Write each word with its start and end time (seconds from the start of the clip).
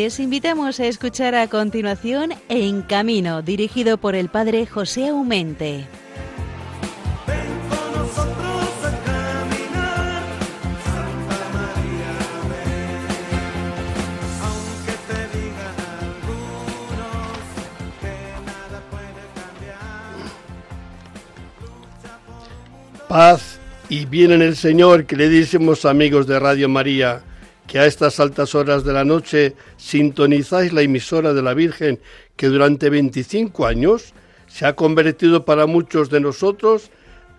Les 0.00 0.20
invitamos 0.20 0.78
a 0.78 0.86
escuchar 0.86 1.34
a 1.34 1.48
continuación 1.48 2.32
En 2.48 2.82
Camino, 2.82 3.42
dirigido 3.42 3.98
por 3.98 4.14
el 4.14 4.28
padre 4.28 4.64
José 4.64 5.08
Aumente. 5.08 5.88
Paz 23.08 23.58
y 23.88 24.04
bien 24.06 24.30
en 24.30 24.42
el 24.42 24.54
Señor, 24.54 25.06
queridísimos 25.06 25.84
amigos 25.84 26.28
de 26.28 26.38
Radio 26.38 26.68
María, 26.68 27.22
que 27.68 27.78
a 27.78 27.86
estas 27.86 28.18
altas 28.18 28.54
horas 28.54 28.82
de 28.82 28.94
la 28.94 29.04
noche 29.04 29.54
sintonizáis 29.76 30.72
la 30.72 30.80
emisora 30.80 31.34
de 31.34 31.42
la 31.42 31.52
Virgen 31.52 32.00
que 32.34 32.48
durante 32.48 32.88
25 32.88 33.66
años 33.66 34.14
se 34.46 34.64
ha 34.64 34.74
convertido 34.74 35.44
para 35.44 35.66
muchos 35.66 36.08
de 36.08 36.18
nosotros 36.18 36.90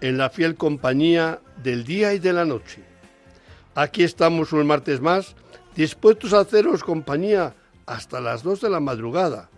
en 0.02 0.20
la 0.20 0.30
fiel 0.30 0.56
compañía 0.56 1.42
del 1.64 1.84
día 1.84 2.14
y 2.14 2.20
de 2.20 2.32
la 2.32 2.46
noche. 2.46 2.84
Aquí 3.74 4.04
estamos 4.04 4.54
un 4.54 4.68
martes 4.68 5.02
más, 5.02 5.36
dispuestos 5.76 6.32
a 6.34 6.42
haceros 6.42 6.84
compañía 6.84 7.56
hasta 7.88 8.22
las 8.22 8.44
2 8.44 8.62
de 8.62 8.70
la 8.70 8.80
madrugada. 8.80 9.50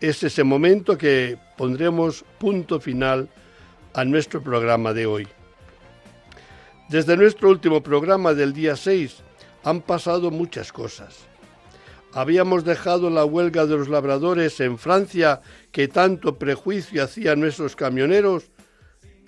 Es 0.00 0.22
ese 0.22 0.44
momento 0.44 0.98
que 0.98 1.38
pondremos 1.56 2.26
punto 2.38 2.78
final 2.78 3.30
a 3.94 4.04
nuestro 4.04 4.42
programa 4.42 4.92
de 4.92 5.06
hoy. 5.06 5.28
Desde 6.90 7.16
nuestro 7.16 7.48
último 7.48 7.82
programa 7.82 8.34
del 8.34 8.52
día 8.52 8.76
6 8.76 9.24
han 9.64 9.80
pasado 9.80 10.30
muchas 10.30 10.72
cosas. 10.72 11.28
Habíamos 12.12 12.64
dejado 12.64 13.10
la 13.10 13.24
huelga 13.24 13.66
de 13.66 13.76
los 13.76 13.88
labradores 13.88 14.60
en 14.60 14.78
Francia 14.78 15.40
que 15.72 15.88
tanto 15.88 16.38
prejuicio 16.38 17.04
hacían 17.04 17.40
nuestros 17.40 17.76
camioneros 17.76 18.50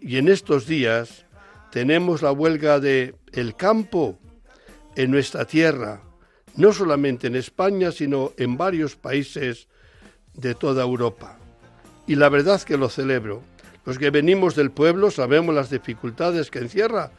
y 0.01 0.17
en 0.17 0.29
estos 0.29 0.67
días 0.67 1.27
tenemos 1.71 2.23
la 2.23 2.33
huelga 2.33 2.81
de 2.81 3.15
el 3.33 3.55
campo 3.55 4.19
en 4.97 5.11
nuestra 5.11 5.45
tierra, 5.45 6.03
no 6.57 6.73
solamente 6.73 7.27
en 7.27 7.37
España, 7.37 7.93
sino 7.93 8.33
en 8.39 8.57
varios 8.57 8.97
países 8.97 9.69
de 10.35 10.55
toda 10.55 10.83
Europa. 10.83 11.39
Y 12.07 12.17
la 12.17 12.29
verdad 12.29 12.61
que 12.63 12.77
lo 12.77 12.89
celebro. 12.89 13.43
Los 13.85 13.99
que 13.99 14.11
venimos 14.11 14.57
del 14.57 14.71
pueblo 14.71 15.11
sabemos 15.11 15.55
las 15.55 15.71
dificultades 15.71 16.51
que 16.51 16.59
encierra 16.59 17.13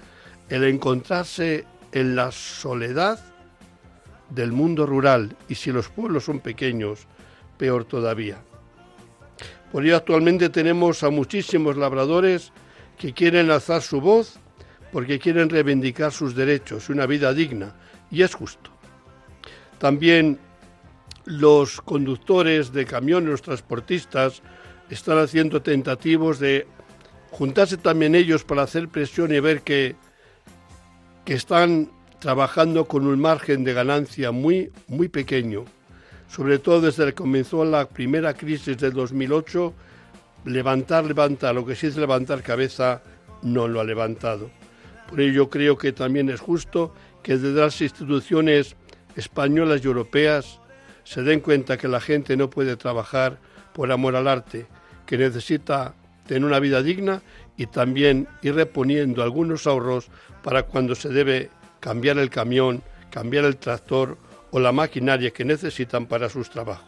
el 0.50 0.64
encontrarse 0.66 1.66
en 1.92 2.16
la 2.16 2.32
soledad 2.32 3.20
del 4.30 4.52
mundo 4.52 4.86
rural 4.86 5.36
y 5.50 5.56
si 5.56 5.72
los 5.72 5.90
pueblos 5.90 6.26
son 6.26 6.40
pequeños, 6.40 7.08
peor 7.58 7.86
todavía. 7.86 8.42
Por 9.72 9.86
ello 9.86 9.96
actualmente 9.96 10.50
tenemos 10.50 11.04
a 11.04 11.10
muchísimos 11.10 11.78
labradores 11.78 12.52
que 12.98 13.14
quieren 13.14 13.50
alzar 13.52 13.82
su 13.82 14.02
voz 14.02 14.40
porque 14.92 15.20
quieren 15.20 15.50
reivindicar 15.50 16.12
sus 16.12 16.36
derechos 16.36 16.90
y 16.90 16.92
una 16.92 17.06
vida 17.06 17.34
digna, 17.34 17.74
y 18.10 18.24
es 18.24 18.34
justo. 18.36 18.70
También 19.80 20.38
los 21.26 21.82
conductores 21.82 22.74
de 22.74 22.86
camiones, 22.86 23.30
los 23.30 23.42
transportistas, 23.42 24.42
están 24.90 25.18
haciendo 25.18 25.62
tentativos 25.62 26.40
de 26.40 26.68
juntarse 27.32 27.78
también 27.78 28.14
ellos 28.14 28.44
para 28.44 28.64
hacer 28.64 28.90
presión 28.90 29.34
y 29.34 29.40
ver 29.40 29.62
que, 29.62 29.96
que 31.26 31.34
están 31.34 31.90
trabajando 32.20 32.86
con 32.86 33.08
un 33.08 33.20
margen 33.20 33.64
de 33.64 33.74
ganancia 33.74 34.32
muy, 34.32 34.72
muy 34.88 35.08
pequeño. 35.08 35.66
Sobre 36.28 36.60
todo 36.60 36.82
desde 36.82 37.06
que 37.08 37.14
comenzó 37.14 37.66
la 37.66 37.88
primera 37.90 38.34
crisis 38.34 38.78
del 38.78 38.94
2008, 38.94 39.74
levantar, 40.46 41.06
levantar, 41.06 41.56
lo 41.56 41.66
que 41.66 41.76
sí 41.76 41.88
es 41.88 41.98
levantar 41.98 42.42
cabeza, 42.42 43.02
no 43.42 43.68
lo 43.68 43.82
ha 43.82 43.84
levantado. 43.84 44.50
Por 45.10 45.20
ello 45.20 45.50
creo 45.50 45.78
que 45.78 45.92
también 45.92 46.30
es 46.30 46.40
justo 46.40 46.94
que 47.22 47.38
desde 47.38 47.60
las 47.60 47.82
instituciones 47.82 48.76
españolas 49.16 49.84
y 49.84 49.88
europeas 49.88 50.60
se 51.04 51.24
den 51.24 51.42
cuenta 51.42 51.78
que 51.78 51.88
la 51.88 52.00
gente 52.00 52.38
no 52.38 52.50
puede 52.50 52.78
trabajar 52.78 53.40
por 53.74 53.92
amor 53.92 54.16
al 54.16 54.28
arte, 54.28 54.68
que 55.06 55.18
necesita 55.18 55.96
tener 56.28 56.46
una 56.46 56.60
vida 56.60 56.82
digna 56.82 57.22
y 57.62 57.68
también 57.68 58.28
ir 58.42 58.56
reponiendo 58.56 59.22
algunos 59.22 59.68
ahorros 59.68 60.08
para 60.42 60.64
cuando 60.64 60.96
se 60.96 61.10
debe 61.10 61.52
cambiar 61.80 62.18
el 62.18 62.32
camión, 62.32 62.82
cambiar 63.12 63.46
el 63.46 63.58
tractor 63.58 64.18
o 64.50 64.60
la 64.60 64.72
maquinaria 64.72 65.30
que 65.30 65.46
necesitan 65.46 66.08
para 66.08 66.28
sus 66.28 66.50
trabajos. 66.50 66.88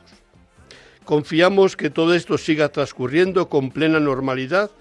Confiamos 1.05 1.77
que 1.77 1.91
todo 1.91 2.15
esto 2.15 2.39
siga 2.39 2.69
transcurriendo 2.69 3.49
con 3.49 3.69
plena 3.69 3.99
normalidad 3.99 4.71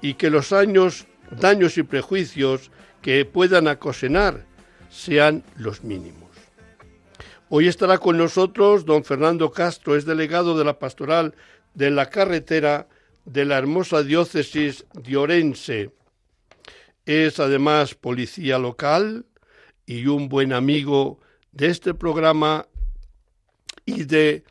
y 0.00 0.14
que 0.14 0.30
los 0.30 0.52
años, 0.52 1.08
daños 1.32 1.78
y 1.78 1.82
prejuicios 1.82 2.70
que 3.02 3.24
puedan 3.24 3.66
acosenar 3.66 4.44
sean 4.88 5.42
los 5.56 5.82
mínimos. 5.82 6.30
Hoy 7.48 7.66
estará 7.66 7.98
con 7.98 8.18
nosotros 8.18 8.84
don 8.84 9.02
Fernando 9.02 9.50
Castro, 9.50 9.96
es 9.96 10.04
delegado 10.04 10.56
de 10.56 10.64
la 10.64 10.78
pastoral 10.78 11.34
de 11.74 11.90
la 11.90 12.08
carretera 12.08 12.86
de 13.24 13.44
la 13.44 13.58
hermosa 13.58 14.02
diócesis 14.02 14.84
de 14.92 15.16
Orense. 15.16 15.90
Es 17.06 17.40
además 17.40 17.94
policía 17.94 18.58
local 18.58 19.26
y 19.86 20.06
un 20.06 20.28
buen 20.28 20.52
amigo 20.52 21.20
de 21.52 21.68
este 21.68 21.94
programa 21.94 22.66
y 23.84 24.04
de 24.04 24.44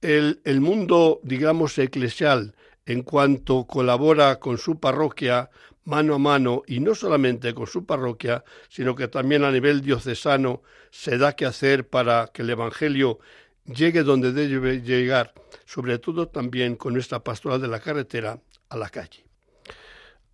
el, 0.00 0.40
el 0.44 0.60
mundo, 0.60 1.20
digamos, 1.22 1.78
eclesial, 1.78 2.54
en 2.84 3.02
cuanto 3.02 3.66
colabora 3.66 4.38
con 4.38 4.58
su 4.58 4.78
parroquia 4.78 5.50
mano 5.86 6.14
a 6.14 6.18
mano 6.18 6.62
y 6.66 6.80
no 6.80 6.94
solamente 6.94 7.54
con 7.54 7.66
su 7.66 7.86
parroquia, 7.86 8.44
sino 8.68 8.94
que 8.94 9.08
también 9.08 9.44
a 9.44 9.50
nivel 9.50 9.80
diocesano 9.80 10.62
se 10.90 11.16
da 11.16 11.34
que 11.34 11.46
hacer 11.46 11.88
para 11.88 12.28
que 12.32 12.42
el 12.42 12.50
Evangelio 12.50 13.20
llegue 13.66 14.02
donde 14.02 14.32
debe 14.32 14.80
llegar, 14.80 15.34
sobre 15.64 15.98
todo 15.98 16.28
también 16.28 16.76
con 16.76 16.94
nuestra 16.94 17.20
pastoral 17.20 17.60
de 17.60 17.68
la 17.68 17.80
carretera 17.80 18.40
a 18.68 18.76
la 18.76 18.88
calle. 18.88 19.24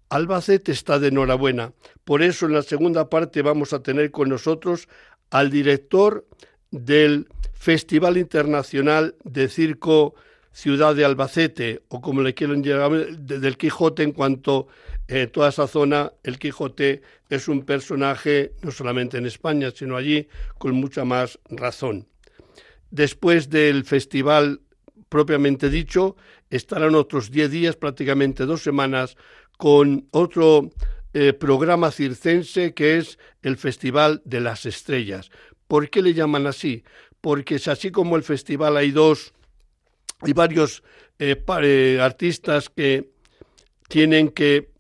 Albacete 0.09 0.73
está 0.73 0.99
de 0.99 1.09
enhorabuena, 1.09 1.73
por 2.05 2.23
eso 2.23 2.47
en 2.47 2.53
la 2.53 2.63
segunda 2.63 3.09
parte 3.09 3.41
vamos 3.41 3.73
a 3.73 3.83
tener 3.83 4.11
con 4.11 4.29
nosotros 4.29 4.89
al 5.31 5.51
director 5.51 6.27
del 6.71 7.29
Festival 7.55 8.19
Internacional 8.19 9.15
de 9.25 9.49
Circo 9.49 10.15
Ciudad 10.53 10.95
de 10.95 11.07
Albacete, 11.07 11.83
o 11.89 12.03
como 12.03 12.21
le 12.21 12.35
quieren 12.35 12.63
llamar, 12.63 13.17
del 13.17 13.57
Quijote, 13.57 14.03
en 14.03 14.13
cuanto 14.13 14.69
eh, 15.09 15.27
toda 15.27 15.49
esa 15.49 15.67
zona 15.67 16.13
el 16.23 16.39
Quijote 16.39 17.01
es 17.31 17.49
un 17.49 17.65
personaje 17.65 18.53
no 18.61 18.71
solamente 18.71 19.17
en 19.17 19.25
España, 19.25 19.71
sino 19.75 19.97
allí 19.97 20.29
con 20.59 20.75
mucha 20.75 21.07
más 21.07 21.39
razón. 21.49 22.07
Después 22.93 23.49
del 23.49 23.85
festival 23.85 24.61
propiamente 25.09 25.71
dicho, 25.71 26.15
estarán 26.51 26.95
otros 26.95 27.31
diez 27.31 27.51
días, 27.51 27.75
prácticamente 27.75 28.45
dos 28.45 28.63
semanas, 28.63 29.17
con 29.57 30.09
otro 30.11 30.71
eh, 31.15 31.33
programa 31.33 31.91
circense 31.91 32.75
que 32.75 32.99
es 32.99 33.19
el 33.41 33.57
Festival 33.57 34.21
de 34.27 34.41
las 34.41 34.67
Estrellas. 34.67 35.31
¿Por 35.69 35.89
qué 35.89 36.03
le 36.03 36.13
llaman 36.13 36.47
así? 36.47 36.85
Porque 37.23 37.55
es 37.55 37.67
así 37.67 37.91
como 37.91 38.17
el 38.17 38.25
festival 38.25 38.77
hay 38.77 38.91
dos 38.91 39.33
y 40.23 40.35
varios 40.35 40.83
eh, 41.19 41.43
eh, 41.63 41.99
artistas 41.99 42.69
que 42.69 43.11
tienen 43.89 44.29
que 44.29 44.71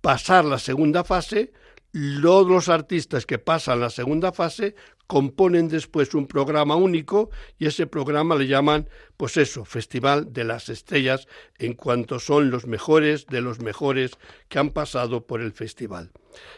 pasar 0.00 0.44
la 0.44 0.60
segunda 0.60 1.02
fase, 1.02 1.52
los 1.90 2.68
artistas 2.68 3.26
que 3.26 3.38
pasan 3.38 3.80
la 3.80 3.90
segunda 3.90 4.30
fase 4.30 4.76
componen 5.12 5.68
después 5.68 6.14
un 6.14 6.26
programa 6.26 6.74
único 6.74 7.28
y 7.58 7.66
ese 7.66 7.86
programa 7.86 8.34
le 8.34 8.46
llaman, 8.46 8.88
pues 9.18 9.36
eso, 9.36 9.66
Festival 9.66 10.32
de 10.32 10.44
las 10.44 10.70
Estrellas, 10.70 11.28
en 11.58 11.74
cuanto 11.74 12.18
son 12.18 12.50
los 12.50 12.66
mejores 12.66 13.26
de 13.26 13.42
los 13.42 13.60
mejores 13.60 14.12
que 14.48 14.58
han 14.58 14.70
pasado 14.70 15.26
por 15.26 15.42
el 15.42 15.52
festival. 15.52 16.12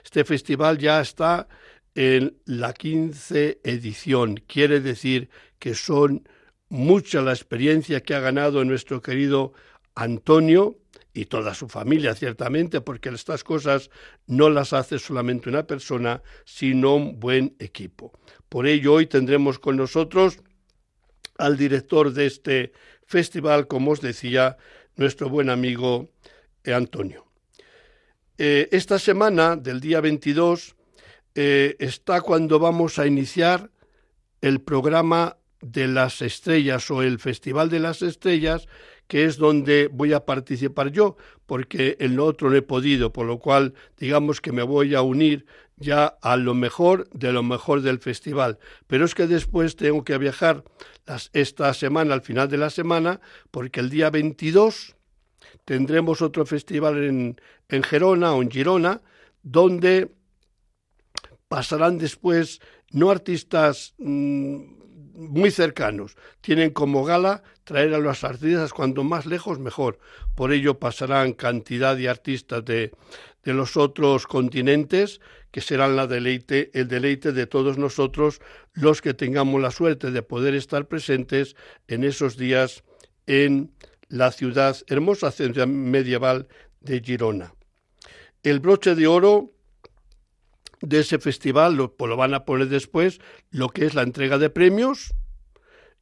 Este 0.04 0.24
festival 0.24 0.78
ya 0.78 1.00
está 1.00 1.48
en 1.96 2.36
la 2.44 2.72
quince 2.74 3.58
edición, 3.64 4.36
quiere 4.46 4.78
decir 4.78 5.30
que 5.58 5.74
son 5.74 6.28
mucha 6.68 7.22
la 7.22 7.32
experiencia 7.32 8.02
que 8.04 8.14
ha 8.14 8.20
ganado 8.20 8.64
nuestro 8.64 9.02
querido 9.02 9.52
Antonio, 9.96 10.78
y 11.14 11.26
toda 11.26 11.54
su 11.54 11.68
familia, 11.68 12.14
ciertamente, 12.14 12.80
porque 12.80 13.08
estas 13.10 13.44
cosas 13.44 13.88
no 14.26 14.50
las 14.50 14.72
hace 14.72 14.98
solamente 14.98 15.48
una 15.48 15.64
persona, 15.64 16.22
sino 16.44 16.96
un 16.96 17.20
buen 17.20 17.54
equipo. 17.60 18.12
Por 18.54 18.68
ello, 18.68 18.92
hoy 18.92 19.06
tendremos 19.06 19.58
con 19.58 19.76
nosotros 19.76 20.38
al 21.38 21.56
director 21.56 22.12
de 22.12 22.26
este 22.26 22.72
festival, 23.04 23.66
como 23.66 23.90
os 23.90 24.00
decía, 24.00 24.58
nuestro 24.94 25.28
buen 25.28 25.50
amigo 25.50 26.12
eh, 26.62 26.72
Antonio. 26.72 27.26
Eh, 28.38 28.68
esta 28.70 29.00
semana, 29.00 29.56
del 29.56 29.80
día 29.80 30.00
22, 30.00 30.76
eh, 31.34 31.74
está 31.80 32.20
cuando 32.20 32.60
vamos 32.60 33.00
a 33.00 33.08
iniciar 33.08 33.72
el 34.40 34.60
programa 34.60 35.36
de 35.60 35.88
las 35.88 36.22
estrellas 36.22 36.88
o 36.92 37.02
el 37.02 37.18
Festival 37.18 37.70
de 37.70 37.80
las 37.80 38.02
Estrellas, 38.02 38.68
que 39.08 39.24
es 39.24 39.36
donde 39.36 39.88
voy 39.92 40.12
a 40.12 40.24
participar 40.24 40.92
yo, 40.92 41.16
porque 41.46 41.96
en 41.98 42.14
lo 42.14 42.26
otro 42.26 42.50
no 42.50 42.56
he 42.56 42.62
podido, 42.62 43.12
por 43.12 43.26
lo 43.26 43.40
cual 43.40 43.74
digamos 43.98 44.40
que 44.40 44.52
me 44.52 44.62
voy 44.62 44.94
a 44.94 45.02
unir 45.02 45.44
ya 45.76 46.06
a 46.22 46.36
lo 46.36 46.54
mejor 46.54 47.08
de 47.10 47.32
lo 47.32 47.42
mejor 47.42 47.82
del 47.82 47.98
festival. 47.98 48.58
Pero 48.86 49.04
es 49.04 49.14
que 49.14 49.26
después 49.26 49.76
tengo 49.76 50.04
que 50.04 50.18
viajar 50.18 50.64
esta 51.32 51.74
semana, 51.74 52.14
al 52.14 52.22
final 52.22 52.48
de 52.48 52.58
la 52.58 52.70
semana, 52.70 53.20
porque 53.50 53.80
el 53.80 53.90
día 53.90 54.10
22 54.10 54.96
tendremos 55.64 56.22
otro 56.22 56.46
festival 56.46 57.02
en, 57.04 57.40
en 57.68 57.82
Gerona 57.82 58.34
o 58.34 58.42
en 58.42 58.50
Girona, 58.50 59.02
donde 59.42 60.10
pasarán 61.48 61.98
después 61.98 62.60
no 62.90 63.10
artistas 63.10 63.94
mm, 63.98 64.83
muy 65.14 65.50
cercanos, 65.50 66.16
tienen 66.40 66.70
como 66.70 67.04
gala 67.04 67.42
traer 67.64 67.94
a 67.94 67.98
los 67.98 68.24
artistas 68.24 68.72
cuanto 68.72 69.04
más 69.04 69.26
lejos 69.26 69.58
mejor. 69.58 69.98
Por 70.34 70.52
ello 70.52 70.78
pasarán 70.78 71.32
cantidad 71.32 71.96
de 71.96 72.08
artistas 72.08 72.64
de, 72.64 72.92
de 73.44 73.54
los 73.54 73.76
otros 73.76 74.26
continentes 74.26 75.20
que 75.50 75.60
serán 75.60 75.94
la 75.94 76.06
deleite, 76.06 76.70
el 76.74 76.88
deleite 76.88 77.32
de 77.32 77.46
todos 77.46 77.78
nosotros 77.78 78.40
los 78.72 79.00
que 79.00 79.14
tengamos 79.14 79.62
la 79.62 79.70
suerte 79.70 80.10
de 80.10 80.22
poder 80.22 80.54
estar 80.54 80.86
presentes 80.86 81.54
en 81.86 82.02
esos 82.02 82.36
días 82.36 82.82
en 83.26 83.72
la 84.08 84.32
ciudad, 84.32 84.76
hermosa 84.88 85.30
ciudad 85.30 85.66
medieval 85.66 86.48
de 86.80 87.00
Girona. 87.00 87.54
El 88.42 88.60
broche 88.60 88.94
de 88.94 89.06
oro 89.06 89.53
de 90.84 91.00
ese 91.00 91.18
festival 91.18 91.74
lo, 91.76 91.96
pues 91.96 92.08
lo 92.08 92.16
van 92.16 92.34
a 92.34 92.44
poner 92.44 92.68
después 92.68 93.20
lo 93.50 93.68
que 93.68 93.86
es 93.86 93.94
la 93.94 94.02
entrega 94.02 94.38
de 94.38 94.50
premios 94.50 95.14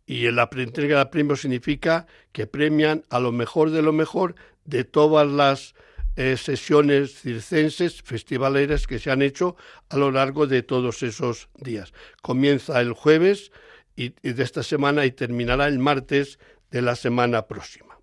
y 0.06 0.30
la 0.30 0.48
entrega 0.52 0.98
de 0.98 1.06
premios 1.06 1.40
significa 1.42 2.06
que 2.32 2.46
premian 2.46 3.04
a 3.08 3.20
lo 3.20 3.32
mejor 3.32 3.70
de 3.70 3.82
lo 3.82 3.92
mejor 3.92 4.34
de 4.64 4.84
todas 4.84 5.28
las 5.28 5.74
eh, 6.16 6.36
sesiones 6.36 7.20
circenses, 7.20 8.02
festivaleras 8.02 8.86
que 8.86 8.98
se 8.98 9.10
han 9.10 9.22
hecho 9.22 9.56
a 9.88 9.96
lo 9.96 10.10
largo 10.10 10.46
de 10.46 10.62
todos 10.62 11.02
esos 11.02 11.48
días. 11.56 11.92
Comienza 12.20 12.80
el 12.80 12.92
jueves 12.92 13.52
y 13.94 14.10
de 14.10 14.42
esta 14.42 14.62
semana 14.62 15.06
y 15.06 15.12
terminará 15.12 15.68
el 15.68 15.78
martes 15.78 16.38
de 16.70 16.82
la 16.82 16.96
semana 16.96 17.46
próxima. 17.46 17.98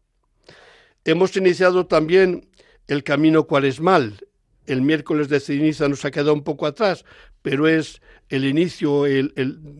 Hemos 1.03 1.35
iniciado 1.35 1.87
también 1.87 2.49
el 2.87 3.03
camino 3.03 3.45
cuaresmal, 3.45 4.27
el 4.69 4.81
miércoles 4.81 5.29
de 5.29 5.39
ceniza 5.39 5.89
nos 5.89 6.05
ha 6.05 6.11
quedado 6.11 6.33
un 6.33 6.43
poco 6.43 6.65
atrás, 6.65 7.03
pero 7.41 7.67
es 7.67 8.01
el 8.29 8.45
inicio, 8.45 9.05
el, 9.05 9.33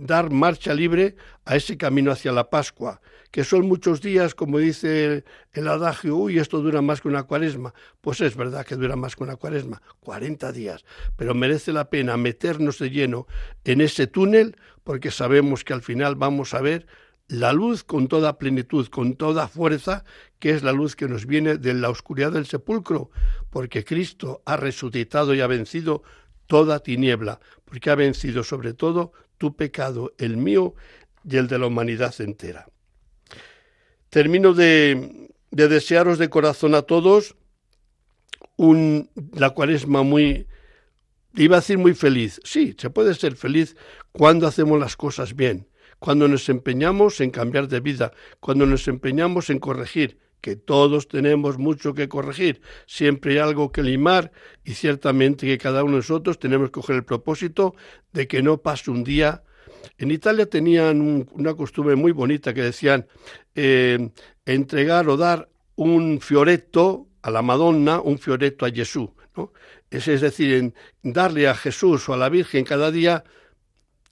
dar 0.06 0.32
marcha 0.32 0.74
libre 0.74 1.16
a 1.46 1.56
ese 1.56 1.78
camino 1.78 2.12
hacia 2.12 2.32
la 2.32 2.50
Pascua, 2.50 3.00
que 3.32 3.44
son 3.44 3.68
muchos 3.68 4.02
días, 4.02 4.34
como 4.34 4.58
dice 4.58 5.24
el, 5.54 5.68
adagio, 5.68 6.16
uy, 6.16 6.40
esto 6.40 6.60
dura 6.62 6.82
más 6.82 7.02
que 7.02 7.08
una 7.08 7.24
cuaresma. 7.24 7.76
Pues 8.02 8.22
es 8.22 8.36
verdad 8.36 8.66
que 8.66 8.76
dura 8.76 8.96
más 8.96 9.16
que 9.16 9.24
una 9.24 9.36
cuaresma, 9.36 9.82
40 10.00 10.52
días, 10.52 10.84
pero 11.16 11.36
merece 11.36 11.72
la 11.72 11.90
pena 11.92 12.18
meternos 12.18 12.80
de 12.80 12.90
lleno 12.90 13.28
en 13.66 13.82
ese 13.82 14.08
túnel 14.08 14.56
porque 14.84 15.12
sabemos 15.12 15.64
que 15.64 15.74
al 15.74 15.84
final 15.84 16.16
vamos 16.16 16.56
a 16.56 16.62
ver 16.62 16.88
la 17.30 17.54
luz 17.54 17.84
con 17.84 18.08
toda 18.08 18.38
plenitud, 18.38 18.88
con 18.88 19.14
toda 19.14 19.48
fuerza, 19.48 20.04
que 20.40 20.50
es 20.50 20.64
la 20.64 20.74
luz 20.74 20.96
que 20.96 21.08
nos 21.08 21.28
viene 21.28 21.58
de 21.58 21.76
la 21.76 21.90
oscuridad 21.90 22.32
del 22.32 22.48
sepulcro, 22.48 23.12
porque 23.52 23.86
Cristo 23.86 24.42
ha 24.46 24.58
resucitado 24.58 25.34
y 25.36 25.42
ha 25.42 25.48
vencido 25.48 26.02
toda 26.48 26.80
tiniebla, 26.80 27.40
porque 27.66 27.92
ha 27.92 27.96
vencido 27.96 28.44
sobre 28.44 28.74
todo 28.74 29.14
tu 29.38 29.56
pecado, 29.56 30.12
el 30.18 30.38
mío 30.38 30.74
y 31.24 31.38
el 31.38 31.48
de 31.48 31.60
la 31.60 31.68
humanidad 31.68 32.20
entera. 32.20 32.68
Termino 34.10 34.56
de, 34.56 35.30
desearos 35.52 36.18
de 36.18 36.30
corazón 36.30 36.74
a 36.74 36.82
todos 36.82 37.36
un, 38.58 39.12
la 39.34 39.52
cuaresma 39.52 40.02
muy, 40.02 40.48
iba 41.36 41.58
a 41.58 41.60
decir 41.60 41.78
muy 41.78 41.94
feliz. 41.94 42.42
Sí, 42.44 42.76
se 42.76 42.90
puede 42.90 43.14
ser 43.14 43.36
feliz 43.36 43.78
cuando 44.12 44.48
hacemos 44.48 44.80
las 44.80 44.98
cosas 44.98 45.36
bien 45.36 45.69
cuando 46.00 46.28
nos 46.28 46.50
empeñamos 46.50 47.22
en 47.22 47.30
cambiar 47.32 47.68
de 47.68 47.80
vida, 47.80 48.12
cuando 48.40 48.66
nos 48.66 48.88
empeñamos 48.88 49.50
en 49.50 49.60
corregir, 49.60 50.18
que 50.42 50.56
todos 50.56 51.08
tenemos 51.08 51.58
mucho 51.58 51.94
que 51.94 52.08
corregir, 52.08 52.62
siempre 52.88 53.34
hay 53.34 53.40
algo 53.40 53.72
que 53.72 53.84
limar 53.84 54.32
y 54.64 54.74
ciertamente 54.74 55.46
que 55.46 55.58
cada 55.58 55.84
uno 55.84 55.94
de 55.94 55.98
nosotros 55.98 56.40
tenemos 56.40 56.70
que 56.70 56.74
coger 56.74 56.96
el 56.98 57.04
propósito 57.04 57.76
de 58.14 58.28
que 58.28 58.42
no 58.42 58.58
pase 58.58 58.90
un 58.90 59.04
día. 59.04 59.44
En 59.98 60.12
Italia 60.12 60.46
tenían 60.46 61.28
una 61.32 61.54
costumbre 61.56 61.96
muy 61.96 62.14
bonita 62.14 62.54
que 62.54 62.62
decían 62.62 63.06
eh, 63.56 64.10
entregar 64.46 65.10
o 65.10 65.18
dar 65.18 65.50
un 65.76 66.22
fioretto 66.22 67.08
a 67.22 67.32
la 67.32 67.42
Madonna, 67.42 68.00
un 68.00 68.18
fioretto 68.18 68.66
a 68.66 68.72
Jesús. 68.72 69.10
Es, 69.90 70.22
decir, 70.22 70.74
darle 71.02 71.48
a 71.48 71.56
Jesús 71.56 72.08
o 72.10 72.14
a 72.14 72.18
la 72.18 72.30
Virgen 72.30 72.64
cada 72.64 72.92
día 72.92 73.24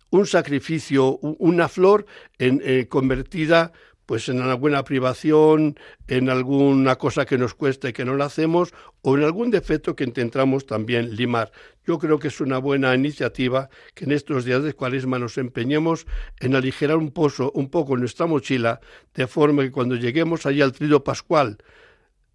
un 0.10 0.26
sacrificio, 0.26 1.18
una 1.18 1.68
flor 1.68 2.06
en, 2.38 2.62
eh, 2.64 2.88
convertida 2.88 3.72
pues 4.08 4.30
en 4.30 4.40
alguna 4.40 4.86
privación, 4.86 5.78
en 6.08 6.30
alguna 6.30 6.96
cosa 6.96 7.26
que 7.26 7.38
nos 7.38 7.54
cueste 7.54 7.92
que 7.92 8.06
no 8.06 8.16
la 8.16 8.26
hacemos 8.26 8.74
o 9.02 9.18
en 9.18 9.24
algún 9.26 9.52
defecto 9.52 9.98
que 9.98 10.06
intentamos 10.06 10.66
también 10.66 11.14
limar. 11.18 11.52
Yo 11.86 12.00
creo 12.00 12.18
que 12.18 12.30
es 12.30 12.40
una 12.40 12.58
buena 12.58 12.96
iniciativa 12.96 13.70
que 13.94 14.06
en 14.06 14.14
estos 14.14 14.46
días 14.46 14.64
de 14.64 14.74
cuaresma 14.74 15.20
nos 15.20 15.38
empeñemos 15.38 16.08
en 16.40 16.56
aligerar 16.56 16.96
un, 16.96 17.12
pozo, 17.12 17.52
un 17.54 17.70
poco 17.70 17.98
nuestra 17.98 18.28
mochila, 18.28 18.80
de 19.14 19.28
forma 19.28 19.64
que 19.64 19.72
cuando 19.72 19.96
lleguemos 19.96 20.46
allá 20.46 20.64
al 20.64 20.72
trío 20.72 21.04
pascual, 21.04 21.58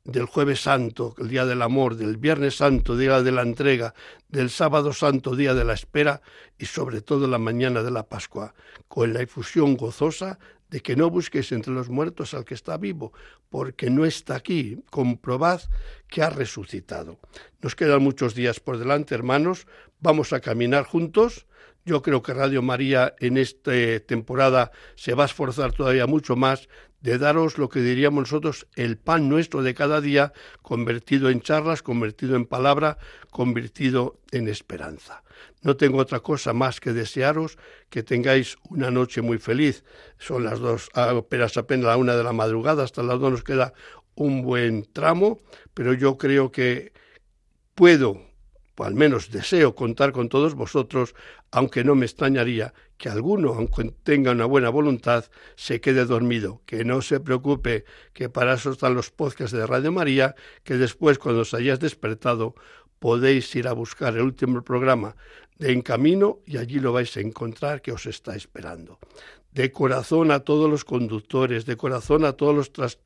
del 0.04 0.26
jueves 0.26 0.62
santo, 0.62 1.14
el 1.18 1.28
día 1.28 1.47
del 1.47 1.62
amor, 1.62 1.97
del 1.97 2.16
viernes 2.16 2.56
santo, 2.56 2.97
día 2.97 3.23
de 3.23 3.32
la 3.32 3.42
entrega, 3.42 3.94
del 4.28 4.50
sábado 4.50 4.92
santo, 4.92 5.37
día 5.37 5.54
de 5.54 5.64
la 5.64 5.75
espera, 5.75 6.23
y 6.59 6.66
sobre 6.66 7.02
todo 7.02 7.28
la 7.28 7.38
mañana 7.38 7.82
de 7.82 7.90
la 7.90 8.09
Pascua, 8.09 8.54
con 8.88 9.12
la 9.12 9.23
efusión 9.23 9.76
gozosa 9.76 10.38
de 10.71 10.80
que 10.80 10.97
no 10.97 11.11
busquéis 11.11 11.52
entre 11.52 11.73
los 11.73 11.88
muertos 11.88 12.35
al 12.35 12.44
que 12.44 12.54
está 12.54 12.78
vivo, 12.78 13.12
porque 13.49 13.90
no 13.90 14.04
está 14.04 14.37
aquí, 14.37 14.82
comprobad 14.90 15.61
que 16.09 16.23
ha 16.23 16.30
resucitado. 16.30 17.21
Nos 17.61 17.76
quedan 17.76 18.02
muchos 18.02 18.35
días 18.35 18.59
por 18.59 18.78
delante, 18.78 19.14
hermanos, 19.14 19.66
vamos 20.00 20.32
a 20.32 20.40
caminar 20.40 20.85
juntos, 20.85 21.47
yo 21.85 22.00
creo 22.00 22.23
que 22.23 22.32
Radio 22.32 22.62
María 22.62 23.14
en 23.18 23.37
esta 23.37 23.73
temporada 24.06 24.71
se 24.94 25.14
va 25.14 25.25
a 25.25 25.26
esforzar 25.26 25.73
todavía 25.73 26.06
mucho 26.06 26.37
más 26.37 26.68
de 27.02 27.18
daros 27.18 27.59
lo 27.59 27.68
que 27.68 27.80
diríamos 27.80 28.23
nosotros 28.23 28.66
el 28.76 28.97
pan 28.97 29.28
nuestro 29.28 29.62
de 29.62 29.75
cada 29.75 30.00
día, 30.00 30.32
convertido 30.62 31.28
en 31.30 31.40
charlas, 31.40 31.82
convertido 31.82 32.37
en 32.37 32.47
palabra, 32.47 32.99
convertido 33.30 34.21
en 34.30 34.49
esperanza. 34.49 35.23
No 35.62 35.76
tengo 35.76 35.99
otra 35.99 36.21
cosa 36.21 36.52
más 36.52 36.80
que 36.80 36.92
desearos 36.92 37.59
que 37.90 38.02
tengáis 38.02 38.56
una 38.68 38.90
noche 38.90 39.21
muy 39.21 39.38
feliz. 39.38 39.85
Son 40.18 40.44
las 40.44 40.61
dos, 40.61 40.88
apenas 40.94 41.56
apenas 41.56 41.87
la 41.87 41.97
una 41.97 42.16
de 42.16 42.25
la 42.25 42.32
madrugada, 42.32 42.85
hasta 42.85 43.02
las 43.02 43.18
dos 43.18 43.32
nos 43.32 43.44
queda 43.44 43.73
un 44.14 44.42
buen 44.42 44.85
tramo, 44.92 45.40
pero 45.75 45.92
yo 45.94 46.16
creo 46.18 46.52
que 46.52 46.92
puedo 47.75 48.31
o 48.76 48.84
al 48.84 48.94
menos 48.94 49.30
deseo 49.30 49.74
contar 49.74 50.12
con 50.12 50.28
todos 50.28 50.54
vosotros, 50.54 51.14
aunque 51.50 51.84
no 51.84 51.94
me 51.94 52.06
extrañaría 52.06 52.74
que 52.96 53.08
alguno, 53.08 53.54
aunque 53.54 53.92
tenga 54.02 54.32
una 54.32 54.46
buena 54.46 54.70
voluntad, 54.70 55.24
se 55.56 55.80
quede 55.80 56.04
dormido, 56.04 56.62
que 56.66 56.84
no 56.84 57.02
se 57.02 57.20
preocupe, 57.20 57.84
que 58.12 58.28
para 58.28 58.54
eso 58.54 58.72
están 58.72 58.94
los 58.94 59.10
podcasts 59.10 59.56
de 59.56 59.66
Radio 59.66 59.92
María, 59.92 60.34
que 60.64 60.76
después 60.76 61.18
cuando 61.18 61.42
os 61.42 61.54
hayáis 61.54 61.80
despertado 61.80 62.54
podéis 62.98 63.54
ir 63.56 63.66
a 63.68 63.72
buscar 63.72 64.14
el 64.14 64.22
último 64.22 64.62
programa 64.62 65.16
de 65.58 65.72
En 65.72 65.82
Camino 65.82 66.40
y 66.46 66.56
allí 66.56 66.78
lo 66.80 66.92
vais 66.92 67.16
a 67.16 67.20
encontrar 67.20 67.82
que 67.82 67.92
os 67.92 68.06
está 68.06 68.36
esperando. 68.36 68.98
De 69.52 69.70
corazón 69.70 70.30
a 70.30 70.40
todos 70.40 70.70
los 70.70 70.84
conductores, 70.84 71.66
de 71.66 71.76
corazón 71.76 72.24
a 72.24 72.32
todos 72.32 72.70
los, 72.76 72.98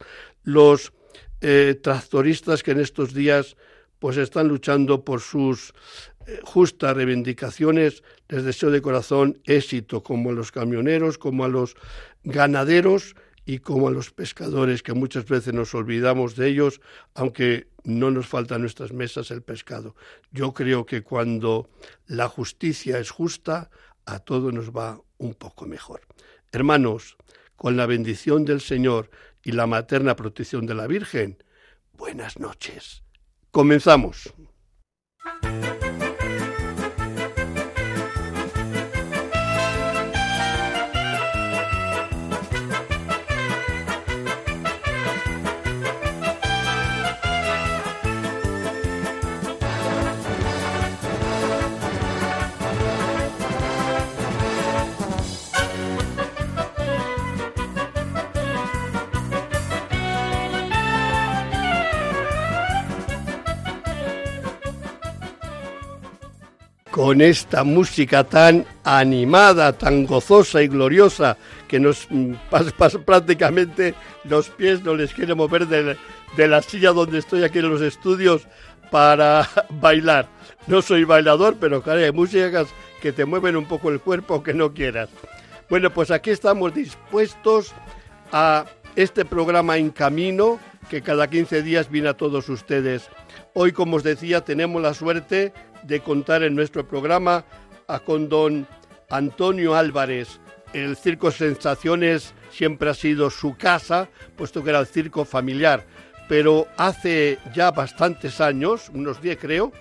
los 0.43 0.93
eh, 1.41 1.79
tractoristas 1.83 2.63
que 2.63 2.71
en 2.71 2.81
estos 2.81 3.13
días 3.13 3.57
pues 3.99 4.17
están 4.17 4.49
luchando 4.49 5.05
por 5.05 5.21
sus 5.21 5.73
eh, 6.27 6.41
justas 6.43 6.97
reivindicaciones. 6.97 8.03
Les 8.29 8.45
deseo 8.45 8.71
de 8.71 8.83
corazón 8.83 9.39
éxito, 9.45 10.03
como 10.03 10.31
a 10.31 10.33
los 10.33 10.53
camioneros, 10.53 11.19
como 11.19 11.45
a 11.45 11.49
los 11.49 11.77
ganaderos 12.25 13.15
y 13.45 13.61
como 13.61 13.89
a 13.89 13.93
los 13.93 14.11
pescadores, 14.11 14.83
que 14.83 14.93
muchas 14.93 15.27
veces 15.27 15.55
nos 15.55 15.75
olvidamos 15.75 16.35
de 16.35 16.49
ellos, 16.49 16.81
aunque 17.15 17.69
no 17.85 18.11
nos 18.11 18.27
falta 18.27 18.57
en 18.57 18.63
nuestras 18.63 18.93
mesas 18.93 19.31
el 19.31 19.43
pescado. 19.43 19.95
Yo 20.33 20.53
creo 20.53 20.85
que 20.85 21.03
cuando 21.03 21.71
la 22.07 22.29
justicia 22.29 22.99
es 22.99 23.11
justa, 23.11 23.71
a 24.05 24.19
todos 24.19 24.53
nos 24.53 24.71
va 24.71 25.01
un 25.19 25.35
poco 25.35 25.67
mejor. 25.67 26.01
Hermanos, 26.51 27.17
con 27.55 27.77
la 27.77 27.87
bendición 27.87 28.45
del 28.45 28.61
Señor 28.61 29.11
y 29.43 29.53
la 29.53 29.67
materna 29.67 30.17
protección 30.17 30.67
de 30.67 30.75
la 30.75 30.87
Virgen, 30.89 31.39
buenas 31.93 32.39
noches. 32.39 33.06
Comenzamos. 33.57 34.35
Con 66.97 67.21
esta 67.21 67.63
música 67.63 68.25
tan 68.25 68.65
animada, 68.83 69.75
tan 69.75 70.07
gozosa 70.07 70.63
y 70.63 70.69
gloriosa 70.69 71.37
que 71.69 71.79
nos 71.79 72.07
mm, 72.09 72.33
pasa, 72.49 72.99
prácticamente 73.01 73.95
los 74.25 74.49
pies 74.49 74.83
no 74.83 74.95
les 74.95 75.13
quiere 75.13 75.35
mover 75.35 75.67
de, 75.67 75.99
de 76.39 76.49
la 76.49 76.63
silla 76.63 76.93
donde 76.93 77.19
estoy 77.19 77.45
aquí 77.45 77.59
en 77.59 77.69
los 77.69 77.83
estudios 77.83 78.49
para 78.91 79.47
bailar. 79.69 80.27
No 80.69 80.81
soy 80.81 81.05
bailador, 81.05 81.59
pero 81.61 81.83
claro, 81.83 82.01
hay 82.01 82.13
músicas 82.13 82.69
que 83.03 83.13
te 83.13 83.27
mueven 83.27 83.59
un 83.59 83.67
poco 83.67 83.91
el 83.91 84.01
cuerpo 84.01 84.43
que 84.43 84.55
no 84.55 84.73
quieras. 84.73 85.11
Bueno, 85.69 85.91
pues 85.91 86.11
aquí 86.11 86.31
estamos 86.31 86.73
dispuestos 86.73 87.75
a 88.33 88.65
este 88.95 89.27
programa 89.27 89.77
en 89.77 89.91
camino 89.91 90.59
que 90.89 91.03
cada 91.03 91.29
15 91.29 91.61
días 91.61 91.91
viene 91.91 92.09
a 92.09 92.17
todos 92.17 92.49
ustedes. 92.49 93.11
Hoy, 93.53 93.73
como 93.73 93.97
os 93.97 94.03
decía, 94.03 94.47
tenemos 94.47 94.81
la 94.81 94.95
suerte 94.95 95.53
de 95.87 96.01
contar 96.01 96.43
en 96.43 96.55
nuestro 96.55 96.87
programa 96.87 97.45
a 97.87 98.01
con 98.01 98.29
don 98.29 98.67
Antonio 99.11 99.75
Álvarez. 99.75 100.41
El 100.73 100.97
Circo 100.97 101.31
Sensaciones 101.31 102.35
siempre 102.51 102.91
ha 102.91 102.95
sido 102.95 103.31
su 103.31 103.57
casa, 103.57 104.09
puesto 104.37 104.63
que 104.63 104.71
era 104.71 104.81
el 104.81 104.87
circo 104.87 105.25
familiar, 105.25 105.87
pero 106.29 106.67
hace 106.77 107.39
ya 107.55 107.71
bastantes 107.71 108.41
años, 108.41 108.91
unos 108.93 109.21
10 109.23 109.39
creo, 109.39 109.73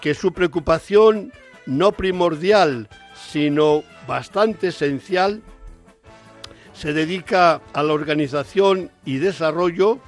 que 0.00 0.14
su 0.14 0.32
preocupación 0.32 1.32
no 1.66 1.92
primordial, 1.92 2.88
sino 3.14 3.82
bastante 4.06 4.68
esencial, 4.68 5.42
se 6.72 6.92
dedica 6.92 7.60
a 7.74 7.82
la 7.82 7.92
organización 7.92 8.90
y 9.04 9.18
desarrollo 9.18 9.98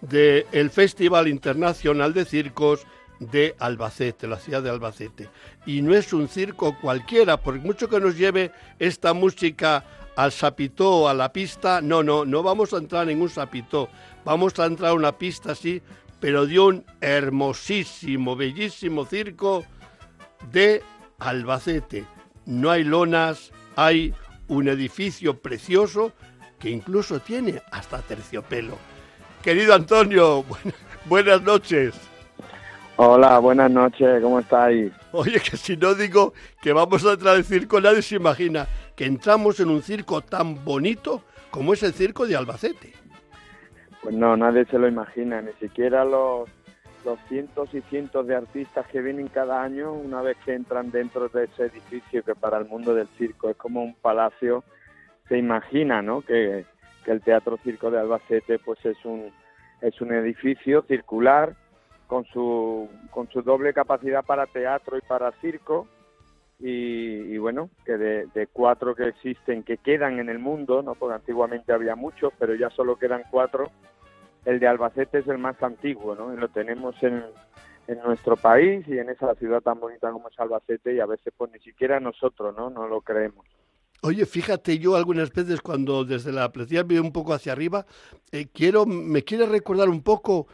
del 0.00 0.70
Festival 0.70 1.28
Internacional 1.28 2.14
de 2.14 2.24
Circos 2.24 2.86
de 3.20 3.54
Albacete, 3.58 4.26
la 4.26 4.38
ciudad 4.38 4.62
de 4.62 4.70
Albacete. 4.70 5.28
Y 5.66 5.82
no 5.82 5.94
es 5.94 6.12
un 6.12 6.28
circo 6.28 6.76
cualquiera, 6.80 7.36
por 7.36 7.58
mucho 7.58 7.88
que 7.88 8.00
nos 8.00 8.16
lleve 8.16 8.52
esta 8.78 9.14
música 9.14 9.84
al 10.16 10.32
sapitó, 10.32 11.08
a 11.08 11.14
la 11.14 11.32
pista, 11.32 11.80
no, 11.80 12.02
no, 12.02 12.24
no 12.24 12.42
vamos 12.42 12.72
a 12.72 12.78
entrar 12.78 13.08
en 13.10 13.20
un 13.20 13.30
sapitó, 13.30 13.88
vamos 14.24 14.58
a 14.58 14.66
entrar 14.66 14.90
a 14.90 14.94
una 14.94 15.18
pista 15.18 15.52
así, 15.52 15.82
pero 16.20 16.46
de 16.46 16.58
un 16.58 16.84
hermosísimo, 17.00 18.36
bellísimo 18.36 19.04
circo 19.04 19.64
de 20.52 20.82
Albacete. 21.18 22.06
No 22.46 22.70
hay 22.70 22.84
lonas, 22.84 23.52
hay 23.76 24.14
un 24.48 24.68
edificio 24.68 25.40
precioso 25.40 26.12
que 26.58 26.70
incluso 26.70 27.20
tiene 27.20 27.62
hasta 27.70 28.00
terciopelo. 28.02 28.78
Querido 29.42 29.74
Antonio, 29.74 30.44
buenas 31.06 31.42
noches. 31.42 31.94
Hola, 32.96 33.40
buenas 33.40 33.72
noches, 33.72 34.22
¿cómo 34.22 34.38
estáis? 34.38 34.92
Oye, 35.10 35.40
que 35.40 35.56
si 35.56 35.76
no 35.76 35.94
digo 35.94 36.32
que 36.62 36.72
vamos 36.72 37.04
a 37.04 37.14
entrar 37.14 37.34
al 37.34 37.42
circo, 37.42 37.80
nadie 37.80 38.02
se 38.02 38.14
imagina 38.14 38.68
que 38.94 39.04
entramos 39.04 39.58
en 39.58 39.70
un 39.70 39.82
circo 39.82 40.20
tan 40.20 40.64
bonito 40.64 41.22
como 41.50 41.72
es 41.72 41.82
el 41.82 41.92
circo 41.92 42.24
de 42.24 42.36
Albacete. 42.36 42.92
Pues 44.00 44.14
no, 44.14 44.36
nadie 44.36 44.64
se 44.66 44.78
lo 44.78 44.86
imagina, 44.86 45.42
ni 45.42 45.52
siquiera 45.54 46.04
los, 46.04 46.48
los 47.04 47.18
cientos 47.28 47.74
y 47.74 47.80
cientos 47.82 48.28
de 48.28 48.36
artistas 48.36 48.86
que 48.86 49.02
vienen 49.02 49.26
cada 49.26 49.60
año 49.60 49.92
una 49.92 50.22
vez 50.22 50.36
que 50.44 50.54
entran 50.54 50.92
dentro 50.92 51.28
de 51.28 51.44
ese 51.46 51.64
edificio 51.64 52.22
que 52.22 52.36
para 52.36 52.58
el 52.58 52.66
mundo 52.66 52.94
del 52.94 53.08
circo 53.18 53.50
es 53.50 53.56
como 53.56 53.82
un 53.82 53.94
palacio, 53.94 54.62
se 55.28 55.36
imagina, 55.36 56.00
¿no? 56.00 56.22
Que, 56.22 56.64
que 57.04 57.10
el 57.10 57.22
Teatro 57.22 57.58
Circo 57.64 57.90
de 57.90 57.98
Albacete 57.98 58.60
pues 58.60 58.78
es 58.86 59.04
un, 59.04 59.32
es 59.80 60.00
un 60.00 60.12
edificio 60.12 60.82
circular 60.86 61.56
con 62.14 62.24
su, 62.26 62.88
con 63.10 63.28
su 63.30 63.42
doble 63.42 63.74
capacidad 63.74 64.24
para 64.24 64.46
teatro 64.46 64.96
y 64.96 65.00
para 65.00 65.32
circo. 65.40 65.88
Y, 66.60 67.36
bueno, 67.38 67.70
que 67.84 67.96
de, 67.96 68.46
cuatro 68.52 68.94
que 68.94 69.08
existen, 69.08 69.64
que 69.64 69.78
quedan 69.78 70.20
en 70.20 70.28
el 70.28 70.38
mundo, 70.38 70.80
¿no? 70.80 70.94
porque 70.94 71.16
antiguamente 71.16 71.72
había 71.72 71.96
muchos, 71.96 72.32
pero 72.38 72.54
ya 72.54 72.70
solo 72.70 72.96
quedan 72.96 73.24
cuatro, 73.32 73.72
el 74.44 74.60
de 74.60 74.68
Albacete 74.68 75.18
es 75.18 75.26
el 75.26 75.38
más 75.38 75.60
antiguo, 75.60 76.14
¿no? 76.14 76.30
lo 76.36 76.48
tenemos 76.48 76.94
en, 77.02 77.24
en 77.88 77.98
nuestro 78.04 78.36
país 78.36 78.86
y 78.86 78.96
en 78.96 79.10
esa 79.10 79.34
ciudad 79.34 79.60
tan 79.60 79.80
bonita 79.80 80.12
como 80.12 80.28
es 80.28 80.38
Albacete 80.38 80.94
y 80.94 81.00
a 81.00 81.06
veces 81.06 81.34
pues 81.36 81.50
ni 81.50 81.58
siquiera 81.58 81.98
nosotros, 81.98 82.54
¿no? 82.56 82.70
No 82.70 82.86
lo 82.86 83.00
creemos. 83.00 83.44
Oye, 84.02 84.26
fíjate, 84.26 84.78
yo 84.78 84.96
algunas 84.96 85.32
veces 85.32 85.60
cuando 85.62 86.04
desde 86.04 86.30
la 86.30 86.52
plaza 86.52 86.82
veo 86.84 87.02
un 87.02 87.12
poco 87.12 87.32
hacia 87.32 87.52
arriba, 87.52 87.86
eh, 88.32 88.46
quiero, 88.52 88.84
me 88.86 89.24
quiere 89.24 89.46
recordar 89.46 89.88
un 89.88 90.02
poco 90.02 90.46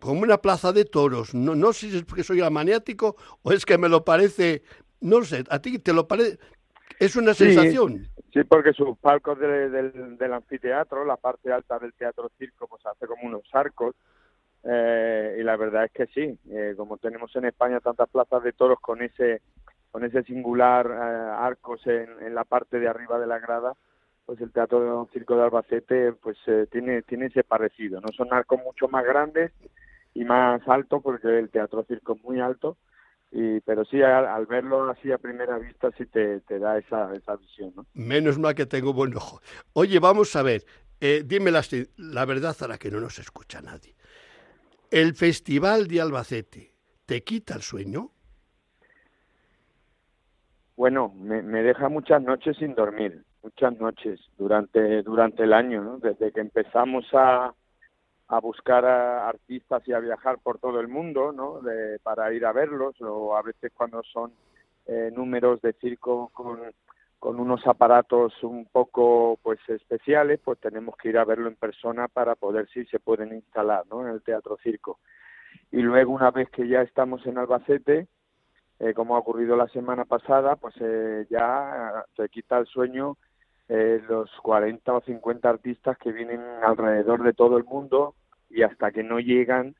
como 0.00 0.20
una 0.20 0.38
plaza 0.38 0.72
de 0.72 0.84
toros. 0.84 1.34
No, 1.34 1.54
no 1.54 1.72
sé 1.72 1.90
si 1.90 1.96
es 1.98 2.04
porque 2.04 2.22
soy 2.22 2.40
amaniático 2.40 3.16
o 3.42 3.52
es 3.52 3.64
que 3.64 3.78
me 3.78 3.88
lo 3.88 4.04
parece, 4.04 4.62
no 5.00 5.22
sé, 5.24 5.44
a 5.48 5.60
ti 5.60 5.78
te 5.78 5.92
lo 5.92 6.06
parece, 6.06 6.38
es 6.98 7.16
una 7.16 7.34
sensación. 7.34 8.08
Sí, 8.32 8.44
porque 8.44 8.72
sus 8.72 8.96
palcos 8.98 9.38
del, 9.38 10.32
anfiteatro, 10.32 11.04
la 11.04 11.16
parte 11.16 11.52
alta 11.52 11.78
del 11.78 11.92
teatro 11.92 12.30
circo, 12.38 12.66
pues 12.66 12.84
hace 12.86 13.06
como 13.06 13.26
unos 13.26 13.42
arcos. 13.52 13.94
Eh, 14.64 15.38
y 15.40 15.42
la 15.42 15.56
verdad 15.56 15.86
es 15.86 15.90
que 15.90 16.06
sí, 16.06 16.38
eh, 16.50 16.74
como 16.76 16.96
tenemos 16.96 17.34
en 17.34 17.46
España 17.46 17.80
tantas 17.80 18.08
plazas 18.08 18.44
de 18.44 18.52
toros 18.52 18.78
con 18.80 19.02
ese 19.02 19.42
con 19.90 20.04
ese 20.04 20.22
singular 20.22 20.86
eh, 20.86 21.34
arcos 21.36 21.84
en, 21.86 22.08
en 22.22 22.34
la 22.34 22.44
parte 22.44 22.78
de 22.78 22.88
arriba 22.88 23.18
de 23.18 23.26
la 23.26 23.40
grada, 23.40 23.74
pues 24.26 24.40
el 24.40 24.52
Teatro 24.52 25.08
Circo 25.12 25.36
de 25.36 25.42
Albacete 25.42 26.12
pues 26.12 26.36
eh, 26.46 26.66
tiene 26.70 27.02
tiene 27.02 27.26
ese 27.26 27.44
parecido 27.44 28.00
no 28.00 28.08
son 28.12 28.32
arcos 28.32 28.60
mucho 28.64 28.88
más 28.88 29.04
grandes 29.04 29.52
y 30.14 30.24
más 30.24 30.60
altos 30.68 31.02
porque 31.02 31.38
el 31.38 31.50
Teatro 31.50 31.84
Circo 31.84 32.14
es 32.14 32.22
muy 32.22 32.40
alto 32.40 32.76
y 33.30 33.60
pero 33.60 33.84
sí 33.84 34.02
al, 34.02 34.46
verlo 34.46 34.90
así 34.90 35.10
a 35.10 35.18
primera 35.18 35.58
vista 35.58 35.90
sí 35.96 36.06
te, 36.06 36.40
te 36.40 36.58
da 36.58 36.78
esa, 36.78 37.12
esa 37.14 37.36
visión 37.36 37.72
¿no? 37.74 37.86
menos 37.94 38.38
mal 38.38 38.54
que 38.54 38.66
tengo 38.66 38.92
buen 38.92 39.16
ojo. 39.16 39.40
Oye 39.72 39.98
vamos 39.98 40.34
a 40.36 40.42
ver 40.42 40.64
eh, 41.00 41.22
dime 41.24 41.50
la, 41.50 41.62
la 41.96 42.24
verdad 42.24 42.56
a 42.60 42.68
la 42.68 42.78
que 42.78 42.90
no 42.90 43.00
nos 43.00 43.18
escucha 43.18 43.60
nadie. 43.60 43.96
El 44.90 45.14
Festival 45.14 45.88
de 45.88 46.00
Albacete 46.00 46.74
te 47.06 47.24
quita 47.24 47.54
el 47.54 47.62
sueño 47.62 48.12
bueno, 50.76 51.12
me, 51.14 51.42
me 51.42 51.62
deja 51.62 51.88
muchas 51.88 52.22
noches 52.22 52.56
sin 52.56 52.74
dormir 52.74 53.24
muchas 53.42 53.78
noches 53.78 54.20
durante 54.38 55.02
durante 55.02 55.42
el 55.44 55.52
año, 55.52 55.82
¿no? 55.82 55.98
Desde 55.98 56.32
que 56.32 56.40
empezamos 56.40 57.04
a, 57.12 57.52
a 58.28 58.40
buscar 58.40 58.84
a 58.84 59.28
artistas 59.28 59.86
y 59.86 59.92
a 59.92 60.00
viajar 60.00 60.38
por 60.42 60.58
todo 60.58 60.80
el 60.80 60.88
mundo, 60.88 61.32
¿no? 61.32 61.60
De, 61.60 61.98
para 62.00 62.32
ir 62.32 62.46
a 62.46 62.52
verlos 62.52 63.00
o 63.00 63.36
a 63.36 63.42
veces 63.42 63.72
cuando 63.74 64.02
son 64.04 64.32
eh, 64.86 65.10
números 65.14 65.60
de 65.60 65.72
circo 65.74 66.30
con, 66.32 66.60
con 67.18 67.38
unos 67.38 67.66
aparatos 67.66 68.32
un 68.42 68.66
poco 68.66 69.38
pues 69.42 69.60
especiales, 69.68 70.40
pues 70.44 70.58
tenemos 70.58 70.96
que 70.96 71.10
ir 71.10 71.18
a 71.18 71.24
verlo 71.24 71.48
en 71.48 71.56
persona 71.56 72.08
para 72.08 72.34
poder 72.34 72.68
si 72.70 72.84
se 72.86 72.98
pueden 72.98 73.32
instalar, 73.32 73.84
¿no? 73.90 74.02
En 74.02 74.14
el 74.14 74.22
teatro 74.22 74.56
circo. 74.62 74.98
Y 75.70 75.82
luego 75.82 76.12
una 76.12 76.30
vez 76.30 76.50
que 76.50 76.66
ya 76.66 76.82
estamos 76.82 77.24
en 77.26 77.38
Albacete, 77.38 78.08
eh, 78.80 78.94
como 78.94 79.14
ha 79.14 79.20
ocurrido 79.20 79.56
la 79.56 79.68
semana 79.68 80.04
pasada, 80.04 80.56
pues 80.56 80.74
eh, 80.80 81.24
ya 81.30 82.04
se 82.16 82.28
quita 82.28 82.58
el 82.58 82.66
sueño 82.66 83.16
eh, 83.74 84.02
los 84.06 84.30
40 84.42 84.92
o 84.92 85.00
50 85.00 85.48
artistas 85.48 85.96
que 85.96 86.12
vienen 86.12 86.42
alrededor 86.62 87.22
de 87.22 87.32
todo 87.32 87.56
el 87.56 87.64
mundo 87.64 88.14
y 88.50 88.64
hasta 88.64 88.92
que 88.92 89.02
no 89.02 89.18
llegan 89.18 89.74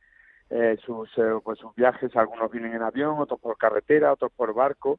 eh, 0.48 0.78
sus, 0.86 1.10
eh, 1.18 1.34
pues 1.44 1.58
sus 1.58 1.74
viajes, 1.74 2.16
algunos 2.16 2.50
vienen 2.50 2.72
en 2.72 2.80
avión, 2.80 3.18
otros 3.18 3.38
por 3.38 3.58
carretera, 3.58 4.14
otros 4.14 4.32
por 4.32 4.54
barco, 4.54 4.98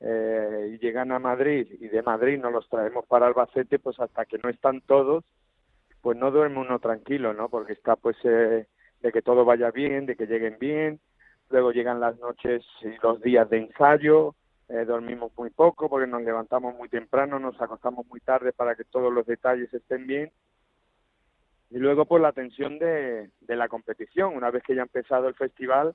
y 0.00 0.78
llegan 0.78 1.12
a 1.12 1.20
Madrid 1.20 1.68
y 1.78 1.86
de 1.88 2.02
Madrid 2.02 2.40
nos 2.40 2.52
los 2.52 2.68
traemos 2.68 3.06
para 3.06 3.26
Albacete, 3.26 3.78
pues 3.78 4.00
hasta 4.00 4.24
que 4.24 4.38
no 4.42 4.48
están 4.48 4.80
todos, 4.80 5.24
pues 6.00 6.16
no 6.16 6.32
duerme 6.32 6.58
uno 6.58 6.80
tranquilo, 6.80 7.34
¿no? 7.34 7.48
Porque 7.50 7.74
está 7.74 7.94
pues 7.94 8.16
de 8.22 8.66
que 9.12 9.22
todo 9.22 9.44
vaya 9.44 9.70
bien, 9.70 10.06
de 10.06 10.16
que 10.16 10.26
lleguen 10.26 10.56
bien, 10.58 10.98
luego 11.50 11.70
llegan 11.70 12.00
las 12.00 12.18
noches 12.18 12.64
y 12.80 12.96
los 13.00 13.20
días 13.20 13.48
de 13.50 13.58
ensayo, 13.58 14.34
eh, 14.72 14.86
dormimos 14.86 15.32
muy 15.36 15.50
poco 15.50 15.90
porque 15.90 16.06
nos 16.06 16.22
levantamos 16.22 16.74
muy 16.74 16.88
temprano, 16.88 17.38
nos 17.38 17.60
acostamos 17.60 18.06
muy 18.06 18.20
tarde 18.20 18.52
para 18.52 18.74
que 18.74 18.84
todos 18.84 19.12
los 19.12 19.26
detalles 19.26 19.72
estén 19.74 20.06
bien. 20.06 20.32
Y 21.70 21.76
luego 21.76 22.06
por 22.06 22.22
la 22.22 22.32
tensión 22.32 22.78
de, 22.78 23.30
de 23.40 23.56
la 23.56 23.68
competición, 23.68 24.34
una 24.34 24.50
vez 24.50 24.62
que 24.62 24.74
ya 24.74 24.80
ha 24.80 24.84
empezado 24.84 25.28
el 25.28 25.34
festival, 25.34 25.94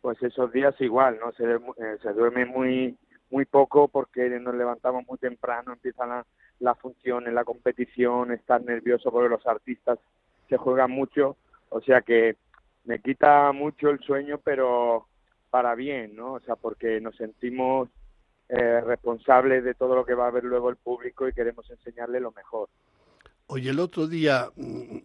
pues 0.00 0.22
esos 0.22 0.52
días 0.52 0.80
igual, 0.80 1.18
¿no? 1.18 1.32
Se, 1.32 1.44
eh, 1.44 1.98
se 2.02 2.12
duerme 2.12 2.46
muy 2.46 2.96
muy 3.30 3.46
poco 3.46 3.88
porque 3.88 4.28
nos 4.38 4.54
levantamos 4.54 5.04
muy 5.08 5.18
temprano, 5.18 5.72
empiezan 5.72 6.10
la, 6.10 6.26
la 6.60 6.74
función, 6.76 7.34
la 7.34 7.42
competición, 7.42 8.30
estar 8.30 8.62
nervioso 8.62 9.10
porque 9.10 9.28
los 9.28 9.44
artistas 9.44 9.98
se 10.48 10.56
juegan 10.56 10.92
mucho, 10.92 11.36
o 11.70 11.80
sea 11.80 12.02
que 12.02 12.36
me 12.84 13.00
quita 13.00 13.50
mucho 13.50 13.90
el 13.90 13.98
sueño, 14.00 14.38
pero 14.44 15.08
para 15.50 15.74
bien, 15.74 16.14
¿no? 16.14 16.34
O 16.34 16.40
sea, 16.40 16.54
porque 16.54 17.00
nos 17.00 17.16
sentimos 17.16 17.88
eh, 18.48 18.80
responsable 18.80 19.62
de 19.62 19.74
todo 19.74 19.94
lo 19.94 20.04
que 20.04 20.14
va 20.14 20.28
a 20.28 20.30
ver 20.30 20.44
luego 20.44 20.70
el 20.70 20.76
público 20.76 21.26
y 21.28 21.32
queremos 21.32 21.68
enseñarle 21.70 22.20
lo 22.20 22.32
mejor. 22.32 22.68
Oye, 23.46 23.70
el 23.70 23.80
otro 23.80 24.06
día 24.06 24.50
mm, 24.56 24.98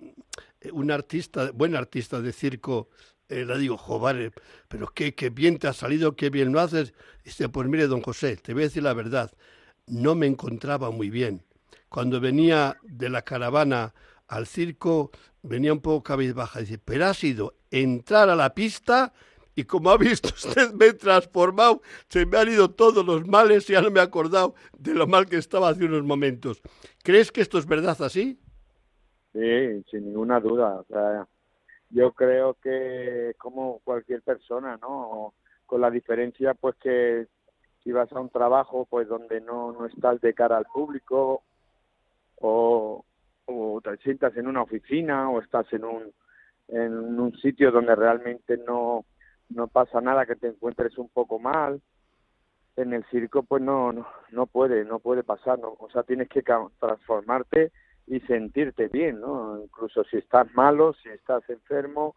un 0.73 0.91
artista, 0.91 1.51
buen 1.53 1.75
artista 1.75 2.21
de 2.21 2.31
circo, 2.31 2.89
eh, 3.29 3.45
le 3.45 3.57
digo, 3.57 3.77
joder, 3.77 4.33
pero 4.67 4.87
qué, 4.87 5.13
qué 5.13 5.29
bien 5.29 5.59
te 5.59 5.67
ha 5.67 5.73
salido, 5.73 6.15
qué 6.15 6.29
bien 6.29 6.51
lo 6.51 6.59
haces. 6.59 6.93
Dice, 7.23 7.47
pues 7.49 7.67
mire, 7.67 7.87
don 7.87 8.01
José, 8.01 8.37
te 8.37 8.53
voy 8.53 8.63
a 8.63 8.65
decir 8.65 8.83
la 8.83 8.93
verdad, 8.93 9.31
no 9.87 10.15
me 10.15 10.27
encontraba 10.27 10.91
muy 10.91 11.09
bien. 11.09 11.43
Cuando 11.89 12.19
venía 12.19 12.77
de 12.83 13.09
la 13.09 13.21
caravana 13.21 13.93
al 14.27 14.47
circo, 14.47 15.11
venía 15.41 15.73
un 15.73 15.79
poco 15.79 16.03
cabizbaja. 16.03 16.59
Dice, 16.59 16.77
pero 16.77 17.07
ha 17.07 17.13
sido 17.13 17.55
entrar 17.71 18.29
a 18.29 18.35
la 18.35 18.53
pista 18.53 19.13
y 19.59 19.65
como 19.65 19.89
ha 19.89 19.97
visto 19.97 20.29
usted 20.35 20.73
me 20.73 20.87
he 20.87 20.93
transformado, 20.93 21.81
se 22.07 22.25
me 22.25 22.37
han 22.37 22.47
ido 22.47 22.71
todos 22.71 23.05
los 23.05 23.27
males 23.27 23.69
y 23.69 23.73
ya 23.73 23.81
no 23.81 23.91
me 23.91 23.99
he 23.99 24.03
acordado 24.03 24.55
de 24.77 24.93
lo 24.93 25.05
mal 25.05 25.25
que 25.25 25.35
estaba 25.35 25.69
hace 25.69 25.85
unos 25.85 26.03
momentos. 26.03 26.61
¿Crees 27.03 27.31
que 27.31 27.41
esto 27.41 27.57
es 27.57 27.65
verdad 27.65 28.01
así? 28.01 28.39
Sí, 29.33 29.83
sin 29.91 30.05
ninguna 30.05 30.39
duda. 30.39 30.79
O 30.79 30.85
sea, 30.85 31.27
yo 31.89 32.13
creo 32.13 32.55
que 32.55 33.33
como 33.37 33.79
cualquier 33.83 34.21
persona, 34.21 34.77
¿no? 34.81 35.33
Con 35.65 35.81
la 35.81 35.91
diferencia, 35.91 36.53
pues 36.53 36.75
que 36.77 37.27
si 37.83 37.91
vas 37.91 38.11
a 38.13 38.19
un 38.19 38.29
trabajo, 38.29 38.87
pues 38.89 39.07
donde 39.09 39.41
no, 39.41 39.73
no 39.73 39.85
estás 39.87 40.21
de 40.21 40.33
cara 40.33 40.57
al 40.57 40.65
público, 40.65 41.43
o, 42.37 43.03
o 43.45 43.81
te 43.81 43.97
sientas 43.97 44.35
en 44.37 44.47
una 44.47 44.61
oficina, 44.61 45.29
o 45.29 45.41
estás 45.41 45.71
en 45.73 45.83
un, 45.83 46.13
en 46.69 47.19
un 47.19 47.35
sitio 47.39 47.71
donde 47.71 47.95
realmente 47.95 48.57
no, 48.57 49.05
no 49.49 49.67
pasa 49.67 50.01
nada, 50.01 50.25
que 50.25 50.35
te 50.35 50.47
encuentres 50.47 50.97
un 50.97 51.09
poco 51.09 51.39
mal, 51.39 51.81
en 52.75 52.93
el 52.93 53.03
circo 53.05 53.43
pues 53.43 53.61
no, 53.61 53.91
no, 53.91 54.07
no 54.31 54.45
puede, 54.47 54.85
no 54.85 54.99
puede 54.99 55.23
pasar, 55.23 55.59
o 55.63 55.89
sea, 55.91 56.03
tienes 56.03 56.29
que 56.29 56.43
transformarte 56.79 57.71
y 58.07 58.19
sentirte 58.21 58.87
bien, 58.87 59.21
¿no? 59.21 59.61
Incluso 59.61 60.03
si 60.05 60.17
estás 60.17 60.47
malo, 60.55 60.93
si 60.93 61.09
estás 61.09 61.47
enfermo 61.49 62.15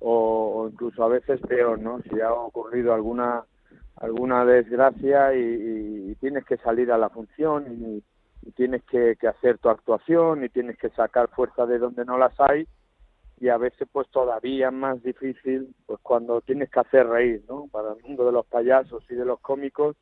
o, 0.00 0.68
incluso 0.70 1.04
a 1.04 1.08
veces 1.08 1.40
peor, 1.42 1.78
¿no? 1.78 2.00
Si 2.02 2.20
ha 2.20 2.32
ocurrido 2.32 2.92
alguna 2.92 3.44
alguna 3.96 4.44
desgracia 4.44 5.34
y, 5.34 6.14
tienes 6.20 6.44
que 6.44 6.56
salir 6.58 6.90
a 6.92 6.98
la 6.98 7.10
función 7.10 7.66
y, 7.68 8.02
tienes 8.52 8.82
que, 8.84 9.16
hacer 9.28 9.58
tu 9.58 9.68
actuación 9.68 10.42
y 10.42 10.48
tienes 10.48 10.78
que 10.78 10.88
sacar 10.90 11.28
fuerza 11.28 11.66
de 11.66 11.78
donde 11.78 12.04
no 12.04 12.16
las 12.16 12.32
hay 12.40 12.66
y 13.40 13.48
a 13.48 13.56
veces 13.56 13.88
pues 13.90 14.08
todavía 14.08 14.70
más 14.70 15.02
difícil 15.02 15.74
pues 15.86 16.00
cuando 16.02 16.40
tienes 16.40 16.70
que 16.70 16.80
hacer 16.80 17.06
reír, 17.06 17.44
¿no? 17.48 17.68
Para 17.70 17.92
el 17.92 18.02
mundo 18.02 18.26
de 18.26 18.32
los 18.32 18.46
payasos 18.46 19.04
y 19.10 19.14
de 19.14 19.24
los 19.24 19.40
cómicos 19.40 19.96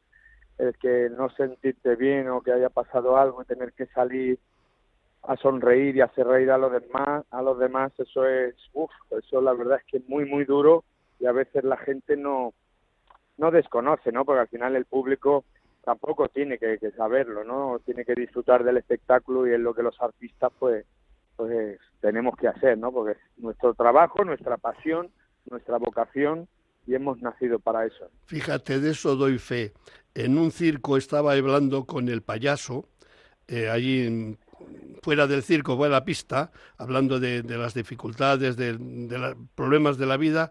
el 0.59 0.77
que 0.79 1.11
no 1.11 1.29
sentirte 1.31 1.97
bien 1.97 2.29
o 2.29 2.41
que 2.41 2.53
haya 2.53 2.71
pasado 2.71 3.17
algo 3.17 3.43
y 3.43 3.47
tener 3.47 3.73
que 3.73 3.87
salir 3.87 4.39
a 5.23 5.37
sonreír 5.37 5.97
y 5.97 6.01
hacer 6.01 6.27
reír 6.27 6.51
a 6.51 6.59
los 6.59 6.73
demás, 6.73 7.25
a 7.31 7.43
los 7.43 7.59
demás, 7.59 7.93
eso 7.99 8.27
es, 8.27 8.55
uff, 8.73 8.91
eso 9.11 9.41
la 9.41 9.53
verdad 9.53 9.79
es 9.79 9.85
que 9.87 9.99
es 9.99 10.09
muy, 10.09 10.25
muy 10.25 10.45
duro 10.45 10.85
y 11.19 11.27
a 11.27 11.33
veces 11.33 11.65
la 11.65 11.77
gente 11.77 12.17
no, 12.17 12.55
no 13.37 13.51
desconoce, 13.51 14.13
¿no? 14.13 14.25
Porque 14.25 14.41
al 14.41 14.49
final 14.49 14.77
el 14.77 14.85
público 14.85 15.45
tampoco 15.85 16.29
tiene 16.29 16.59
que, 16.59 16.79
saberlo, 16.97 17.45
¿no? 17.45 17.81
Tiene 17.85 18.05
que 18.05 18.15
disfrutar 18.15 18.65
del 18.65 18.77
espectáculo 18.77 19.47
y 19.47 19.53
es 19.53 19.61
lo 19.61 19.75
que 19.75 19.83
los 19.83 20.01
artistas, 20.01 20.53
pues, 20.59 20.87
pues 21.37 21.79
tenemos 22.01 22.37
que 22.37 22.49
hacer, 22.49 22.79
¿no? 22.79 22.93
Porque 22.93 23.13
es 23.13 23.19
nuestro 23.37 23.75
trabajo, 23.75 24.25
nuestra 24.25 24.57
pasión, 24.57 25.11
nuestra 25.51 25.79
vocación 25.79 26.49
y 26.87 26.95
hemos 26.95 27.21
nacido 27.21 27.59
para 27.59 27.85
eso. 27.85 28.11
Fíjate, 28.27 28.81
de 28.81 28.91
eso 28.91 29.17
doy 29.17 29.39
fe. 29.39 29.73
En 30.15 30.39
un 30.39 30.51
circo 30.51 30.97
estaba 30.97 31.33
hablando 31.33 31.85
con 31.85 32.09
el 32.09 32.23
payaso, 32.23 32.89
eh, 33.49 33.69
allí 33.69 34.07
en 34.07 34.39
fuera 35.03 35.27
del 35.27 35.43
circo, 35.43 35.77
fuera 35.77 35.95
de 35.95 36.01
la 36.01 36.05
pista, 36.05 36.51
hablando 36.79 37.21
de, 37.21 37.43
las 37.43 37.75
dificultades, 37.75 38.57
de, 38.57 38.73
los 38.73 39.37
problemas 39.55 39.99
de 39.99 40.07
la 40.07 40.17
vida, 40.17 40.51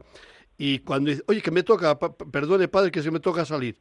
y 0.57 0.79
cuando 0.79 1.09
dice, 1.09 1.23
oye, 1.27 1.41
que 1.41 1.51
me 1.51 1.63
toca, 1.63 1.97
perdone 1.99 2.67
padre, 2.67 2.91
que 2.91 3.01
se 3.01 3.11
me 3.11 3.19
toca 3.19 3.43
salir. 3.43 3.77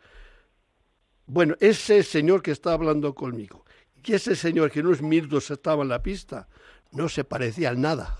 Bueno, 1.26 1.54
ese 1.60 2.02
señor 2.02 2.42
que 2.42 2.50
está 2.50 2.72
hablando 2.72 3.14
conmigo, 3.14 3.64
y 4.04 4.12
ese 4.12 4.34
señor 4.34 4.70
que 4.70 4.80
unos 4.80 5.00
minutos 5.00 5.50
estaba 5.50 5.82
en 5.82 5.88
la 5.88 6.02
pista, 6.02 6.48
no 6.94 7.08
se 7.08 7.24
parecía 7.24 7.70
a 7.70 7.74
nada. 7.74 8.16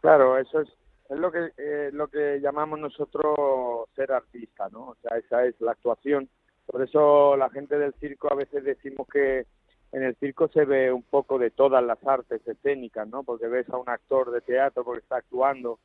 Claro, 0.00 0.38
eso 0.38 0.60
es, 0.60 0.68
es 1.08 1.18
lo 1.18 1.32
que 1.32 1.50
eh, 1.56 1.90
lo 1.92 2.08
que 2.08 2.40
llamamos 2.40 2.78
nosotros 2.78 3.88
ser 3.96 4.12
artista, 4.12 4.68
¿no? 4.70 4.90
O 4.90 4.96
sea, 5.02 5.18
esa 5.18 5.44
es 5.44 5.60
la 5.60 5.72
actuación. 5.72 6.28
Por 6.66 6.82
eso 6.82 7.36
la 7.36 7.50
gente 7.50 7.78
del 7.78 7.94
circo 7.94 8.30
a 8.30 8.36
veces 8.36 8.62
decimos 8.62 9.08
que 9.08 9.46
en 9.92 10.02
el 10.02 10.14
circo 10.16 10.48
se 10.48 10.64
ve 10.64 10.92
un 10.92 11.02
poco 11.02 11.38
de 11.38 11.50
todas 11.50 11.82
las 11.82 11.98
artes 12.06 12.46
escénicas, 12.46 13.08
¿no? 13.08 13.22
Porque 13.22 13.48
ves 13.48 13.68
a 13.70 13.78
un 13.78 13.88
actor 13.88 14.30
de 14.30 14.42
teatro 14.42 14.84
porque 14.84 15.00
está 15.00 15.16
actuando, 15.16 15.78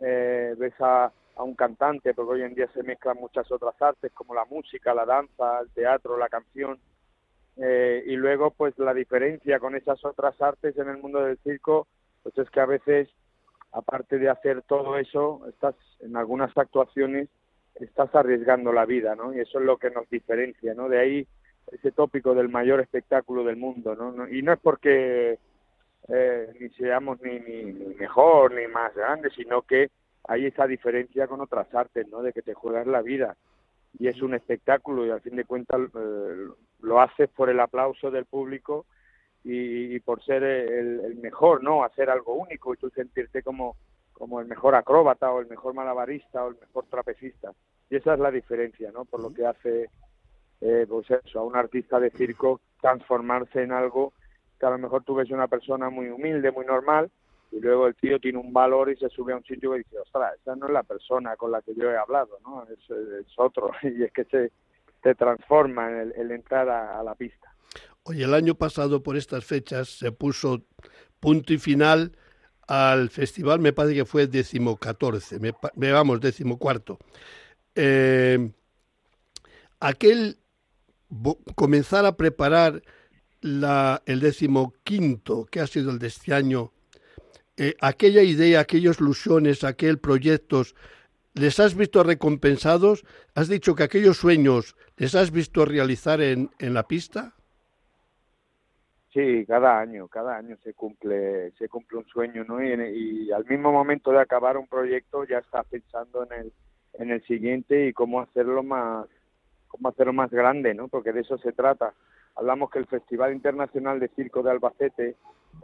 eh, 0.00 0.54
ves 0.56 0.74
a, 0.80 1.12
un 1.36 1.54
cantante, 1.54 2.14
porque 2.14 2.32
hoy 2.32 2.42
en 2.42 2.54
día 2.54 2.68
se 2.74 2.82
mezclan 2.82 3.16
muchas 3.16 3.50
otras 3.52 3.80
artes 3.80 4.12
como 4.12 4.34
la 4.34 4.44
música, 4.44 4.92
la 4.92 5.06
danza, 5.06 5.60
el 5.60 5.70
teatro, 5.70 6.16
la 6.16 6.28
canción, 6.28 6.80
eh, 7.60 8.04
y 8.06 8.14
luego 8.14 8.52
pues 8.52 8.78
la 8.78 8.94
diferencia 8.94 9.58
con 9.58 9.74
esas 9.74 10.04
otras 10.04 10.40
artes 10.40 10.78
en 10.78 10.88
el 10.88 10.98
mundo 10.98 11.20
del 11.20 11.38
circo, 11.38 11.88
pues 12.22 12.38
es 12.38 12.48
que 12.50 12.60
a 12.60 12.66
veces, 12.66 13.08
aparte 13.72 14.18
de 14.18 14.28
hacer 14.28 14.62
todo 14.62 14.96
eso, 14.96 15.42
estás 15.48 15.74
en 16.00 16.16
algunas 16.16 16.56
actuaciones, 16.56 17.28
estás 17.74 18.14
arriesgando 18.14 18.72
la 18.72 18.86
vida, 18.86 19.16
¿no? 19.16 19.34
Y 19.34 19.40
eso 19.40 19.58
es 19.58 19.64
lo 19.64 19.76
que 19.76 19.90
nos 19.90 20.08
diferencia, 20.08 20.72
¿no? 20.74 20.88
De 20.88 21.00
ahí 21.00 21.26
ese 21.72 21.90
tópico 21.90 22.34
del 22.34 22.48
mayor 22.48 22.80
espectáculo 22.80 23.42
del 23.42 23.56
mundo, 23.56 23.94
¿no? 23.96 24.28
Y 24.28 24.42
no 24.42 24.52
es 24.52 24.60
porque 24.60 25.38
eh, 26.08 26.52
ni 26.60 26.68
seamos 26.70 27.20
ni, 27.22 27.40
ni, 27.40 27.72
mejor 27.96 28.54
ni 28.54 28.68
más 28.68 28.94
grande, 28.94 29.30
sino 29.30 29.62
que 29.62 29.90
hay 30.28 30.46
esa 30.46 30.66
diferencia 30.66 31.26
con 31.26 31.40
otras 31.40 31.72
artes, 31.74 32.06
¿no? 32.08 32.22
De 32.22 32.32
que 32.32 32.42
te 32.42 32.54
juegas 32.54 32.86
la 32.86 33.02
vida 33.02 33.36
y 33.98 34.08
es 34.08 34.22
un 34.22 34.34
espectáculo 34.34 35.04
y 35.06 35.10
al 35.10 35.20
fin 35.20 35.36
de 35.36 35.44
cuentas 35.44 35.80
eh, 35.94 36.48
lo 36.80 37.00
haces 37.00 37.28
por 37.30 37.50
el 37.50 37.60
aplauso 37.60 38.10
del 38.10 38.26
público 38.26 38.86
y, 39.44 39.98
por 40.00 40.22
ser 40.24 40.42
el, 40.42 41.16
mejor, 41.16 41.62
¿no? 41.62 41.82
Hacer 41.82 42.10
algo 42.10 42.34
único 42.34 42.74
y 42.74 42.76
tú 42.76 42.90
sentirte 42.90 43.42
como 43.42 43.76
como 44.12 44.40
el 44.40 44.48
mejor 44.48 44.74
acróbata 44.74 45.30
o 45.30 45.40
el 45.40 45.46
mejor 45.46 45.74
malabarista 45.74 46.44
o 46.44 46.48
el 46.48 46.56
mejor 46.56 46.86
trapecista. 46.90 47.52
Y 47.88 47.96
esa 47.96 48.14
es 48.14 48.20
la 48.20 48.32
diferencia, 48.32 48.90
¿no? 48.90 49.04
Por 49.04 49.20
lo 49.20 49.32
que 49.32 49.46
hace 49.46 49.88
eh, 50.60 50.86
pues 50.88 51.06
eso, 51.08 51.38
a 51.38 51.44
un 51.44 51.54
artista 51.54 52.00
de 52.00 52.10
circo 52.10 52.60
transformarse 52.80 53.62
en 53.62 53.70
algo 53.70 54.12
que 54.58 54.66
a 54.66 54.70
lo 54.70 54.78
mejor 54.78 55.04
tú 55.04 55.14
ves 55.14 55.30
una 55.30 55.46
persona 55.46 55.88
muy 55.88 56.08
humilde, 56.08 56.50
muy 56.50 56.66
normal, 56.66 57.10
y 57.50 57.60
luego 57.60 57.86
el 57.86 57.94
tío 57.94 58.18
tiene 58.18 58.38
un 58.38 58.52
valor 58.52 58.90
y 58.90 58.96
se 58.96 59.08
sube 59.08 59.32
a 59.32 59.36
un 59.36 59.44
sitio 59.44 59.74
y 59.74 59.78
dice, 59.78 59.98
ostras, 59.98 60.34
esa 60.40 60.54
no 60.56 60.66
es 60.66 60.72
la 60.72 60.82
persona 60.82 61.36
con 61.36 61.50
la 61.50 61.62
que 61.62 61.74
yo 61.74 61.90
he 61.90 61.96
hablado, 61.96 62.38
¿no? 62.44 62.64
Es, 62.64 62.78
otro, 63.36 63.70
y 63.82 64.02
es 64.02 64.12
que 64.12 64.24
se, 64.24 64.52
se 65.02 65.14
transforma 65.14 65.90
en 65.90 66.12
el, 66.16 66.30
entrar 66.30 66.68
a, 66.68 67.02
la 67.02 67.14
pista. 67.14 67.52
Oye, 68.04 68.24
el 68.24 68.34
año 68.34 68.54
pasado 68.54 69.02
por 69.02 69.16
estas 69.16 69.44
fechas 69.44 69.88
se 69.88 70.12
puso 70.12 70.62
punto 71.20 71.52
y 71.52 71.58
final 71.58 72.12
al 72.66 73.08
festival, 73.08 73.60
me 73.60 73.72
parece 73.72 73.94
que 73.94 74.04
fue 74.04 74.26
decimocatorce, 74.26 75.40
me, 75.40 75.52
me 75.74 75.90
vamos, 75.90 76.20
decimocuarto. 76.20 76.98
Eh, 77.74 78.50
aquel 79.80 80.38
comenzar 81.54 82.04
a 82.04 82.16
preparar 82.16 82.82
la, 83.40 84.02
el 84.06 84.20
decimoquinto, 84.20 85.46
que 85.46 85.60
ha 85.60 85.66
sido 85.66 85.90
el 85.90 85.98
de 85.98 86.08
este 86.08 86.34
año, 86.34 86.72
eh, 87.58 87.74
aquella 87.80 88.22
idea, 88.22 88.60
aquellas 88.60 89.00
ilusiones, 89.00 89.64
aquellos 89.64 89.98
proyectos, 89.98 90.76
¿les 91.34 91.58
has 91.58 91.74
visto 91.74 92.04
recompensados? 92.04 93.04
¿Has 93.34 93.48
dicho 93.48 93.74
que 93.74 93.82
aquellos 93.82 94.16
sueños 94.16 94.76
les 94.96 95.16
has 95.16 95.32
visto 95.32 95.64
realizar 95.64 96.20
en, 96.20 96.50
en 96.60 96.72
la 96.72 96.84
pista? 96.84 97.34
Sí, 99.12 99.44
cada 99.44 99.80
año, 99.80 100.06
cada 100.06 100.36
año 100.36 100.56
se 100.62 100.72
cumple, 100.74 101.50
se 101.58 101.68
cumple 101.68 101.98
un 101.98 102.06
sueño, 102.06 102.44
¿no? 102.44 102.62
Y, 102.62 102.68
y, 103.26 103.32
al 103.32 103.44
mismo 103.46 103.72
momento 103.72 104.12
de 104.12 104.20
acabar 104.20 104.56
un 104.56 104.68
proyecto 104.68 105.24
ya 105.24 105.38
estás 105.38 105.66
pensando 105.66 106.24
en 106.24 106.40
el, 106.40 106.52
en 106.92 107.10
el 107.10 107.26
siguiente 107.26 107.88
y 107.88 107.92
cómo 107.92 108.20
hacerlo 108.20 108.62
más, 108.62 109.08
cómo 109.66 109.88
hacerlo 109.88 110.12
más 110.12 110.30
grande, 110.30 110.74
¿no? 110.74 110.86
Porque 110.86 111.12
de 111.12 111.22
eso 111.22 111.38
se 111.38 111.52
trata. 111.52 111.92
Hablamos 112.36 112.70
que 112.70 112.78
el 112.78 112.86
Festival 112.86 113.32
Internacional 113.32 113.98
de 113.98 114.08
Circo 114.10 114.44
de 114.44 114.52
Albacete 114.52 115.16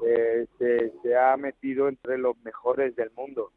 eh, 0.07 0.47
se, 0.59 1.17
ha 1.17 1.37
metido 1.37 1.89
entre 1.89 2.19
los 2.19 2.37
mejores 2.45 2.97
del 2.97 3.11
mundo 3.13 3.51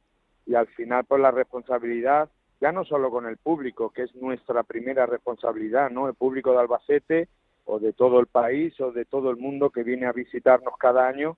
y 0.45 0.55
al 0.55 0.67
final 0.67 1.03
por 1.03 1.19
pues, 1.19 1.21
la 1.21 1.31
responsabilidad 1.31 2.29
ya 2.59 2.71
no 2.71 2.85
solo 2.85 3.11
con 3.11 3.27
el 3.27 3.37
público, 3.37 3.91
que 3.91 4.03
es 4.03 4.15
nuestra 4.15 4.63
primera 4.63 5.05
responsabilidad, 5.05 5.91
¿no? 5.91 6.07
El 6.07 6.15
público 6.15 6.53
de 6.53 6.59
Albacete 6.59 7.27
o 7.65 7.79
de 7.79 7.93
todo 7.93 8.19
el 8.19 8.27
país 8.27 8.79
o 8.81 8.91
de 8.91 9.05
todo 9.05 9.29
el 9.29 9.37
mundo 9.37 9.69
que 9.69 9.83
viene 9.83 10.07
a 10.07 10.11
visitarnos 10.11 10.73
cada 10.79 11.07
año, 11.07 11.37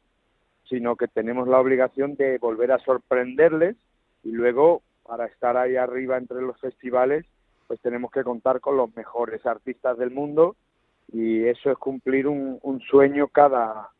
sino 0.69 0.95
que 0.95 1.07
tenemos 1.07 1.47
la 1.47 1.59
obligación 1.59 2.15
de 2.15 2.37
volver 2.37 2.71
a 2.71 2.79
sorprenderles 2.79 3.75
y 4.23 4.31
luego 4.31 4.81
para 5.03 5.25
estar 5.25 5.57
ahí 5.57 5.75
arriba 5.75 6.17
entre 6.17 6.41
los 6.41 6.59
festivales 6.59 7.25
pues 7.69 7.79
tenemos 7.81 8.11
que 8.11 8.23
contar 8.23 8.61
con 8.61 8.77
los 8.77 8.95
mejores 8.95 9.45
artistas 9.45 9.95
del 9.99 10.09
mundo 10.09 10.55
y 11.13 11.45
eso 11.45 11.69
es 11.69 11.77
cumplir 11.77 12.27
un, 12.27 12.81
sueño 12.89 13.27
cada, 13.27 13.91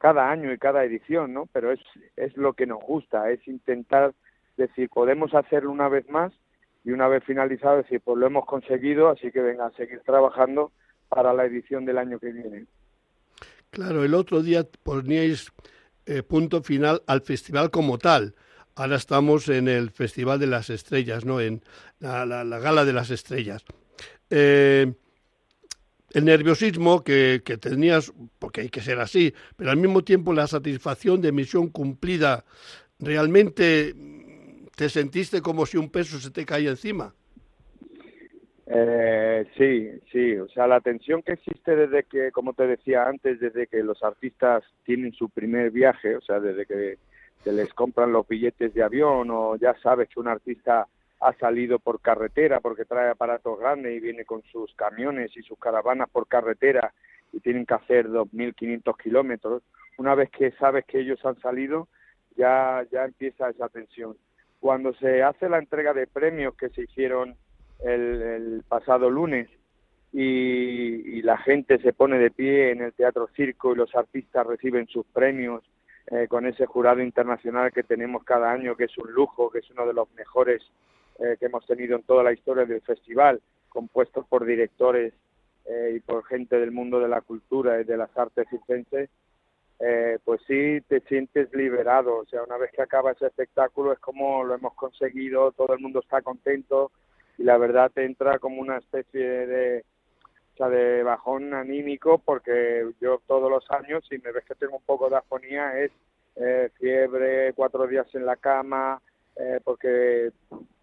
cada 0.00 0.30
año 0.30 0.50
y 0.52 0.58
cada 0.58 0.82
edición, 0.82 1.34
¿no? 1.34 1.46
Pero 1.52 1.72
es, 1.72 1.80
es 2.16 2.34
lo 2.36 2.54
que 2.54 2.66
nos 2.66 2.82
gusta, 2.82 3.30
es 3.30 3.46
intentar 3.46 4.14
decir, 4.56 4.88
podemos 4.88 5.34
hacerlo 5.34 5.70
una 5.70 5.88
vez 5.88 6.08
más 6.08 6.32
y 6.84 6.92
una 6.92 7.06
vez 7.06 7.22
finalizado 7.24 7.76
decir, 7.76 8.00
pues 8.02 8.16
lo 8.16 8.26
hemos 8.26 8.46
conseguido, 8.46 9.10
así 9.10 9.30
que 9.30 9.40
venga 9.40 9.66
a 9.66 9.72
seguir 9.72 10.00
trabajando 10.00 10.72
para 11.08 11.34
la 11.34 11.44
edición 11.44 11.84
del 11.84 11.98
año 11.98 12.18
que 12.18 12.32
viene. 12.32 12.64
Claro, 13.70 14.02
el 14.02 14.14
otro 14.14 14.42
día 14.42 14.66
poníais 14.82 15.52
eh, 16.06 16.22
punto 16.22 16.62
final 16.62 17.02
al 17.06 17.20
festival 17.20 17.70
como 17.70 17.98
tal. 17.98 18.34
Ahora 18.76 18.96
estamos 18.96 19.48
en 19.50 19.68
el 19.68 19.90
Festival 19.90 20.40
de 20.40 20.46
las 20.46 20.70
Estrellas, 20.70 21.26
¿no? 21.26 21.40
En 21.40 21.62
la, 21.98 22.24
Gala 22.24 22.86
de 22.86 22.94
las 22.94 23.10
Estrellas. 23.10 23.64
Eh, 24.30 24.94
el 26.12 26.24
nerviosismo 26.24 27.02
que, 27.02 27.42
que, 27.44 27.56
tenías, 27.56 28.12
porque 28.38 28.62
hay 28.62 28.68
que 28.68 28.80
ser 28.80 28.98
así, 28.98 29.32
pero 29.56 29.70
al 29.70 29.76
mismo 29.76 30.02
tiempo 30.02 30.32
la 30.32 30.46
satisfacción 30.46 31.20
de 31.20 31.32
misión 31.32 31.68
cumplida, 31.68 32.44
¿realmente 32.98 33.94
te 34.76 34.88
sentiste 34.88 35.40
como 35.40 35.66
si 35.66 35.76
un 35.76 35.90
peso 35.90 36.18
se 36.18 36.30
te 36.30 36.44
caía 36.44 36.70
encima? 36.70 37.14
Eh, 38.72 39.46
sí, 39.58 39.90
sí, 40.12 40.36
o 40.36 40.48
sea, 40.48 40.68
la 40.68 40.80
tensión 40.80 41.22
que 41.22 41.32
existe 41.32 41.74
desde 41.74 42.04
que, 42.04 42.30
como 42.30 42.52
te 42.52 42.68
decía 42.68 43.08
antes, 43.08 43.40
desde 43.40 43.66
que 43.66 43.82
los 43.82 44.00
artistas 44.04 44.62
tienen 44.84 45.12
su 45.12 45.28
primer 45.28 45.72
viaje, 45.72 46.14
o 46.14 46.20
sea, 46.20 46.38
desde 46.38 46.66
que 46.66 46.98
se 47.42 47.52
les 47.52 47.72
compran 47.74 48.12
los 48.12 48.28
billetes 48.28 48.72
de 48.72 48.82
avión 48.82 49.28
o 49.30 49.56
ya 49.56 49.74
sabes 49.82 50.08
que 50.08 50.20
un 50.20 50.28
artista 50.28 50.86
ha 51.20 51.34
salido 51.34 51.78
por 51.78 52.00
carretera 52.00 52.60
porque 52.60 52.84
trae 52.84 53.10
aparatos 53.10 53.58
grandes 53.58 53.94
y 53.94 54.00
viene 54.00 54.24
con 54.24 54.42
sus 54.44 54.74
camiones 54.74 55.36
y 55.36 55.42
sus 55.42 55.58
caravanas 55.58 56.08
por 56.10 56.26
carretera 56.26 56.92
y 57.32 57.40
tienen 57.40 57.66
que 57.66 57.74
hacer 57.74 58.08
2.500 58.08 58.96
kilómetros. 58.96 59.62
Una 59.98 60.14
vez 60.14 60.30
que 60.30 60.50
sabes 60.52 60.84
que 60.86 61.00
ellos 61.00 61.24
han 61.24 61.38
salido, 61.40 61.88
ya, 62.36 62.84
ya 62.90 63.04
empieza 63.04 63.50
esa 63.50 63.68
tensión. 63.68 64.16
Cuando 64.58 64.94
se 64.94 65.22
hace 65.22 65.48
la 65.48 65.58
entrega 65.58 65.92
de 65.92 66.06
premios 66.06 66.54
que 66.54 66.70
se 66.70 66.82
hicieron 66.82 67.36
el, 67.84 68.62
pasado 68.68 69.10
lunes 69.10 69.48
y, 70.12 71.22
la 71.22 71.36
gente 71.36 71.78
se 71.78 71.92
pone 71.92 72.18
de 72.18 72.30
pie 72.30 72.70
en 72.70 72.80
el 72.80 72.94
Teatro 72.94 73.28
Circo 73.36 73.72
y 73.72 73.76
los 73.76 73.94
artistas 73.94 74.46
reciben 74.46 74.86
sus 74.88 75.04
premios 75.06 75.62
eh, 76.10 76.26
con 76.28 76.46
ese 76.46 76.66
jurado 76.66 77.02
internacional 77.02 77.72
que 77.72 77.82
tenemos 77.82 78.24
cada 78.24 78.50
año, 78.50 78.74
que 78.74 78.84
es 78.84 78.98
un 78.98 79.12
lujo, 79.12 79.50
que 79.50 79.58
es 79.58 79.70
uno 79.70 79.86
de 79.86 79.92
los 79.92 80.10
mejores 80.14 80.62
eh, 81.18 81.36
que 81.38 81.46
hemos 81.46 81.66
tenido 81.66 81.96
en 81.96 82.02
toda 82.02 82.22
la 82.22 82.32
historia 82.32 82.64
del 82.64 82.80
festival, 82.82 83.40
compuestos 83.68 84.26
por 84.26 84.44
directores 84.44 85.12
eh, 85.66 85.94
y 85.96 86.00
por 86.00 86.24
gente 86.24 86.58
del 86.58 86.70
mundo 86.70 87.00
de 87.00 87.08
la 87.08 87.20
cultura 87.20 87.80
y 87.80 87.84
de 87.84 87.96
las 87.96 88.16
artes 88.16 88.46
circenses, 88.48 89.10
pues 90.24 90.42
sí 90.46 90.82
te 90.88 91.00
sientes 91.00 91.52
liberado. 91.54 92.18
O 92.18 92.26
sea, 92.26 92.42
una 92.42 92.58
vez 92.58 92.70
que 92.70 92.82
acaba 92.82 93.12
ese 93.12 93.26
espectáculo 93.26 93.92
es 93.92 93.98
como 93.98 94.44
lo 94.44 94.54
hemos 94.54 94.74
conseguido, 94.74 95.52
todo 95.52 95.72
el 95.72 95.80
mundo 95.80 96.00
está 96.00 96.20
contento, 96.20 96.92
y 97.40 97.44
la 97.44 97.56
verdad 97.56 97.90
te 97.90 98.04
entra 98.04 98.38
como 98.38 98.60
una 98.60 98.76
especie 98.76 99.46
de, 99.46 99.84
o 100.54 100.56
sea, 100.58 100.68
de 100.68 101.02
bajón 101.02 101.54
anímico 101.54 102.18
porque 102.18 102.86
yo 103.00 103.22
todos 103.26 103.50
los 103.50 103.64
años, 103.70 104.04
si 104.08 104.18
me 104.18 104.30
ves 104.30 104.44
que 104.44 104.54
tengo 104.54 104.76
un 104.76 104.82
poco 104.82 105.08
de 105.08 105.16
afonía, 105.16 105.78
es 105.80 105.90
eh, 106.36 106.70
fiebre, 106.78 107.54
cuatro 107.54 107.86
días 107.86 108.06
en 108.14 108.26
la 108.26 108.36
cama, 108.36 109.00
eh, 109.40 109.60
porque 109.64 110.30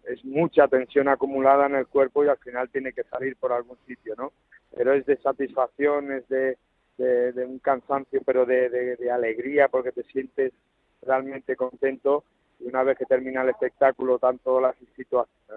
es 0.04 0.24
mucha 0.24 0.68
tensión 0.68 1.08
acumulada 1.08 1.66
en 1.66 1.76
el 1.76 1.86
cuerpo 1.86 2.24
y 2.24 2.28
al 2.28 2.38
final 2.38 2.68
tiene 2.70 2.92
que 2.92 3.04
salir 3.04 3.36
por 3.36 3.52
algún 3.52 3.78
sitio, 3.86 4.14
¿no? 4.16 4.32
Pero 4.74 4.92
es 4.92 5.06
de 5.06 5.16
satisfacción, 5.18 6.12
es 6.12 6.28
de, 6.28 6.56
de, 6.96 7.44
un 7.44 7.58
cansancio, 7.58 8.20
pero 8.24 8.44
de, 8.44 8.68
de 8.68 9.10
alegría 9.10 9.68
porque 9.68 9.92
te 9.92 10.02
sientes 10.04 10.52
realmente 11.02 11.56
contento 11.56 12.24
y 12.60 12.66
una 12.66 12.82
vez 12.82 12.98
que 12.98 13.06
termina 13.06 13.42
el 13.42 13.50
espectáculo, 13.50 14.18
tanto 14.18 14.60
las, 14.60 14.74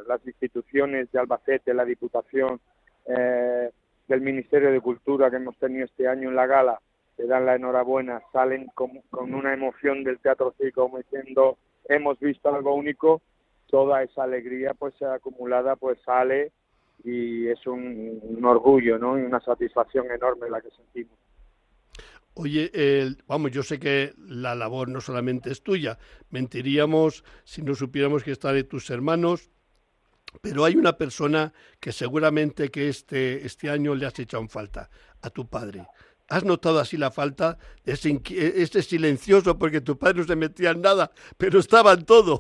las 0.08 0.28
instituciones 0.28 1.12
de 1.12 1.20
Albacete, 1.20 1.74
la 1.74 1.86
Diputación, 1.86 2.60
eh, 3.08 3.72
del 4.08 4.22
Ministerio 4.22 4.72
de 4.72 4.82
Cultura 4.82 5.30
que 5.30 5.38
hemos 5.38 5.58
tenido 5.58 5.86
este 5.86 6.08
año 6.08 6.30
en 6.30 6.36
la 6.36 6.46
gala, 6.46 6.80
te 7.16 7.26
dan 7.26 7.46
la 7.46 7.56
enhorabuena, 7.56 8.22
salen 8.32 8.68
con, 8.76 8.92
una 9.12 9.54
emoción 9.54 10.04
del 10.04 10.20
Teatro 10.20 10.54
Circo 10.58 10.84
como 10.84 10.98
diciendo 10.98 11.58
hemos 11.90 12.20
visto 12.20 12.54
algo 12.54 12.74
único, 12.76 13.22
toda 13.68 14.04
esa 14.04 14.24
alegría 14.24 14.74
pues 14.74 15.00
acumulada 15.02 15.76
pues 15.76 16.00
sale 16.06 16.52
y 17.04 17.48
es 17.48 17.66
un, 17.66 18.40
orgullo 18.44 18.98
¿no? 18.98 19.18
y 19.18 19.24
una 19.24 19.40
satisfacción 19.40 20.12
enorme 20.12 20.50
la 20.50 20.62
que 20.62 20.70
sentimos. 20.72 21.18
Oye, 22.34 22.72
vamos, 23.28 23.52
yo 23.52 23.62
sé 23.62 23.78
que 23.78 24.14
la 24.18 24.56
labor 24.56 24.88
no 24.88 25.02
solamente 25.02 25.52
es 25.52 25.64
tuya, 25.64 25.98
mentiríamos 26.30 27.26
si 27.44 27.62
no 27.62 27.76
supiéramos 27.76 28.24
que 28.24 28.32
está 28.32 28.54
de 28.54 28.64
tus 28.64 28.90
hermanos, 28.90 29.52
pero 30.42 30.64
hay 30.64 30.76
una 30.78 30.98
persona 30.98 31.52
que 31.80 31.92
seguramente 31.92 32.70
que 32.70 32.88
este, 32.88 33.46
este 33.46 33.70
año 33.70 33.96
le 33.96 34.06
has 34.06 34.18
echado 34.18 34.42
en 34.42 34.50
falta, 34.50 34.90
a 35.22 35.30
tu 35.30 35.46
padre. 35.46 35.86
¿Has 36.32 36.46
notado 36.46 36.80
así 36.80 36.98
la 36.98 37.12
falta 37.12 37.58
de 37.86 37.94
ese, 37.94 38.22
ese 38.26 38.82
silencioso 38.82 39.58
porque 39.58 39.82
tu 39.82 39.98
padre 39.98 40.20
no 40.20 40.24
se 40.24 40.36
metía 40.36 40.72
en 40.72 40.82
nada, 40.82 41.12
pero 41.38 41.60
estaba 41.60 41.94
en 41.94 42.06
todo? 42.06 42.40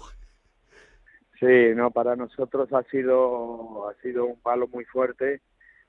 Sí, 1.39 1.75
no, 1.75 1.91
para 1.91 2.15
nosotros 2.15 2.71
ha 2.73 2.84
sido, 2.84 3.89
ha 3.89 3.93
sido 4.01 4.25
un 4.25 4.39
palo 4.39 4.67
muy 4.67 4.86
fuerte, 4.86 5.41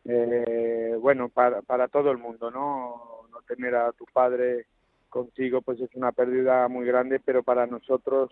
eh, 0.04 0.96
bueno, 0.98 1.28
para, 1.28 1.62
para 1.62 1.88
todo 1.88 2.10
el 2.10 2.18
mundo, 2.18 2.50
¿no? 2.50 3.12
tener 3.46 3.74
a 3.74 3.92
tu 3.92 4.04
padre 4.06 4.66
contigo 5.08 5.60
pues 5.60 5.80
es 5.80 5.94
una 5.94 6.12
pérdida 6.12 6.68
muy 6.68 6.86
grande, 6.86 7.20
pero 7.20 7.42
para 7.42 7.66
nosotros 7.66 8.30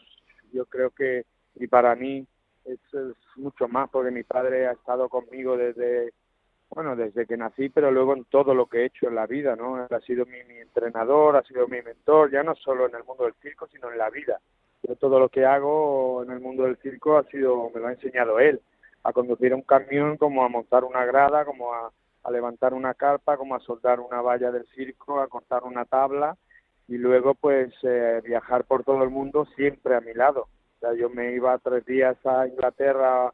yo 0.52 0.64
creo 0.66 0.90
que 0.90 1.24
y 1.56 1.66
para 1.66 1.94
mí 1.94 2.26
es, 2.64 2.78
mucho 3.36 3.68
más 3.68 3.90
porque 3.90 4.10
mi 4.10 4.22
padre 4.22 4.66
ha 4.66 4.72
estado 4.72 5.08
conmigo 5.08 5.56
desde 5.56 6.12
bueno 6.70 6.96
desde 6.96 7.26
que 7.26 7.36
nací, 7.36 7.68
pero 7.68 7.90
luego 7.90 8.14
en 8.14 8.24
todo 8.24 8.54
lo 8.54 8.66
que 8.66 8.78
he 8.78 8.84
hecho 8.86 9.08
en 9.08 9.16
la 9.16 9.26
vida, 9.26 9.56
¿no? 9.56 9.84
Él 9.84 9.94
ha 9.94 10.00
sido 10.00 10.24
mi, 10.26 10.38
entrenador, 10.60 11.36
ha 11.36 11.42
sido 11.42 11.66
mi 11.68 11.82
mentor, 11.82 12.30
ya 12.30 12.42
no 12.42 12.54
solo 12.54 12.86
en 12.88 12.94
el 12.94 13.04
mundo 13.04 13.24
del 13.24 13.34
circo, 13.42 13.66
sino 13.68 13.90
en 13.90 13.98
la 13.98 14.10
vida. 14.10 14.40
Yo 14.82 14.96
todo 14.96 15.18
lo 15.18 15.28
que 15.28 15.44
hago 15.44 16.22
en 16.22 16.30
el 16.30 16.40
mundo 16.40 16.64
del 16.64 16.76
circo 16.78 17.18
ha 17.18 17.24
sido 17.24 17.70
me 17.74 17.80
lo 17.80 17.88
ha 17.88 17.92
enseñado 17.92 18.38
él, 18.40 18.60
a 19.02 19.12
conducir 19.12 19.52
un 19.52 19.62
camión, 19.62 20.16
como 20.16 20.44
a 20.44 20.48
montar 20.48 20.84
una 20.84 21.04
grada, 21.04 21.44
como 21.44 21.74
a 21.74 21.90
a 22.22 22.30
levantar 22.30 22.74
una 22.74 22.94
carpa, 22.94 23.36
como 23.36 23.54
a 23.54 23.60
soldar 23.60 24.00
una 24.00 24.20
valla 24.20 24.50
del 24.50 24.66
circo, 24.74 25.20
a 25.20 25.28
cortar 25.28 25.64
una 25.64 25.84
tabla 25.84 26.36
y 26.88 26.98
luego 26.98 27.34
pues 27.34 27.72
eh, 27.82 28.20
viajar 28.24 28.64
por 28.64 28.84
todo 28.84 29.02
el 29.04 29.10
mundo 29.10 29.46
siempre 29.56 29.94
a 29.94 30.00
mi 30.00 30.12
lado. 30.12 30.42
O 30.42 30.80
sea, 30.80 30.94
yo 30.94 31.08
me 31.08 31.32
iba 31.32 31.56
tres 31.58 31.84
días 31.86 32.16
a 32.26 32.46
Inglaterra 32.46 33.32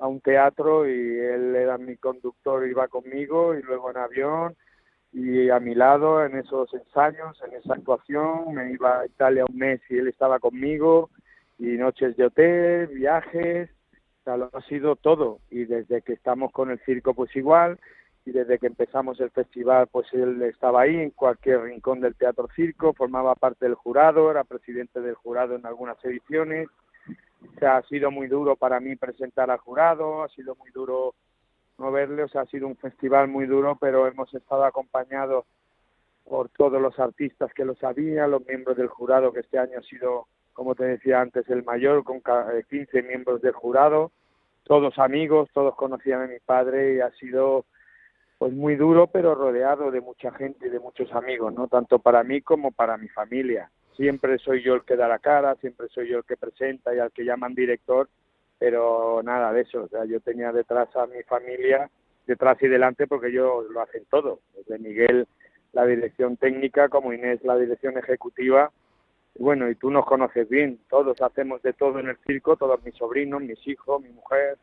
a 0.00 0.06
un 0.06 0.20
teatro 0.20 0.88
y 0.88 0.92
él 0.92 1.56
era 1.56 1.78
mi 1.78 1.96
conductor, 1.96 2.66
iba 2.66 2.88
conmigo 2.88 3.54
y 3.54 3.62
luego 3.62 3.90
en 3.90 3.96
avión 3.96 4.56
y 5.12 5.48
a 5.50 5.58
mi 5.58 5.74
lado 5.74 6.24
en 6.24 6.36
esos 6.36 6.72
ensayos, 6.74 7.40
en 7.42 7.54
esa 7.54 7.74
actuación, 7.74 8.54
me 8.54 8.72
iba 8.72 9.00
a 9.00 9.06
Italia 9.06 9.44
un 9.48 9.56
mes 9.56 9.80
y 9.88 9.96
él 9.96 10.08
estaba 10.08 10.38
conmigo 10.38 11.10
y 11.58 11.76
noches 11.76 12.16
de 12.16 12.26
hotel, 12.26 12.88
viajes, 12.88 13.70
o 14.20 14.24
sea, 14.24 14.36
lo 14.36 14.50
ha 14.52 14.60
sido 14.62 14.96
todo 14.96 15.40
y 15.50 15.64
desde 15.64 16.02
que 16.02 16.12
estamos 16.12 16.52
con 16.52 16.70
el 16.70 16.78
circo 16.80 17.14
pues 17.14 17.34
igual 17.34 17.78
y 18.24 18.30
desde 18.32 18.58
que 18.58 18.66
empezamos 18.66 19.18
el 19.20 19.30
festival 19.30 19.88
pues 19.90 20.06
él 20.12 20.42
estaba 20.42 20.82
ahí 20.82 20.96
en 20.96 21.10
cualquier 21.10 21.62
rincón 21.62 22.00
del 22.00 22.14
Teatro 22.14 22.46
Circo, 22.54 22.92
formaba 22.92 23.34
parte 23.34 23.64
del 23.64 23.74
jurado, 23.74 24.30
era 24.30 24.44
presidente 24.44 25.00
del 25.00 25.14
jurado 25.14 25.56
en 25.56 25.64
algunas 25.64 26.02
ediciones. 26.04 26.68
O 27.56 27.58
sea, 27.58 27.78
ha 27.78 27.82
sido 27.82 28.10
muy 28.10 28.28
duro 28.28 28.56
para 28.56 28.80
mí 28.80 28.96
presentar 28.96 29.50
al 29.50 29.58
jurado, 29.58 30.22
ha 30.22 30.28
sido 30.28 30.54
muy 30.56 30.70
duro 30.70 31.14
no 31.78 31.92
verle, 31.92 32.24
o 32.24 32.28
sea, 32.28 32.42
ha 32.42 32.46
sido 32.46 32.66
un 32.66 32.76
festival 32.76 33.28
muy 33.28 33.46
duro, 33.46 33.76
pero 33.80 34.06
hemos 34.06 34.32
estado 34.34 34.64
acompañados 34.64 35.44
por 36.24 36.48
todos 36.50 36.80
los 36.82 36.98
artistas 36.98 37.52
que 37.54 37.64
lo 37.64 37.74
sabían, 37.76 38.32
los 38.32 38.44
miembros 38.46 38.76
del 38.76 38.88
jurado, 38.88 39.32
que 39.32 39.40
este 39.40 39.58
año 39.58 39.78
ha 39.78 39.82
sido, 39.82 40.26
como 40.52 40.74
te 40.74 40.84
decía 40.84 41.20
antes, 41.20 41.48
el 41.48 41.64
mayor, 41.64 42.04
con 42.04 42.20
15 42.68 43.02
miembros 43.02 43.40
del 43.40 43.52
jurado, 43.52 44.10
todos 44.64 44.98
amigos, 44.98 45.48
todos 45.54 45.74
conocían 45.76 46.22
a 46.22 46.26
mi 46.26 46.38
padre 46.40 46.96
y 46.96 47.00
ha 47.00 47.10
sido 47.12 47.64
pues 48.36 48.52
muy 48.52 48.76
duro, 48.76 49.08
pero 49.08 49.34
rodeado 49.34 49.90
de 49.90 50.00
mucha 50.00 50.30
gente 50.32 50.68
y 50.68 50.70
de 50.70 50.78
muchos 50.78 51.12
amigos, 51.12 51.52
¿no? 51.54 51.66
Tanto 51.66 51.98
para 51.98 52.22
mí 52.22 52.40
como 52.40 52.70
para 52.70 52.96
mi 52.96 53.08
familia. 53.08 53.70
Siempre 53.98 54.38
soy 54.38 54.62
yo 54.62 54.74
el 54.74 54.82
que 54.82 54.94
da 54.94 55.08
la 55.08 55.18
cara, 55.18 55.56
siempre 55.56 55.88
soy 55.88 56.08
yo 56.08 56.18
el 56.18 56.24
que 56.24 56.36
presenta 56.36 56.94
y 56.94 57.00
al 57.00 57.10
que 57.10 57.24
llaman 57.24 57.56
director, 57.56 58.08
pero 58.56 59.20
nada 59.24 59.52
de 59.52 59.62
eso. 59.62 59.82
O 59.82 59.88
sea, 59.88 60.04
yo 60.04 60.20
tenía 60.20 60.52
detrás 60.52 60.94
a 60.94 61.08
mi 61.08 61.20
familia, 61.24 61.90
detrás 62.24 62.62
y 62.62 62.68
delante, 62.68 63.08
porque 63.08 63.26
ellos 63.26 63.64
lo 63.68 63.80
hacen 63.80 64.04
todo. 64.08 64.38
Desde 64.56 64.78
Miguel 64.78 65.26
la 65.72 65.84
dirección 65.84 66.36
técnica, 66.36 66.88
como 66.88 67.12
Inés 67.12 67.42
la 67.42 67.56
dirección 67.56 67.98
ejecutiva. 67.98 68.70
Bueno, 69.36 69.68
y 69.68 69.74
tú 69.74 69.90
nos 69.90 70.06
conoces 70.06 70.48
bien, 70.48 70.78
todos 70.88 71.20
hacemos 71.20 71.60
de 71.62 71.72
todo 71.72 71.98
en 71.98 72.08
el 72.08 72.18
circo, 72.24 72.56
todos 72.56 72.80
mis 72.84 72.94
sobrinos, 72.94 73.42
mis 73.42 73.66
hijos, 73.66 74.00
mi 74.00 74.10
mujer, 74.10 74.58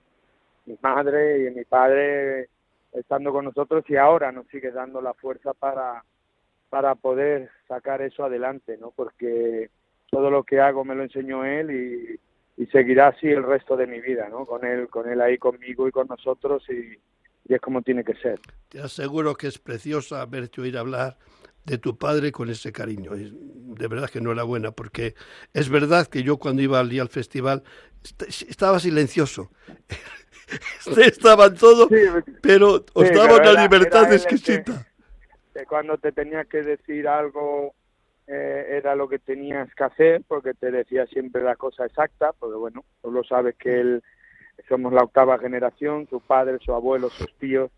mi 0.65 0.77
madre 0.81 1.45
y 1.45 1.53
mi 1.53 1.65
padre 1.65 2.47
estando 2.93 3.33
con 3.33 3.43
nosotros 3.43 3.83
y 3.89 3.97
ahora 3.97 4.31
nos 4.31 4.47
sigue 4.47 4.71
dando 4.71 5.01
la 5.01 5.13
fuerza 5.13 5.53
para, 5.53 6.05
para 6.75 6.93
poder 6.95 7.49
sacar 7.69 8.01
eso 8.01 8.25
adelante, 8.25 8.77
¿no? 8.77 8.91
Porque 8.91 9.69
todo 10.11 10.29
lo 10.29 10.43
que 10.43 10.59
hago 10.59 10.83
me 10.83 10.93
lo 10.93 11.03
enseñó 11.03 11.45
él 11.45 11.71
y, 11.71 12.61
y 12.61 12.65
seguirá 12.65 13.07
así 13.07 13.27
el 13.27 13.43
resto 13.43 13.77
de 13.77 13.87
mi 13.87 14.01
vida, 14.01 14.27
¿no? 14.27 14.45
Con 14.45 14.65
él, 14.65 14.89
con 14.89 15.09
él 15.09 15.21
ahí 15.21 15.37
conmigo 15.37 15.87
y 15.87 15.91
con 15.91 16.07
nosotros 16.07 16.65
y, 16.69 16.99
es 17.47 17.61
como 17.61 17.81
tiene 17.81 18.03
que 18.03 18.13
ser. 18.15 18.41
Te 18.67 18.81
aseguro 18.81 19.35
que 19.35 19.47
es 19.47 19.57
preciosa 19.57 20.25
verte 20.25 20.59
oír 20.59 20.77
hablar 20.77 21.17
de 21.63 21.77
tu 21.77 21.97
padre 21.97 22.33
con 22.33 22.49
ese 22.49 22.73
cariño. 22.73 23.11
De 23.13 23.87
verdad 23.87 24.09
que 24.09 24.19
enhorabuena, 24.19 24.71
porque 24.71 25.15
es 25.53 25.69
verdad 25.69 26.07
que 26.07 26.23
yo 26.23 26.35
cuando 26.39 26.61
iba 26.61 26.81
al 26.81 26.89
día 26.89 27.03
al 27.03 27.07
festival 27.07 27.63
estaba 28.03 28.81
silencioso. 28.81 29.49
Estaban 30.97 31.55
todos, 31.55 31.87
pero 32.41 32.83
os 32.93 33.11
daba 33.13 33.37
una 33.37 33.61
libertad 33.63 34.11
exquisita. 34.11 34.85
Cuando 35.67 35.97
te 35.97 36.11
tenía 36.11 36.43
que 36.45 36.61
decir 36.61 37.07
algo 37.07 37.73
eh, 38.27 38.65
era 38.77 38.95
lo 38.95 39.07
que 39.07 39.19
tenías 39.19 39.73
que 39.75 39.83
hacer, 39.83 40.23
porque 40.27 40.53
te 40.53 40.71
decía 40.71 41.05
siempre 41.07 41.43
la 41.43 41.55
cosa 41.55 41.85
exacta, 41.85 42.33
porque 42.33 42.57
bueno, 42.57 42.83
tú 43.01 43.11
lo 43.11 43.23
sabes 43.23 43.55
que 43.55 43.79
él, 43.79 44.03
somos 44.67 44.91
la 44.91 45.03
octava 45.03 45.37
generación, 45.37 46.07
su 46.09 46.19
padre, 46.19 46.57
su 46.59 46.73
abuelo, 46.73 47.09
sus 47.09 47.33
tíos, 47.37 47.71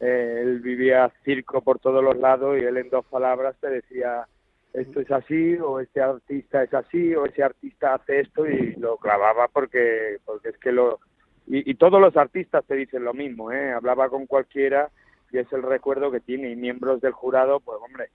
eh, 0.00 0.40
él 0.42 0.60
vivía 0.60 1.10
circo 1.24 1.60
por 1.62 1.78
todos 1.78 2.02
los 2.04 2.16
lados 2.16 2.58
y 2.58 2.64
él 2.64 2.76
en 2.76 2.90
dos 2.90 3.06
palabras 3.06 3.56
te 3.60 3.70
decía 3.70 4.26
esto 4.72 5.00
es 5.00 5.10
así 5.12 5.54
o 5.54 5.78
este 5.78 6.00
artista 6.00 6.64
es 6.64 6.74
así 6.74 7.14
o 7.14 7.26
ese 7.26 7.44
artista 7.44 7.94
hace 7.94 8.20
esto 8.20 8.44
y 8.44 8.74
lo 8.74 8.96
clavaba 8.96 9.46
porque 9.46 10.18
porque 10.24 10.48
es 10.48 10.58
que 10.58 10.72
lo 10.72 10.98
y, 11.46 11.74
todos 11.74 12.00
los 12.00 12.16
artistas 12.16 12.64
te 12.64 12.74
dicen 12.74 13.04
lo 13.04 13.12
mismo, 13.12 13.52
¿eh? 13.52 13.70
Hablaba 13.72 14.08
con 14.08 14.26
cualquiera 14.26 14.90
y 15.34 15.38
es 15.38 15.52
el 15.52 15.62
recuerdo 15.62 16.12
que 16.12 16.20
tiene. 16.20 16.50
Y 16.50 16.56
miembros 16.56 17.00
del 17.00 17.12
jurado, 17.12 17.58
pues 17.58 17.78
hombre, 17.84 18.10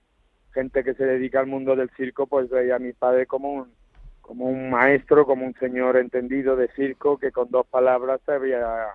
gente 0.54 0.82
que 0.82 0.94
se 0.94 1.04
dedica 1.04 1.38
al 1.38 1.46
mundo 1.46 1.76
del 1.76 1.90
circo, 1.90 2.26
pues 2.26 2.48
veía 2.48 2.76
a 2.76 2.78
mi 2.78 2.94
padre 2.94 3.26
como 3.26 3.52
un, 3.52 3.72
como 4.22 4.46
un 4.46 4.70
maestro, 4.70 5.26
como 5.26 5.44
un 5.44 5.54
señor 5.54 5.98
entendido 5.98 6.56
de 6.56 6.68
circo 6.68 7.18
que 7.18 7.30
con 7.30 7.50
dos 7.50 7.66
palabras 7.66 8.22
te 8.24 8.32
había, 8.32 8.94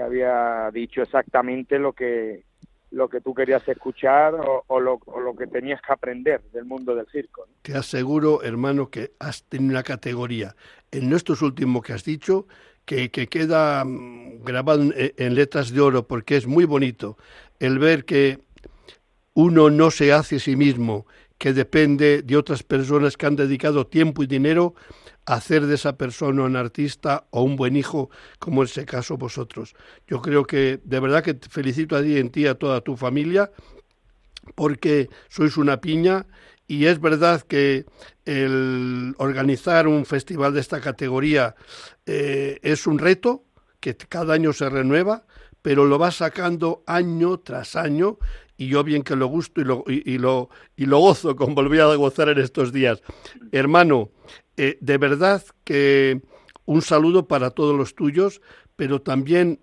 había 0.00 0.70
dicho 0.72 1.02
exactamente 1.02 1.78
lo 1.78 1.92
que 1.92 2.44
lo 2.92 3.08
que 3.08 3.20
tú 3.20 3.34
querías 3.34 3.66
escuchar 3.68 4.34
o, 4.34 4.80
lo, 4.80 4.98
lo, 5.24 5.36
que 5.36 5.46
tenías 5.46 5.80
que 5.80 5.92
aprender 5.92 6.42
del 6.50 6.64
mundo 6.64 6.92
del 6.96 7.06
circo. 7.06 7.46
Te 7.62 7.76
aseguro, 7.76 8.42
hermano, 8.42 8.90
que 8.90 9.12
has 9.20 9.44
tenido 9.44 9.70
una 9.70 9.84
categoría 9.84 10.56
en 10.90 11.12
estos 11.12 11.40
últimos 11.40 11.84
que 11.84 11.92
has 11.92 12.02
dicho 12.02 12.48
que, 13.10 13.28
queda 13.28 13.84
mm, 13.84 14.42
grabado 14.42 14.82
en, 14.94 15.34
letras 15.34 15.70
de 15.70 15.80
oro 15.80 16.08
porque 16.08 16.36
es 16.36 16.46
muy 16.46 16.64
bonito 16.64 17.16
el 17.60 17.78
ver 17.78 18.04
que 18.04 18.40
uno 19.34 19.70
no 19.70 19.92
se 19.92 20.12
hace 20.12 20.36
a 20.36 20.40
sí 20.40 20.56
mismo, 20.56 21.06
que 21.38 21.52
depende 21.52 22.22
de 22.22 22.36
otras 22.36 22.62
personas 22.64 23.16
que 23.16 23.26
han 23.26 23.36
dedicado 23.36 23.86
tiempo 23.86 24.24
y 24.24 24.26
dinero 24.26 24.74
a 25.24 25.34
hacer 25.34 25.66
de 25.66 25.76
esa 25.76 25.96
persona 25.96 26.42
un 26.42 26.56
artista 26.56 27.26
o 27.30 27.42
un 27.42 27.54
buen 27.54 27.76
hijo, 27.76 28.10
como 28.40 28.62
en 28.62 28.66
ese 28.66 28.84
caso 28.86 29.16
vosotros. 29.16 29.74
Yo 30.08 30.20
creo 30.20 30.44
que 30.44 30.80
de 30.82 31.00
verdad 31.00 31.22
que 31.22 31.34
te 31.34 31.48
felicito 31.48 31.94
a 31.94 32.02
ti 32.02 32.22
ti, 32.30 32.46
a 32.46 32.56
toda 32.56 32.80
tu 32.80 32.96
familia, 32.96 33.52
porque 34.56 35.08
sois 35.28 35.56
una 35.56 35.80
piña 35.80 36.26
y 36.70 36.86
es 36.86 37.00
verdad 37.00 37.42
que 37.42 37.84
el 38.24 39.16
organizar 39.18 39.88
un 39.88 40.06
festival 40.06 40.54
de 40.54 40.60
esta 40.60 40.80
categoría 40.80 41.56
eh, 42.06 42.60
es 42.62 42.86
un 42.86 43.00
reto 43.00 43.42
que 43.80 43.96
cada 43.96 44.34
año 44.34 44.52
se 44.52 44.70
renueva, 44.70 45.26
pero 45.62 45.84
lo 45.84 45.98
va 45.98 46.12
sacando 46.12 46.84
año 46.86 47.40
tras 47.40 47.74
año 47.74 48.18
y 48.56 48.68
yo 48.68 48.84
bien 48.84 49.02
que 49.02 49.16
lo 49.16 49.26
gusto 49.26 49.60
y 49.60 49.64
lo, 49.64 49.82
y, 49.88 50.16
lo, 50.18 50.48
y 50.76 50.86
lo 50.86 51.00
gozo 51.00 51.34
como 51.36 51.56
volví 51.56 51.80
a 51.80 51.92
gozar 51.96 52.28
en 52.28 52.38
estos 52.38 52.72
días. 52.72 53.02
Hermano, 53.50 54.12
eh, 54.56 54.78
de 54.80 54.96
verdad 54.96 55.42
que 55.64 56.22
un 56.66 56.82
saludo 56.82 57.26
para 57.26 57.50
todos 57.50 57.76
los 57.76 57.96
tuyos, 57.96 58.40
pero 58.76 59.02
también 59.02 59.58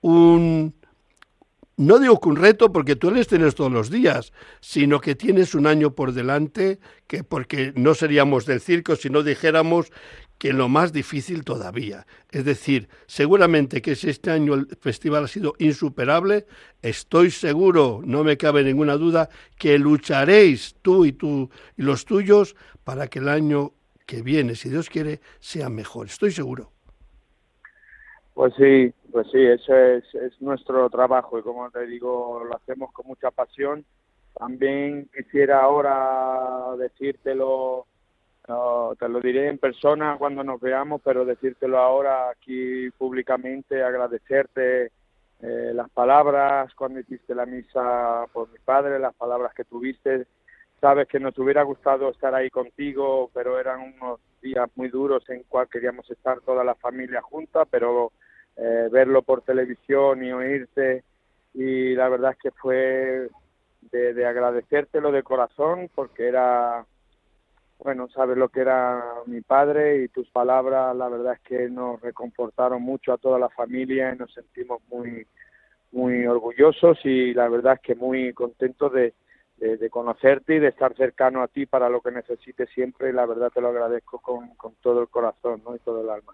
un, 0.00 0.74
no 1.80 1.98
digo 1.98 2.20
que 2.20 2.28
un 2.28 2.36
reto 2.36 2.72
porque 2.72 2.94
tú 2.94 3.10
les 3.10 3.26
tienes 3.26 3.54
todos 3.54 3.72
los 3.72 3.88
días, 3.88 4.34
sino 4.60 5.00
que 5.00 5.14
tienes 5.14 5.54
un 5.54 5.66
año 5.66 5.94
por 5.94 6.12
delante, 6.12 6.78
que 7.06 7.24
porque 7.24 7.72
no 7.74 7.94
seríamos 7.94 8.44
del 8.44 8.60
circo 8.60 8.96
si 8.96 9.08
no 9.08 9.22
dijéramos 9.22 9.90
que 10.36 10.52
lo 10.52 10.68
más 10.68 10.92
difícil 10.92 11.42
todavía. 11.42 12.06
Es 12.30 12.44
decir, 12.44 12.90
seguramente 13.06 13.80
que 13.80 13.96
si 13.96 14.10
este 14.10 14.30
año 14.30 14.52
el 14.52 14.68
festival 14.78 15.24
ha 15.24 15.28
sido 15.28 15.54
insuperable, 15.58 16.44
estoy 16.82 17.30
seguro, 17.30 18.02
no 18.04 18.24
me 18.24 18.36
cabe 18.36 18.62
ninguna 18.62 18.98
duda, 18.98 19.30
que 19.56 19.78
lucharéis 19.78 20.76
tú 20.82 21.06
y 21.06 21.12
tú 21.12 21.48
y 21.78 21.82
los 21.82 22.04
tuyos 22.04 22.56
para 22.84 23.08
que 23.08 23.20
el 23.20 23.28
año 23.30 23.72
que 24.04 24.20
viene, 24.20 24.54
si 24.54 24.68
Dios 24.68 24.90
quiere, 24.90 25.22
sea 25.38 25.70
mejor. 25.70 26.08
Estoy 26.08 26.30
seguro. 26.30 26.72
Pues 28.34 28.54
sí, 28.54 28.92
pues 29.12 29.26
sí, 29.30 29.44
eso 29.44 29.74
es, 29.74 30.04
es 30.14 30.40
nuestro 30.40 30.88
trabajo 30.88 31.38
y 31.38 31.42
como 31.42 31.70
te 31.70 31.86
digo, 31.86 32.42
lo 32.44 32.56
hacemos 32.56 32.92
con 32.92 33.06
mucha 33.06 33.30
pasión. 33.30 33.84
También 34.34 35.08
quisiera 35.14 35.60
ahora 35.62 36.74
decírtelo, 36.78 37.86
te 38.98 39.08
lo 39.08 39.20
diré 39.20 39.48
en 39.48 39.58
persona 39.58 40.16
cuando 40.18 40.42
nos 40.42 40.60
veamos, 40.60 41.00
pero 41.04 41.24
decírtelo 41.24 41.78
ahora 41.78 42.30
aquí 42.30 42.90
públicamente, 42.92 43.82
agradecerte 43.82 44.92
eh, 45.42 45.72
las 45.74 45.90
palabras 45.90 46.72
cuando 46.74 47.00
hiciste 47.00 47.34
la 47.34 47.46
misa 47.46 48.26
por 48.32 48.50
mi 48.50 48.58
padre, 48.58 48.98
las 48.98 49.14
palabras 49.14 49.52
que 49.54 49.64
tuviste. 49.64 50.26
Sabes 50.80 51.08
que 51.08 51.20
nos 51.20 51.36
hubiera 51.38 51.62
gustado 51.62 52.10
estar 52.10 52.34
ahí 52.34 52.50
contigo, 52.50 53.30
pero 53.34 53.58
eran 53.58 53.94
unos 53.94 54.20
días 54.40 54.68
muy 54.76 54.88
duros 54.88 55.28
en 55.30 55.42
cual 55.44 55.68
queríamos 55.68 56.10
estar 56.10 56.40
toda 56.40 56.64
la 56.64 56.74
familia 56.74 57.22
junta, 57.22 57.64
pero 57.64 58.12
eh, 58.56 58.88
verlo 58.90 59.22
por 59.22 59.42
televisión 59.42 60.24
y 60.24 60.32
oírte 60.32 61.04
y 61.54 61.94
la 61.94 62.08
verdad 62.08 62.32
es 62.32 62.38
que 62.38 62.50
fue 62.50 63.28
de, 63.90 64.14
de 64.14 64.26
agradecértelo 64.26 65.12
de 65.12 65.22
corazón 65.22 65.90
porque 65.94 66.28
era 66.28 66.84
bueno, 67.82 68.08
sabes 68.08 68.36
lo 68.36 68.50
que 68.50 68.60
era 68.60 69.02
mi 69.26 69.40
padre 69.40 70.02
y 70.02 70.08
tus 70.08 70.28
palabras, 70.28 70.94
la 70.94 71.08
verdad 71.08 71.34
es 71.34 71.40
que 71.40 71.70
nos 71.70 72.00
reconfortaron 72.00 72.82
mucho 72.82 73.12
a 73.12 73.18
toda 73.18 73.38
la 73.38 73.48
familia 73.48 74.12
y 74.12 74.18
nos 74.18 74.32
sentimos 74.34 74.82
muy, 74.90 75.26
muy 75.92 76.26
orgullosos 76.26 76.98
y 77.04 77.32
la 77.32 77.48
verdad 77.48 77.74
es 77.74 77.80
que 77.80 77.94
muy 77.94 78.34
contentos 78.34 78.92
de, 78.92 79.14
de, 79.60 79.90
conocerte 79.90 80.56
y 80.56 80.58
de 80.58 80.68
estar 80.68 80.96
cercano 80.96 81.42
a 81.42 81.48
ti 81.48 81.66
para 81.66 81.88
lo 81.88 82.00
que 82.00 82.10
necesites 82.10 82.68
siempre 82.74 83.10
y 83.10 83.12
la 83.12 83.26
verdad 83.26 83.50
te 83.52 83.60
lo 83.60 83.68
agradezco 83.68 84.18
con, 84.18 84.54
con 84.56 84.74
todo 84.82 85.02
el 85.02 85.08
corazón 85.08 85.62
¿no? 85.64 85.76
y 85.76 85.78
todo 85.80 86.00
el 86.00 86.08
alma. 86.08 86.32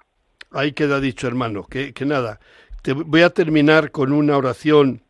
Ahí 0.53 0.73
queda 0.73 1.01
dicho, 1.01 1.27
hermano, 1.27 1.67
que, 1.67 1.93
que 1.93 2.05
nada. 2.07 2.39
Te 2.83 2.93
voy 2.93 3.23
a 3.23 3.31
terminar 3.31 3.91
con 3.91 4.13
una 4.13 4.37
oración 4.37 5.03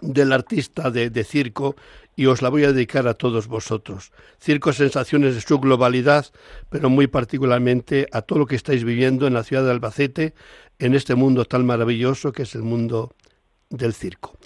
del 0.00 0.32
artista 0.32 0.90
de, 0.90 1.10
de, 1.10 1.24
circo 1.24 1.76
y 2.16 2.24
os 2.24 2.40
la 2.40 2.48
voy 2.48 2.64
a 2.64 2.72
dedicar 2.72 3.06
a 3.06 3.14
todos 3.14 3.46
vosotros. 3.46 4.12
Circo 4.40 4.72
Sensaciones 4.72 5.34
de 5.34 5.42
su 5.42 5.58
globalidad, 5.58 6.26
pero 6.70 6.88
muy 6.88 7.06
particularmente 7.06 8.06
a 8.12 8.22
todo 8.22 8.40
lo 8.40 8.46
que 8.46 8.56
estáis 8.56 8.84
viviendo 8.84 9.26
en 9.26 9.34
la 9.34 9.44
ciudad 9.44 9.64
de 9.64 9.70
Albacete, 9.70 10.34
en 10.78 10.94
este 10.94 11.14
mundo 11.14 11.44
tan 11.44 11.66
maravilloso 11.66 12.32
que 12.32 12.44
es 12.44 12.54
el 12.54 12.62
mundo 12.62 13.12
del 13.68 13.92
circo. 13.92 14.38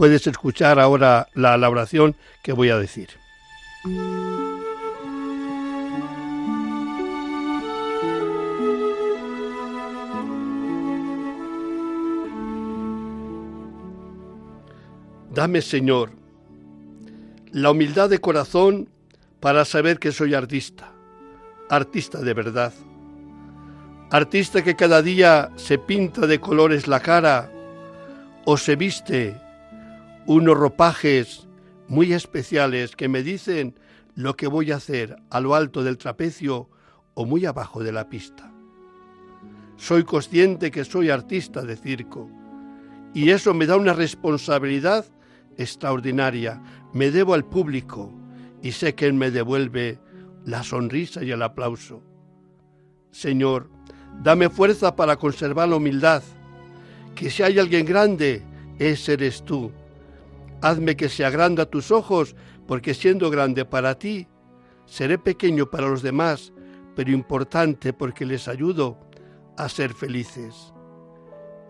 Puedes 0.00 0.26
escuchar 0.26 0.80
ahora 0.80 1.28
la, 1.34 1.58
la 1.58 1.68
oración 1.68 2.16
que 2.42 2.54
voy 2.54 2.70
a 2.70 2.78
decir. 2.78 3.10
Dame, 15.34 15.60
Señor, 15.60 16.12
la 17.52 17.70
humildad 17.70 18.08
de 18.08 18.20
corazón 18.20 18.88
para 19.38 19.66
saber 19.66 19.98
que 19.98 20.12
soy 20.12 20.32
artista, 20.32 20.94
artista 21.68 22.22
de 22.22 22.32
verdad, 22.32 22.72
artista 24.10 24.64
que 24.64 24.76
cada 24.76 25.02
día 25.02 25.50
se 25.56 25.76
pinta 25.76 26.26
de 26.26 26.40
colores 26.40 26.88
la 26.88 27.00
cara 27.00 27.52
o 28.46 28.56
se 28.56 28.76
viste 28.76 29.49
unos 30.26 30.56
ropajes 30.56 31.48
muy 31.88 32.12
especiales 32.12 32.94
que 32.94 33.08
me 33.08 33.22
dicen 33.22 33.78
lo 34.14 34.36
que 34.36 34.46
voy 34.46 34.72
a 34.72 34.76
hacer 34.76 35.16
a 35.30 35.40
lo 35.40 35.54
alto 35.54 35.82
del 35.82 35.98
trapecio 35.98 36.68
o 37.14 37.24
muy 37.24 37.46
abajo 37.46 37.82
de 37.82 37.92
la 37.92 38.08
pista. 38.08 38.52
Soy 39.76 40.04
consciente 40.04 40.70
que 40.70 40.84
soy 40.84 41.10
artista 41.10 41.62
de 41.62 41.76
circo 41.76 42.30
y 43.14 43.30
eso 43.30 43.54
me 43.54 43.66
da 43.66 43.76
una 43.76 43.92
responsabilidad 43.92 45.06
extraordinaria. 45.56 46.62
Me 46.92 47.10
debo 47.10 47.34
al 47.34 47.44
público 47.44 48.12
y 48.62 48.72
sé 48.72 48.94
que 48.94 49.06
Él 49.06 49.14
me 49.14 49.30
devuelve 49.30 49.98
la 50.44 50.62
sonrisa 50.62 51.24
y 51.24 51.30
el 51.30 51.42
aplauso. 51.42 52.02
Señor, 53.10 53.70
dame 54.22 54.48
fuerza 54.48 54.94
para 54.94 55.16
conservar 55.16 55.68
la 55.68 55.76
humildad, 55.76 56.22
que 57.14 57.30
si 57.30 57.42
hay 57.42 57.58
alguien 57.58 57.84
grande, 57.84 58.42
ese 58.78 59.14
eres 59.14 59.42
tú. 59.44 59.72
Hazme 60.62 60.96
que 60.96 61.08
sea 61.08 61.30
grande 61.30 61.62
a 61.62 61.70
tus 61.70 61.90
ojos, 61.90 62.36
porque 62.66 62.94
siendo 62.94 63.30
grande 63.30 63.64
para 63.64 63.98
ti, 63.98 64.28
seré 64.86 65.18
pequeño 65.18 65.70
para 65.70 65.88
los 65.88 66.02
demás, 66.02 66.52
pero 66.94 67.10
importante 67.12 67.92
porque 67.92 68.26
les 68.26 68.46
ayudo 68.46 68.98
a 69.56 69.68
ser 69.68 69.94
felices. 69.94 70.72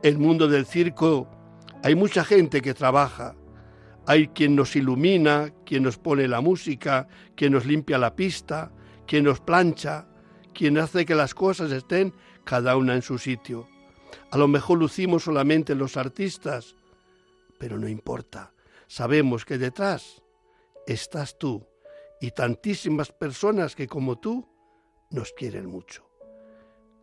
El 0.02 0.18
mundo 0.18 0.48
del 0.48 0.66
circo 0.66 1.28
hay 1.82 1.94
mucha 1.94 2.24
gente 2.24 2.60
que 2.62 2.74
trabaja. 2.74 3.36
Hay 4.06 4.28
quien 4.28 4.56
nos 4.56 4.74
ilumina, 4.74 5.52
quien 5.64 5.82
nos 5.82 5.98
pone 5.98 6.26
la 6.26 6.40
música, 6.40 7.06
quien 7.36 7.52
nos 7.52 7.66
limpia 7.66 7.98
la 7.98 8.16
pista, 8.16 8.72
quien 9.06 9.24
nos 9.24 9.40
plancha, 9.40 10.06
quien 10.52 10.78
hace 10.78 11.06
que 11.06 11.14
las 11.14 11.34
cosas 11.34 11.70
estén 11.70 12.12
cada 12.44 12.76
una 12.76 12.94
en 12.94 13.02
su 13.02 13.18
sitio. 13.18 13.68
A 14.30 14.38
lo 14.38 14.48
mejor 14.48 14.78
lucimos 14.78 15.24
solamente 15.24 15.74
los 15.74 15.96
artistas, 15.96 16.74
pero 17.58 17.78
no 17.78 17.88
importa. 17.88 18.52
Sabemos 18.90 19.44
que 19.44 19.56
detrás 19.56 20.20
estás 20.84 21.38
tú 21.38 21.64
y 22.20 22.32
tantísimas 22.32 23.12
personas 23.12 23.76
que 23.76 23.86
como 23.86 24.18
tú 24.18 24.48
nos 25.10 25.32
quieren 25.32 25.66
mucho. 25.66 26.10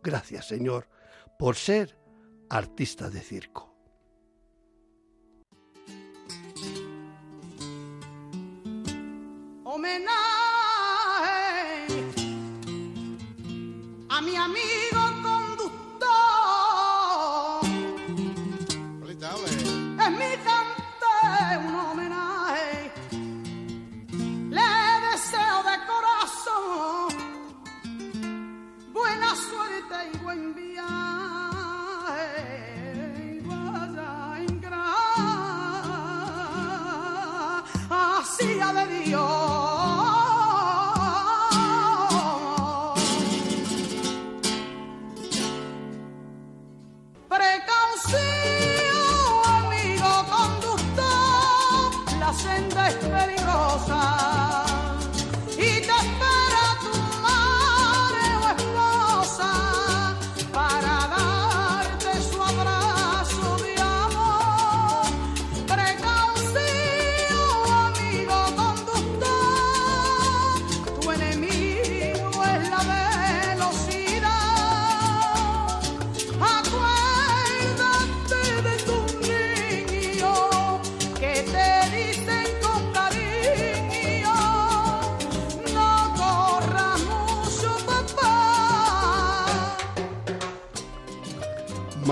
Gracias, 0.02 0.48
Señor, 0.48 0.86
por 1.38 1.56
ser 1.56 1.98
artista 2.50 3.08
de 3.08 3.20
circo. 3.20 3.74
a 14.10 14.20
mi 14.20 14.36
amigo 14.36 14.87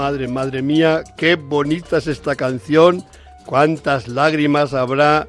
Madre, 0.07 0.29
madre 0.29 0.63
mía, 0.63 1.03
qué 1.17 1.35
bonita 1.35 1.99
es 1.99 2.07
esta 2.07 2.37
canción, 2.37 3.05
cuántas 3.45 4.07
lágrimas 4.07 4.73
habrá 4.73 5.27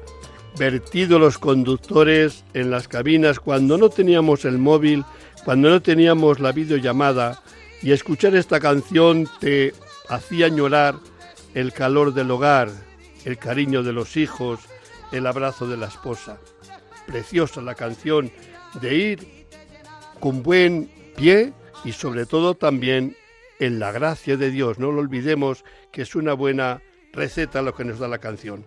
vertido 0.56 1.18
los 1.18 1.36
conductores 1.36 2.44
en 2.54 2.70
las 2.70 2.86
cabinas 2.86 3.40
cuando 3.40 3.76
no 3.76 3.88
teníamos 3.88 4.44
el 4.44 4.56
móvil, 4.56 5.04
cuando 5.44 5.68
no 5.68 5.82
teníamos 5.82 6.38
la 6.38 6.52
videollamada 6.52 7.42
y 7.82 7.90
escuchar 7.90 8.36
esta 8.36 8.60
canción 8.60 9.28
te 9.40 9.74
hacía 10.08 10.46
llorar 10.46 10.94
el 11.54 11.72
calor 11.72 12.14
del 12.14 12.30
hogar, 12.30 12.70
el 13.24 13.36
cariño 13.36 13.82
de 13.82 13.92
los 13.92 14.16
hijos, 14.16 14.60
el 15.10 15.26
abrazo 15.26 15.66
de 15.66 15.76
la 15.76 15.88
esposa. 15.88 16.38
Preciosa 17.04 17.60
la 17.62 17.74
canción 17.74 18.30
de 18.80 18.94
ir 18.94 19.46
con 20.20 20.44
buen 20.44 20.88
pie 21.16 21.52
y 21.84 21.90
sobre 21.90 22.26
todo 22.26 22.54
también 22.54 23.16
en 23.58 23.78
la 23.78 23.92
gracia 23.92 24.36
de 24.36 24.50
Dios. 24.50 24.78
No 24.78 24.92
lo 24.92 25.00
olvidemos 25.00 25.64
que 25.92 26.02
es 26.02 26.14
una 26.14 26.34
buena 26.34 26.82
receta 27.12 27.62
lo 27.62 27.74
que 27.74 27.84
nos 27.84 27.98
da 27.98 28.08
la 28.08 28.18
canción. 28.18 28.64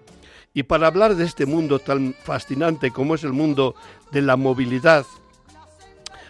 Y 0.54 0.64
para 0.64 0.88
hablar 0.88 1.16
de 1.16 1.24
este 1.26 1.46
mundo 1.46 1.80
tan 1.80 2.14
fascinante 2.24 2.92
como 2.92 3.16
es 3.16 3.24
el 3.24 3.34
mundo 3.34 3.76
de 4.12 4.22
la 4.22 4.36
movilidad, 4.36 5.06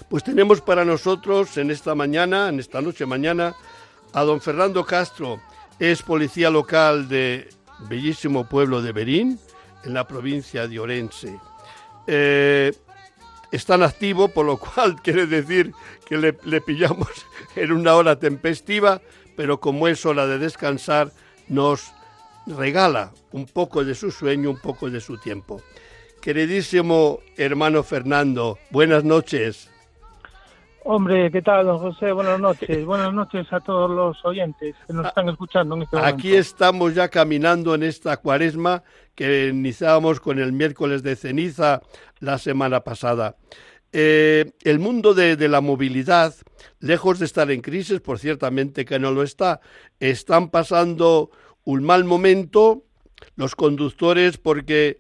pues 0.10 0.24
tenemos 0.24 0.62
para 0.62 0.86
nosotros 0.86 1.58
en 1.58 1.71
esta 1.71 1.95
mañana, 1.95 2.50
en 2.50 2.60
esta 2.60 2.82
noche 2.82 3.06
mañana, 3.06 3.56
a 4.13 4.21
don 4.24 4.41
Fernando 4.41 4.86
Castro, 4.86 5.41
es 5.80 6.04
policía 6.04 6.50
local 6.50 7.08
de 7.08 7.50
bellísimo 7.89 8.47
pueblo 8.47 8.82
de 8.82 8.91
Berín, 8.91 9.39
en 9.84 9.93
la 9.93 10.08
provincia 10.08 10.67
de 10.67 10.80
Orense. 10.80 11.39
Eh, 12.06 12.71
están 13.52 13.84
activo, 13.84 14.28
por 14.30 14.46
lo 14.46 14.58
cual 14.58 15.02
quiere 15.04 15.28
decir 15.28 15.74
que 16.06 16.18
le, 16.18 16.38
le, 16.44 16.62
pillamos 16.62 17.10
en 17.56 17.72
una 17.72 17.96
hora 17.96 18.18
tempestiva, 18.18 19.02
pero 19.36 19.60
como 19.60 19.88
es 19.88 20.06
hora 20.06 20.28
de 20.28 20.38
descansar, 20.38 21.12
nos 21.48 21.94
regala 22.48 23.12
un 23.32 23.46
poco 23.46 23.84
de 23.84 23.96
su 23.96 24.12
sueño, 24.12 24.50
un 24.50 24.60
poco 24.60 24.90
de 24.90 25.02
su 25.02 25.18
tiempo. 25.18 25.62
Queridísimo 26.22 27.20
hermano 27.36 27.84
Fernando, 27.84 28.60
buenas 28.70 29.04
noches. 29.04 29.71
Hombre, 30.84 31.30
¿qué 31.32 31.41
tal, 31.41 31.65
don 31.65 31.78
José? 31.78 32.12
Buenas 32.12 32.39
noches. 32.39 32.86
Buenas 32.86 33.13
noches 33.13 33.46
a 33.52 33.60
todos 33.60 33.89
los 33.89 34.24
oyentes 34.26 34.76
que 34.88 34.94
nos 34.94 35.08
están 35.08 35.30
escuchando 35.30 35.76
en 35.76 35.84
este 35.84 35.96
momento. 35.96 36.15
Aquí 36.15 36.36
estamos 36.36 36.96
ya 36.96 37.10
caminando 37.10 37.75
en 37.75 37.84
esta 37.84 38.17
cuaresma 38.17 38.84
que 39.13 39.50
iniciábamos 39.50 40.19
con 40.19 40.40
el 40.40 40.54
miércoles 40.54 41.04
de 41.04 41.15
ceniza 41.15 41.82
la 42.19 42.38
semana 42.40 42.82
pasada. 42.82 43.36
Eh, 43.94 44.54
el 44.63 44.79
mundo 44.79 45.13
de, 45.13 45.36
de, 45.36 45.50
la 45.50 45.62
movilidad, 45.62 46.34
lejos 46.79 47.19
de 47.19 47.25
estar 47.25 47.52
en 47.52 47.62
crisis, 47.62 48.00
por 48.00 48.19
ciertamente 48.19 48.86
que 48.86 49.00
no 49.00 49.12
lo 49.12 49.21
está, 49.21 49.60
están 50.00 50.50
pasando 50.50 51.29
un 51.63 51.84
mal 51.84 52.06
momento 52.06 52.86
los 53.36 53.56
conductores 53.56 54.38
porque 54.38 55.00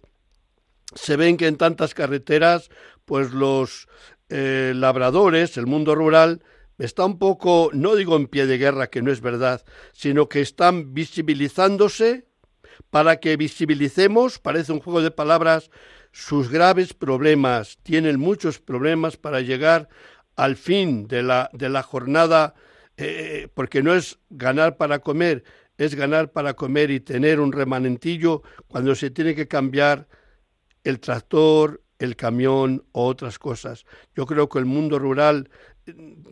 se 0.93 1.15
ven 1.15 1.37
que 1.37 1.47
en 1.47 1.57
tantas 1.57 1.93
carreteras, 1.93 2.69
pues 3.05 3.31
los 3.31 3.87
eh, 4.31 4.73
labradores, 4.75 5.57
el 5.57 5.67
mundo 5.67 5.93
rural, 5.93 6.41
está 6.77 7.05
un 7.05 7.19
poco, 7.19 7.69
no 7.73 7.95
digo 7.95 8.15
en 8.15 8.27
pie 8.27 8.47
de 8.47 8.57
guerra, 8.57 8.87
que 8.87 9.01
no 9.01 9.11
es 9.11 9.21
verdad, 9.21 9.63
sino 9.93 10.29
que 10.29 10.41
están 10.41 10.93
visibilizándose 10.93 12.25
para 12.89 13.17
que 13.17 13.37
visibilicemos, 13.37 14.39
parece 14.39 14.71
un 14.71 14.79
juego 14.79 15.01
de 15.01 15.11
palabras, 15.11 15.69
sus 16.11 16.49
graves 16.49 16.93
problemas. 16.93 17.77
Tienen 17.83 18.19
muchos 18.19 18.59
problemas 18.59 19.17
para 19.17 19.41
llegar 19.41 19.89
al 20.35 20.55
fin 20.55 21.07
de 21.07 21.23
la, 21.23 21.49
de 21.53 21.69
la 21.69 21.83
jornada, 21.83 22.55
eh, 22.97 23.47
porque 23.53 23.83
no 23.83 23.93
es 23.93 24.19
ganar 24.29 24.77
para 24.77 24.99
comer, 24.99 25.43
es 25.77 25.95
ganar 25.95 26.31
para 26.31 26.53
comer 26.53 26.91
y 26.91 26.99
tener 26.99 27.39
un 27.39 27.51
remanentillo 27.51 28.43
cuando 28.67 28.95
se 28.95 29.09
tiene 29.09 29.35
que 29.35 29.47
cambiar 29.47 30.07
el 30.83 30.99
tractor, 30.99 31.80
el 32.01 32.15
camión 32.15 32.83
o 32.93 33.05
otras 33.05 33.37
cosas. 33.37 33.85
Yo 34.15 34.25
creo 34.25 34.49
que 34.49 34.57
el 34.57 34.65
mundo 34.65 34.97
rural 34.97 35.49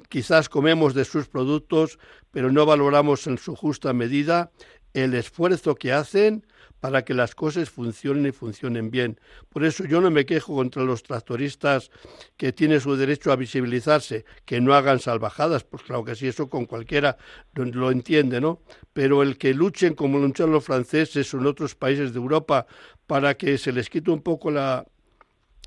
quizás 0.09 0.49
comemos 0.49 0.95
de 0.95 1.05
sus 1.05 1.28
productos, 1.28 1.99
pero 2.32 2.51
no 2.51 2.65
valoramos 2.65 3.28
en 3.28 3.38
su 3.38 3.55
justa 3.55 3.93
medida 3.93 4.51
el 4.93 5.13
esfuerzo 5.13 5.76
que 5.76 5.93
hacen 5.93 6.43
para 6.80 7.03
que 7.03 7.13
las 7.13 7.36
cosas 7.36 7.70
funcionen 7.70 8.26
y 8.26 8.32
funcionen 8.32 8.89
bien. 8.89 9.20
Por 9.49 9.63
eso 9.63 9.84
yo 9.84 10.01
no 10.01 10.09
me 10.09 10.26
quejo 10.26 10.55
contra 10.55 10.84
los 10.84 11.03
tractoristas 11.03 11.91
que 12.36 12.51
tienen 12.51 12.82
su 12.82 12.95
derecho 12.95 13.32
a 13.32 13.36
visibilizarse, 13.36 14.26
que 14.45 14.61
no 14.61 14.74
hagan 14.74 14.99
salvajadas, 14.99 15.65
pues 15.65 15.84
claro 15.84 16.03
que 16.03 16.15
sí, 16.15 16.28
eso 16.28 16.49
con 16.49 16.65
cualquiera 16.65 17.17
lo, 17.53 17.91
entiende, 17.91 18.41
¿no? 18.41 18.61
Pero 18.93 19.22
el 19.22 19.38
que 19.38 19.53
luchen 19.53 19.93
como 19.93 20.17
luchan 20.17 20.51
los 20.51 20.63
franceses 20.63 21.32
o 21.34 21.38
en 21.38 21.45
otros 21.45 21.76
países 21.76 22.13
de 22.13 22.20
Europa 22.20 22.65
para 23.05 23.36
que 23.36 23.57
se 23.59 23.72
les 23.72 23.89
quite 23.89 24.09
un 24.09 24.22
poco 24.22 24.49
la, 24.49 24.86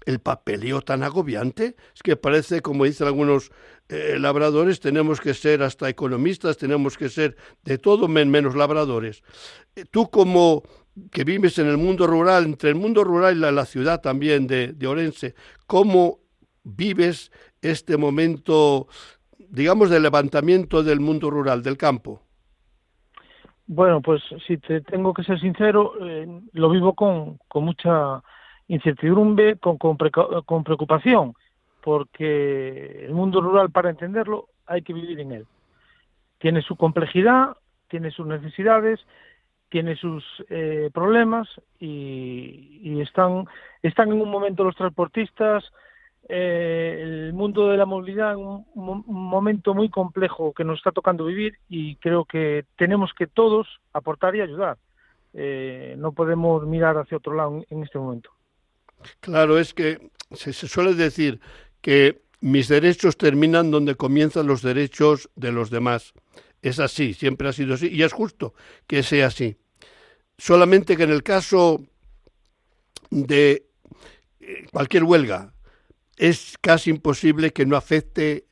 el 0.06 0.18
papeleo 0.20 0.80
tan 0.80 1.02
agobiante. 1.02 1.76
Es 1.94 2.02
que 2.02 2.16
parece, 2.16 2.60
como 2.60 2.84
dicen 2.84 3.06
algunos 3.06 3.50
eh, 3.88 4.16
labradores, 4.18 4.80
tenemos 4.80 5.20
que 5.20 5.34
ser 5.34 5.62
hasta 5.62 5.88
economistas, 5.88 6.56
tenemos 6.56 6.96
que 6.96 7.08
ser 7.08 7.36
de 7.64 7.78
todo 7.78 8.08
menos 8.08 8.54
labradores. 8.54 9.22
Eh, 9.76 9.84
tú 9.90 10.10
como 10.10 10.62
que 11.10 11.24
vives 11.24 11.58
en 11.58 11.68
el 11.68 11.78
mundo 11.78 12.06
rural, 12.06 12.44
entre 12.44 12.70
el 12.70 12.76
mundo 12.76 13.04
rural 13.04 13.36
y 13.36 13.40
la, 13.40 13.64
ciudad 13.64 14.00
también 14.00 14.46
de, 14.46 14.76
Orense, 14.86 15.34
¿cómo 15.66 16.18
vives 16.64 17.32
este 17.62 17.96
momento 17.96 18.88
digamos, 19.52 19.90
de 19.90 20.00
levantamiento 20.00 20.82
del 20.82 21.00
mundo 21.00 21.30
rural, 21.30 21.62
del 21.62 21.76
campo? 21.76 22.22
Bueno, 23.66 24.00
pues 24.00 24.22
si 24.46 24.56
te 24.56 24.80
tengo 24.80 25.12
que 25.12 25.22
ser 25.22 25.38
sincero, 25.40 25.92
eh, 26.00 26.26
lo 26.52 26.70
vivo 26.70 26.94
con, 26.94 27.38
con 27.48 27.64
mucha 27.64 28.22
incertidumbre, 28.74 29.56
con, 29.56 29.76
con, 29.76 29.96
con 29.96 30.64
preocupación, 30.64 31.34
porque 31.82 33.04
el 33.04 33.12
mundo 33.12 33.40
rural, 33.40 33.70
para 33.70 33.90
entenderlo, 33.90 34.48
hay 34.66 34.82
que 34.82 34.94
vivir 34.94 35.20
en 35.20 35.32
él. 35.32 35.46
Tiene 36.38 36.62
su 36.62 36.76
complejidad, 36.76 37.56
tiene 37.88 38.10
sus 38.10 38.26
necesidades, 38.26 39.00
tiene 39.68 39.96
sus 39.96 40.24
eh, 40.48 40.90
problemas 40.92 41.48
y, 41.78 43.00
están, 43.00 43.46
están 43.82 44.12
en 44.12 44.20
un 44.20 44.30
momento 44.30 44.64
los 44.64 44.76
transportistas, 44.76 45.64
eh, 46.28 47.00
el 47.02 47.32
mundo 47.32 47.68
de 47.68 47.76
la 47.76 47.86
movilidad 47.86 48.32
en 48.32 48.38
un, 48.38 48.64
momento 49.06 49.74
muy 49.74 49.88
complejo 49.88 50.52
que 50.52 50.64
nos 50.64 50.78
está 50.78 50.92
tocando 50.92 51.24
vivir 51.24 51.58
y 51.68 51.96
creo 51.96 52.24
que 52.24 52.64
tenemos 52.76 53.12
que 53.12 53.26
todos 53.26 53.66
aportar 53.92 54.36
y 54.36 54.40
ayudar. 54.40 54.78
Eh, 55.34 55.94
no 55.98 56.12
podemos 56.12 56.66
mirar 56.66 56.96
hacia 56.98 57.16
otro 57.16 57.34
lado 57.34 57.62
en, 57.68 57.82
este 57.82 57.98
momento. 57.98 58.30
Claro, 59.20 59.58
es 59.58 59.74
que 59.74 60.10
se, 60.34 60.52
suele 60.52 60.94
decir 60.94 61.40
que 61.80 62.22
mis 62.40 62.68
derechos 62.68 63.16
terminan 63.16 63.70
donde 63.70 63.94
comienzan 63.94 64.46
los 64.46 64.62
derechos 64.62 65.30
de 65.36 65.52
los 65.52 65.70
demás. 65.70 66.12
Es 66.60 66.78
así, 66.78 67.14
siempre 67.14 67.48
ha 67.48 67.52
sido 67.52 67.74
así, 67.74 67.88
y 67.88 68.02
es 68.02 68.12
justo 68.12 68.54
que 68.86 69.02
sea 69.02 69.26
así. 69.26 69.56
Solamente 70.38 70.96
que 70.96 71.04
en 71.04 71.10
el 71.10 71.22
caso 71.22 71.84
de 73.10 73.66
eh, 74.40 74.66
cualquier 74.72 75.04
huelga, 75.04 75.54
es 76.16 76.56
casi 76.60 76.90
imposible 76.90 77.52
que 77.52 77.66
no 77.66 77.76
afecte 77.76 78.46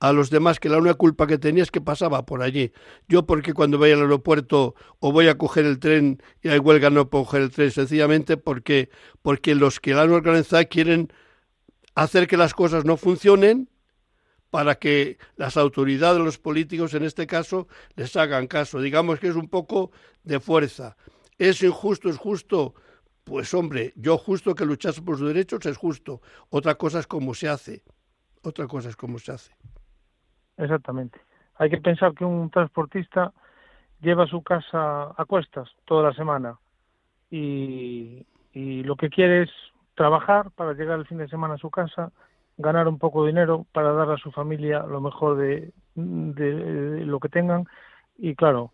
a 0.00 0.12
los 0.12 0.30
demás, 0.30 0.58
que 0.58 0.70
la 0.70 0.78
única 0.78 0.94
culpa 0.94 1.26
que 1.26 1.38
tenía 1.38 1.62
es 1.62 1.70
que 1.70 1.82
pasaba 1.82 2.24
por 2.24 2.42
allí. 2.42 2.72
Yo 3.06 3.26
porque 3.26 3.52
cuando 3.52 3.76
voy 3.76 3.92
al 3.92 4.00
aeropuerto 4.00 4.74
o 4.98 5.12
voy 5.12 5.28
a 5.28 5.36
coger 5.36 5.66
el 5.66 5.78
tren 5.78 6.22
y 6.42 6.48
hay 6.48 6.58
huelga 6.58 6.88
no 6.88 7.10
puedo 7.10 7.26
coger 7.26 7.42
el 7.42 7.50
tren, 7.50 7.70
sencillamente 7.70 8.38
porque, 8.38 8.88
porque 9.20 9.54
los 9.54 9.78
que 9.78 9.92
la 9.92 10.02
han 10.02 10.12
organizado 10.12 10.66
quieren 10.68 11.12
hacer 11.94 12.26
que 12.26 12.38
las 12.38 12.54
cosas 12.54 12.86
no 12.86 12.96
funcionen 12.96 13.68
para 14.48 14.76
que 14.76 15.18
las 15.36 15.58
autoridades, 15.58 16.18
los 16.18 16.38
políticos 16.38 16.94
en 16.94 17.04
este 17.04 17.26
caso, 17.26 17.68
les 17.94 18.16
hagan 18.16 18.46
caso. 18.46 18.80
Digamos 18.80 19.20
que 19.20 19.28
es 19.28 19.36
un 19.36 19.48
poco 19.48 19.92
de 20.24 20.40
fuerza. 20.40 20.96
¿Es 21.36 21.62
injusto? 21.62 22.08
¿Es 22.08 22.16
justo? 22.16 22.74
Pues 23.22 23.52
hombre, 23.52 23.92
yo 23.96 24.16
justo 24.16 24.54
que 24.54 24.64
luchase 24.64 25.02
por 25.02 25.18
sus 25.18 25.28
derechos 25.28 25.64
es 25.66 25.76
justo. 25.76 26.22
Otra 26.48 26.76
cosa 26.76 27.00
es 27.00 27.06
cómo 27.06 27.34
se 27.34 27.48
hace. 27.48 27.84
Otra 28.42 28.66
cosa 28.66 28.88
es 28.88 28.96
cómo 28.96 29.18
se 29.18 29.32
hace. 29.32 29.52
Exactamente. 30.60 31.18
Hay 31.56 31.70
que 31.70 31.78
pensar 31.78 32.14
que 32.14 32.24
un 32.24 32.50
transportista 32.50 33.32
lleva 34.00 34.26
su 34.26 34.42
casa 34.42 35.12
a 35.16 35.24
cuestas 35.26 35.68
toda 35.84 36.10
la 36.10 36.14
semana 36.14 36.58
y, 37.30 38.26
lo 38.54 38.96
que 38.96 39.08
quiere 39.08 39.42
es 39.42 39.50
trabajar 39.94 40.50
para 40.50 40.72
llegar 40.72 40.98
el 40.98 41.06
fin 41.06 41.18
de 41.18 41.28
semana 41.28 41.54
a 41.54 41.58
su 41.58 41.70
casa, 41.70 42.10
ganar 42.58 42.88
un 42.88 42.98
poco 42.98 43.22
de 43.22 43.28
dinero 43.28 43.66
para 43.72 43.92
dar 43.92 44.10
a 44.10 44.16
su 44.16 44.32
familia 44.32 44.82
lo 44.82 45.00
mejor 45.00 45.36
de, 45.36 45.72
lo 45.94 47.20
que 47.20 47.28
tengan 47.28 47.66
y 48.18 48.34
claro, 48.34 48.72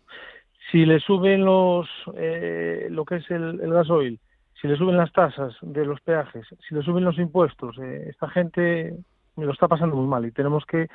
si 0.71 0.85
le 0.85 0.99
suben 0.99 1.45
los 1.45 1.87
eh, 2.15 2.87
lo 2.89 3.05
que 3.05 3.17
es 3.17 3.29
el, 3.29 3.57
gasoil, 3.71 4.19
si 4.59 4.67
le 4.67 4.77
suben 4.77 4.97
las 4.97 5.11
tasas 5.11 5.55
de 5.61 5.85
los 5.85 6.01
peajes, 6.01 6.47
si 6.67 6.73
le 6.73 6.81
suben 6.81 7.03
los 7.03 7.19
impuestos, 7.19 7.77
eh, 7.77 8.07
esta 8.09 8.27
gente 8.29 8.97
me 9.35 9.45
lo 9.45 9.53
está 9.53 9.67
pasando 9.67 9.95
muy 9.95 10.07
mal 10.07 10.25
y 10.25 10.31
tenemos 10.31 10.65
que 10.65 10.87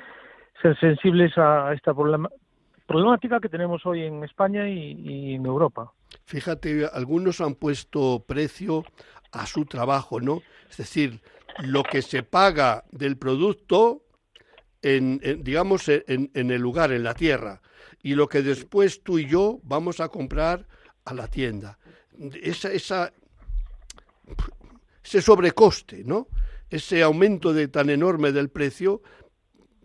ser 0.62 0.78
sensibles 0.78 1.36
a 1.36 1.72
esta 1.74 1.92
problemática 2.86 3.40
que 3.40 3.48
tenemos 3.48 3.84
hoy 3.84 4.04
en 4.04 4.22
España 4.24 4.68
y, 4.68 5.34
en 5.34 5.44
Europa. 5.44 5.92
Fíjate, 6.24 6.86
algunos 6.92 7.40
han 7.40 7.56
puesto 7.56 8.24
precio 8.26 8.84
a 9.32 9.46
su 9.46 9.64
trabajo, 9.64 10.20
¿no? 10.20 10.40
Es 10.70 10.76
decir, 10.76 11.20
lo 11.64 11.82
que 11.82 12.00
se 12.00 12.22
paga 12.22 12.84
del 12.92 13.18
producto, 13.18 14.02
en, 14.80 15.20
digamos, 15.42 15.88
en, 15.88 16.30
el 16.34 16.60
lugar, 16.60 16.92
en 16.92 17.02
la 17.02 17.14
tierra, 17.14 17.60
y 18.02 18.14
lo 18.14 18.28
que 18.28 18.42
después 18.42 19.02
tú 19.02 19.18
y 19.18 19.26
yo 19.26 19.58
vamos 19.64 20.00
a 20.00 20.08
comprar 20.08 20.66
a 21.04 21.14
la 21.14 21.28
tienda. 21.28 21.78
Esa, 22.42 22.70
esa, 22.70 23.12
ese 25.02 25.22
sobrecoste, 25.22 26.04
¿no? 26.04 26.28
Ese 26.70 27.02
aumento 27.02 27.52
de 27.52 27.68
tan 27.68 27.90
enorme 27.90 28.32
del 28.32 28.48
precio, 28.48 29.02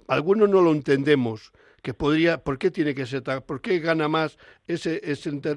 algunos 0.07 0.49
no 0.49 0.61
lo 0.61 0.71
entendemos 0.71 1.51
que 1.81 1.93
podría, 1.93 2.43
¿por 2.43 2.57
qué 2.57 2.71
tiene 2.71 2.95
que 2.95 3.05
ser 3.05 3.21
tan, 3.21 3.41
por 3.41 3.61
qué 3.61 3.79
gana 3.79 4.07
más 4.07 4.37
ese, 4.67 5.01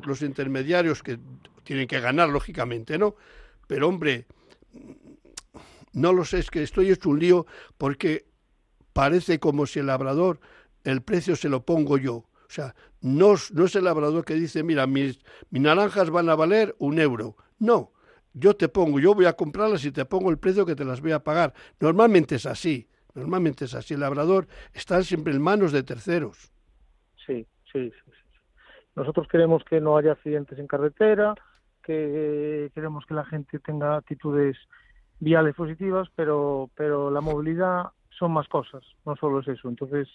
los 0.04 0.22
intermediarios 0.22 1.02
que 1.02 1.18
tienen 1.64 1.88
que 1.88 2.00
ganar 2.00 2.28
lógicamente, 2.28 2.98
¿no? 2.98 3.16
Pero 3.66 3.88
hombre, 3.88 4.26
no 5.92 6.12
lo 6.12 6.24
sé, 6.24 6.38
es 6.38 6.50
que 6.50 6.62
estoy 6.62 6.90
hecho 6.90 7.10
un 7.10 7.18
lío 7.18 7.46
porque 7.78 8.26
parece 8.92 9.38
como 9.38 9.66
si 9.66 9.78
el 9.78 9.86
labrador 9.86 10.40
el 10.84 11.02
precio 11.02 11.36
se 11.36 11.48
lo 11.48 11.64
pongo 11.64 11.98
yo. 11.98 12.14
O 12.14 12.52
sea, 12.52 12.74
no, 13.00 13.34
no 13.52 13.64
es 13.64 13.76
el 13.76 13.84
labrador 13.84 14.24
que 14.24 14.34
dice, 14.34 14.62
mira, 14.62 14.86
mis, 14.86 15.20
mis 15.50 15.62
naranjas 15.62 16.10
van 16.10 16.28
a 16.28 16.34
valer 16.34 16.74
un 16.78 16.98
euro. 16.98 17.36
No, 17.58 17.92
yo 18.32 18.56
te 18.56 18.68
pongo, 18.68 18.98
yo 18.98 19.14
voy 19.14 19.26
a 19.26 19.34
comprarlas 19.34 19.84
y 19.84 19.92
te 19.92 20.04
pongo 20.04 20.30
el 20.30 20.38
precio 20.38 20.66
que 20.66 20.74
te 20.74 20.84
las 20.84 21.00
voy 21.00 21.12
a 21.12 21.22
pagar. 21.22 21.54
Normalmente 21.78 22.36
es 22.36 22.46
así. 22.46 22.88
Normalmente 23.14 23.64
es 23.64 23.74
así. 23.74 23.94
El 23.94 24.00
labrador 24.00 24.46
está 24.72 25.02
siempre 25.02 25.32
en 25.32 25.42
manos 25.42 25.72
de 25.72 25.82
terceros. 25.82 26.52
Sí, 27.26 27.46
sí, 27.72 27.90
sí. 27.90 28.12
Nosotros 28.96 29.28
queremos 29.28 29.64
que 29.64 29.80
no 29.80 29.96
haya 29.96 30.12
accidentes 30.12 30.58
en 30.58 30.66
carretera, 30.66 31.34
que 31.82 32.70
queremos 32.74 33.06
que 33.06 33.14
la 33.14 33.24
gente 33.24 33.58
tenga 33.60 33.96
actitudes 33.96 34.56
viales 35.20 35.54
positivas, 35.54 36.08
pero, 36.16 36.70
pero 36.74 37.10
la 37.10 37.20
movilidad 37.20 37.90
son 38.10 38.32
más 38.32 38.48
cosas, 38.48 38.82
no 39.06 39.16
solo 39.16 39.40
es 39.40 39.48
eso. 39.48 39.68
Entonces, 39.68 40.08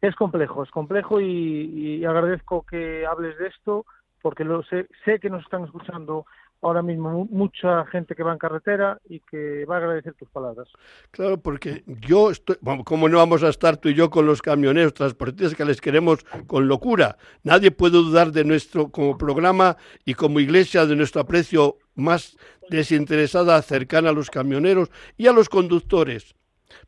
es 0.00 0.14
complejo, 0.16 0.62
es 0.64 0.70
complejo 0.70 1.20
y, 1.20 1.96
y 2.00 2.04
agradezco 2.04 2.62
que 2.62 3.06
hables 3.06 3.38
de 3.38 3.46
esto 3.46 3.86
porque 4.20 4.44
lo 4.44 4.62
sé, 4.64 4.88
sé 5.04 5.18
que 5.18 5.30
nos 5.30 5.42
están 5.42 5.64
escuchando 5.64 6.26
ahora 6.62 6.80
mismo 6.80 7.26
mucha 7.30 7.84
gente 7.86 8.14
que 8.14 8.22
va 8.22 8.32
en 8.32 8.38
carretera 8.38 9.00
y 9.08 9.20
que 9.20 9.64
va 9.66 9.74
a 9.74 9.78
agradecer 9.78 10.14
tus 10.14 10.28
palabras. 10.30 10.68
Claro, 11.10 11.38
porque 11.38 11.82
yo 11.86 12.30
estoy, 12.30 12.56
como 12.84 13.08
no 13.08 13.18
vamos 13.18 13.42
a 13.42 13.48
estar 13.48 13.76
tú 13.76 13.88
y 13.88 13.94
yo 13.94 14.10
con 14.10 14.26
los 14.26 14.40
camioneros 14.40 14.94
transportistas 14.94 15.56
que 15.56 15.64
les 15.64 15.80
queremos 15.80 16.24
con 16.46 16.68
locura? 16.68 17.18
Nadie 17.42 17.72
puede 17.72 17.94
dudar 17.94 18.30
de 18.30 18.44
nuestro, 18.44 18.90
como 18.90 19.18
programa 19.18 19.76
y 20.04 20.14
como 20.14 20.38
iglesia, 20.38 20.86
de 20.86 20.94
nuestro 20.94 21.22
aprecio 21.22 21.78
más 21.96 22.36
desinteresada, 22.70 23.60
cercana 23.62 24.10
a 24.10 24.14
los 24.14 24.30
camioneros 24.30 24.88
y 25.16 25.26
a 25.26 25.32
los 25.32 25.48
conductores. 25.48 26.34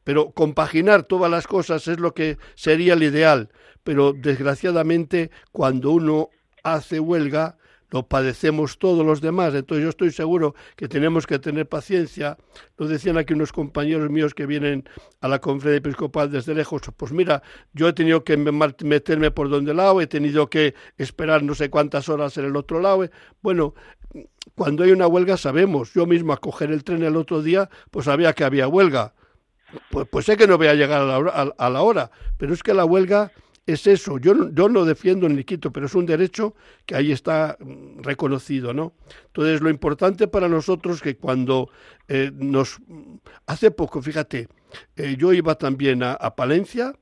Pero 0.04 0.30
compaginar 0.30 1.02
todas 1.02 1.30
las 1.30 1.46
cosas 1.46 1.88
es 1.88 1.98
lo 1.98 2.14
que 2.14 2.38
sería 2.54 2.94
el 2.94 3.02
ideal. 3.02 3.50
Pero 3.82 4.12
desgraciadamente, 4.12 5.30
cuando 5.52 5.90
uno 5.90 6.30
hace 6.62 7.00
huelga, 7.00 7.58
lo 7.94 8.08
padecemos 8.08 8.76
todos 8.80 9.06
los 9.06 9.20
demás. 9.20 9.54
Entonces 9.54 9.84
yo 9.84 9.88
estoy 9.88 10.10
seguro 10.10 10.56
que 10.74 10.88
tenemos 10.88 11.28
que 11.28 11.38
tener 11.38 11.68
paciencia. 11.68 12.36
Lo 12.76 12.88
decían 12.88 13.16
aquí 13.16 13.34
unos 13.34 13.52
compañeros 13.52 14.10
míos 14.10 14.34
que 14.34 14.46
vienen 14.46 14.82
a 15.20 15.28
la 15.28 15.38
conferencia 15.38 15.78
episcopal 15.78 16.28
desde 16.28 16.56
lejos. 16.56 16.82
Pues 16.96 17.12
mira, 17.12 17.44
yo 17.72 17.86
he 17.86 17.92
tenido 17.92 18.24
que 18.24 18.36
meterme 18.36 19.30
por 19.30 19.48
donde 19.48 19.74
lado, 19.74 20.00
he 20.00 20.08
tenido 20.08 20.50
que 20.50 20.74
esperar 20.98 21.44
no 21.44 21.54
sé 21.54 21.70
cuántas 21.70 22.08
horas 22.08 22.36
en 22.36 22.46
el 22.46 22.56
otro 22.56 22.80
lado. 22.80 23.08
Bueno, 23.42 23.74
cuando 24.56 24.82
hay 24.82 24.90
una 24.90 25.06
huelga 25.06 25.36
sabemos. 25.36 25.94
Yo 25.94 26.04
mismo 26.04 26.32
a 26.32 26.38
coger 26.38 26.72
el 26.72 26.82
tren 26.82 27.04
el 27.04 27.14
otro 27.14 27.42
día, 27.42 27.70
pues 27.92 28.06
sabía 28.06 28.32
que 28.32 28.42
había 28.42 28.66
huelga. 28.66 29.14
Pues, 29.92 30.08
pues 30.10 30.26
sé 30.26 30.36
que 30.36 30.48
no 30.48 30.58
voy 30.58 30.66
a 30.66 30.74
llegar 30.74 31.00
a 31.00 31.04
la, 31.04 31.18
hora, 31.18 31.54
a 31.56 31.70
la 31.70 31.82
hora, 31.82 32.10
pero 32.38 32.54
es 32.54 32.64
que 32.64 32.74
la 32.74 32.84
huelga 32.84 33.30
es 33.66 33.86
eso. 33.86 34.18
Yo, 34.18 34.50
yo 34.50 34.68
no 34.68 34.84
defiendo 34.84 35.28
ni 35.28 35.44
quito, 35.44 35.72
pero 35.72 35.86
es 35.86 35.94
un 35.94 36.06
derecho 36.06 36.54
que 36.86 36.94
ahí 36.94 37.12
está 37.12 37.56
mm, 37.58 38.02
reconocido, 38.02 38.74
¿no? 38.74 38.94
Entonces, 39.26 39.60
lo 39.60 39.70
importante 39.70 40.28
para 40.28 40.48
nosotros 40.48 41.00
que 41.00 41.16
cuando 41.16 41.70
eh, 42.08 42.30
nos... 42.34 42.78
Hace 43.46 43.70
poco, 43.70 44.02
fíjate, 44.02 44.48
eh, 44.96 45.16
yo 45.18 45.32
iba 45.32 45.54
también 45.56 46.02
a, 46.02 46.16
Palencia 46.36 46.94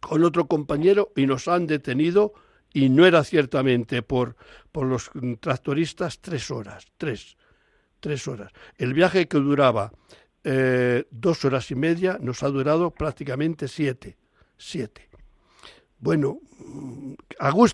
con 0.00 0.22
otro 0.24 0.46
compañero 0.46 1.12
y 1.16 1.26
nos 1.26 1.48
han 1.48 1.66
detenido 1.66 2.34
y 2.72 2.88
no 2.88 3.06
era 3.06 3.24
ciertamente 3.24 4.02
por, 4.02 4.36
por 4.72 4.86
los 4.86 5.10
tractoristas 5.40 6.20
tres 6.20 6.50
horas, 6.50 6.86
tres, 6.96 7.36
tres 8.00 8.26
horas. 8.28 8.52
El 8.76 8.94
viaje 8.94 9.28
que 9.28 9.38
duraba 9.38 9.92
eh, 10.44 11.04
dos 11.10 11.44
horas 11.44 11.70
y 11.70 11.74
media 11.74 12.18
nos 12.20 12.42
ha 12.42 12.48
durado 12.48 12.90
prácticamente 12.90 13.66
siete, 13.66 14.18
siete. 14.58 15.08
Bueno, 16.04 16.38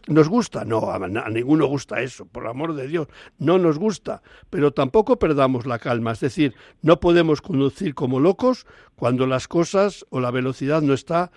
¿nos 0.07 0.29
gusta? 0.29 0.65
No, 0.65 0.93
a, 0.93 1.01
ninguno 1.31 1.67
gusta 1.67 2.01
eso, 2.01 2.27
por 2.27 2.47
amor 2.47 2.75
de 2.75 2.87
Dios, 2.87 3.09
no 3.41 3.59
nos 3.59 3.77
gusta, 3.77 4.23
pero 4.51 4.71
tampoco 4.71 5.19
perdamos 5.19 5.67
la 5.67 5.81
calma, 5.81 6.13
es 6.13 6.21
decir, 6.21 6.55
no 6.81 7.01
podemos 7.01 7.43
conducir 7.43 7.93
como 7.97 8.21
locos 8.21 8.69
cuando 8.95 9.27
las 9.27 9.49
cosas 9.49 10.07
o 10.11 10.21
la 10.21 10.31
velocidad 10.31 10.81
no 10.81 10.93
está 10.93 11.33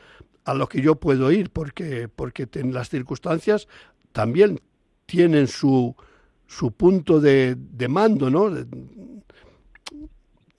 a 0.45 0.53
lo 0.53 0.67
que 0.67 0.83
yo 0.83 0.93
puedo 0.93 1.31
ir, 1.31 1.49
porque, 1.49 2.07
porque 2.09 2.47
las 2.65 2.89
circunstancias 2.89 3.67
también 4.11 4.61
tienen 5.07 5.47
su, 5.47 5.95
su 6.45 6.73
punto 6.73 7.19
de, 7.19 7.55
de 7.57 7.87
mando, 7.87 8.29
¿no? 8.29 8.51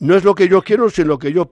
No 0.01 0.17
es 0.17 0.25
lo 0.25 0.35
que 0.35 0.49
yo 0.49 0.63
quiero, 0.63 0.91
sino 0.91 1.11
lo 1.11 1.19
que 1.21 1.33
yo 1.33 1.49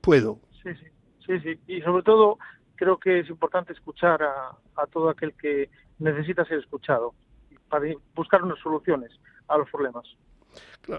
puedo. 0.00 0.40
Sí, 0.62 0.70
sí, 0.72 0.86
sí, 1.26 1.40
sí. 1.40 1.58
Y 1.66 1.82
sobre 1.82 2.02
todo 2.02 2.38
creo 2.76 2.98
que 2.98 3.20
es 3.20 3.28
importante 3.28 3.72
escuchar 3.72 4.22
a, 4.22 4.56
a 4.76 4.86
todo 4.86 5.08
aquel 5.08 5.32
que 5.34 5.70
necesita 5.98 6.44
ser 6.44 6.58
escuchado 6.58 7.14
para 7.68 7.86
buscar 8.14 8.42
unas 8.42 8.58
soluciones 8.58 9.10
a 9.48 9.58
los 9.58 9.70
problemas. 9.70 10.04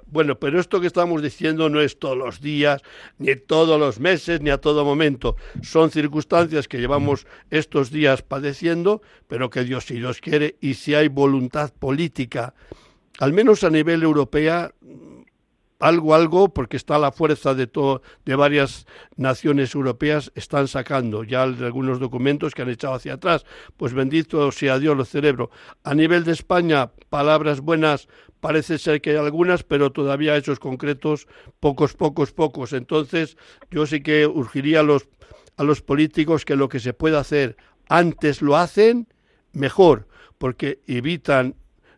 Bueno, 0.07 0.35
pero 0.35 0.59
esto 0.59 0.81
que 0.81 0.87
estamos 0.87 1.21
diciendo 1.21 1.69
no 1.69 1.79
es 1.79 1.99
todos 1.99 2.17
los 2.17 2.41
días, 2.41 2.81
ni 3.19 3.35
todos 3.35 3.79
los 3.79 3.99
meses, 3.99 4.41
ni 4.41 4.49
a 4.49 4.57
todo 4.57 4.83
momento. 4.83 5.35
Son 5.61 5.91
circunstancias 5.91 6.67
que 6.67 6.79
llevamos 6.79 7.27
estos 7.51 7.91
días 7.91 8.23
padeciendo, 8.23 9.01
pero 9.27 9.49
que 9.49 9.63
Dios, 9.63 9.85
si 9.85 9.95
Dios 9.95 10.21
quiere, 10.21 10.55
y 10.59 10.73
si 10.73 10.95
hay 10.95 11.07
voluntad 11.07 11.71
política, 11.71 12.55
al 13.19 13.31
menos 13.33 13.63
a 13.63 13.69
nivel 13.69 14.01
europeo, 14.01 14.71
algo, 15.79 16.15
algo, 16.15 16.49
porque 16.53 16.77
está 16.77 16.97
la 16.97 17.11
fuerza 17.11 17.53
de, 17.53 17.67
todo, 17.67 18.01
de 18.25 18.35
varias 18.35 18.85
naciones 19.17 19.75
europeas, 19.75 20.31
están 20.35 20.67
sacando 20.67 21.23
ya 21.23 21.43
algunos 21.43 21.99
documentos 21.99 22.53
que 22.53 22.61
han 22.61 22.69
echado 22.69 22.93
hacia 22.93 23.13
atrás. 23.13 23.45
Pues 23.77 23.93
bendito 23.93 24.51
sea 24.51 24.79
Dios 24.79 24.95
los 24.95 25.09
cerebro. 25.09 25.51
A 25.83 25.93
nivel 25.93 26.23
de 26.23 26.31
España, 26.31 26.91
palabras 27.09 27.61
buenas, 27.61 28.07
parece 28.39 28.77
ser 28.77 29.01
que 29.01 29.11
hay 29.11 29.17
algunas, 29.17 29.63
pero 29.63 29.91
todavía 29.91 30.37
hechos 30.37 30.59
concretos, 30.59 31.27
pocos, 31.59 31.93
pocos, 31.93 32.31
pocos. 32.31 32.73
Entonces, 32.73 33.37
yo 33.71 33.85
sí 33.85 34.01
que 34.01 34.27
urgiría 34.27 34.81
a 34.81 34.83
los, 34.83 35.07
a 35.57 35.63
los 35.63 35.81
políticos 35.81 36.45
que 36.45 36.55
lo 36.55 36.69
que 36.69 36.79
se 36.79 36.93
pueda 36.93 37.19
hacer 37.19 37.57
antes 37.87 38.41
lo 38.41 38.57
hacen, 38.57 39.07
mejor, 39.51 40.07
porque 40.37 40.79
evitan 40.87 41.55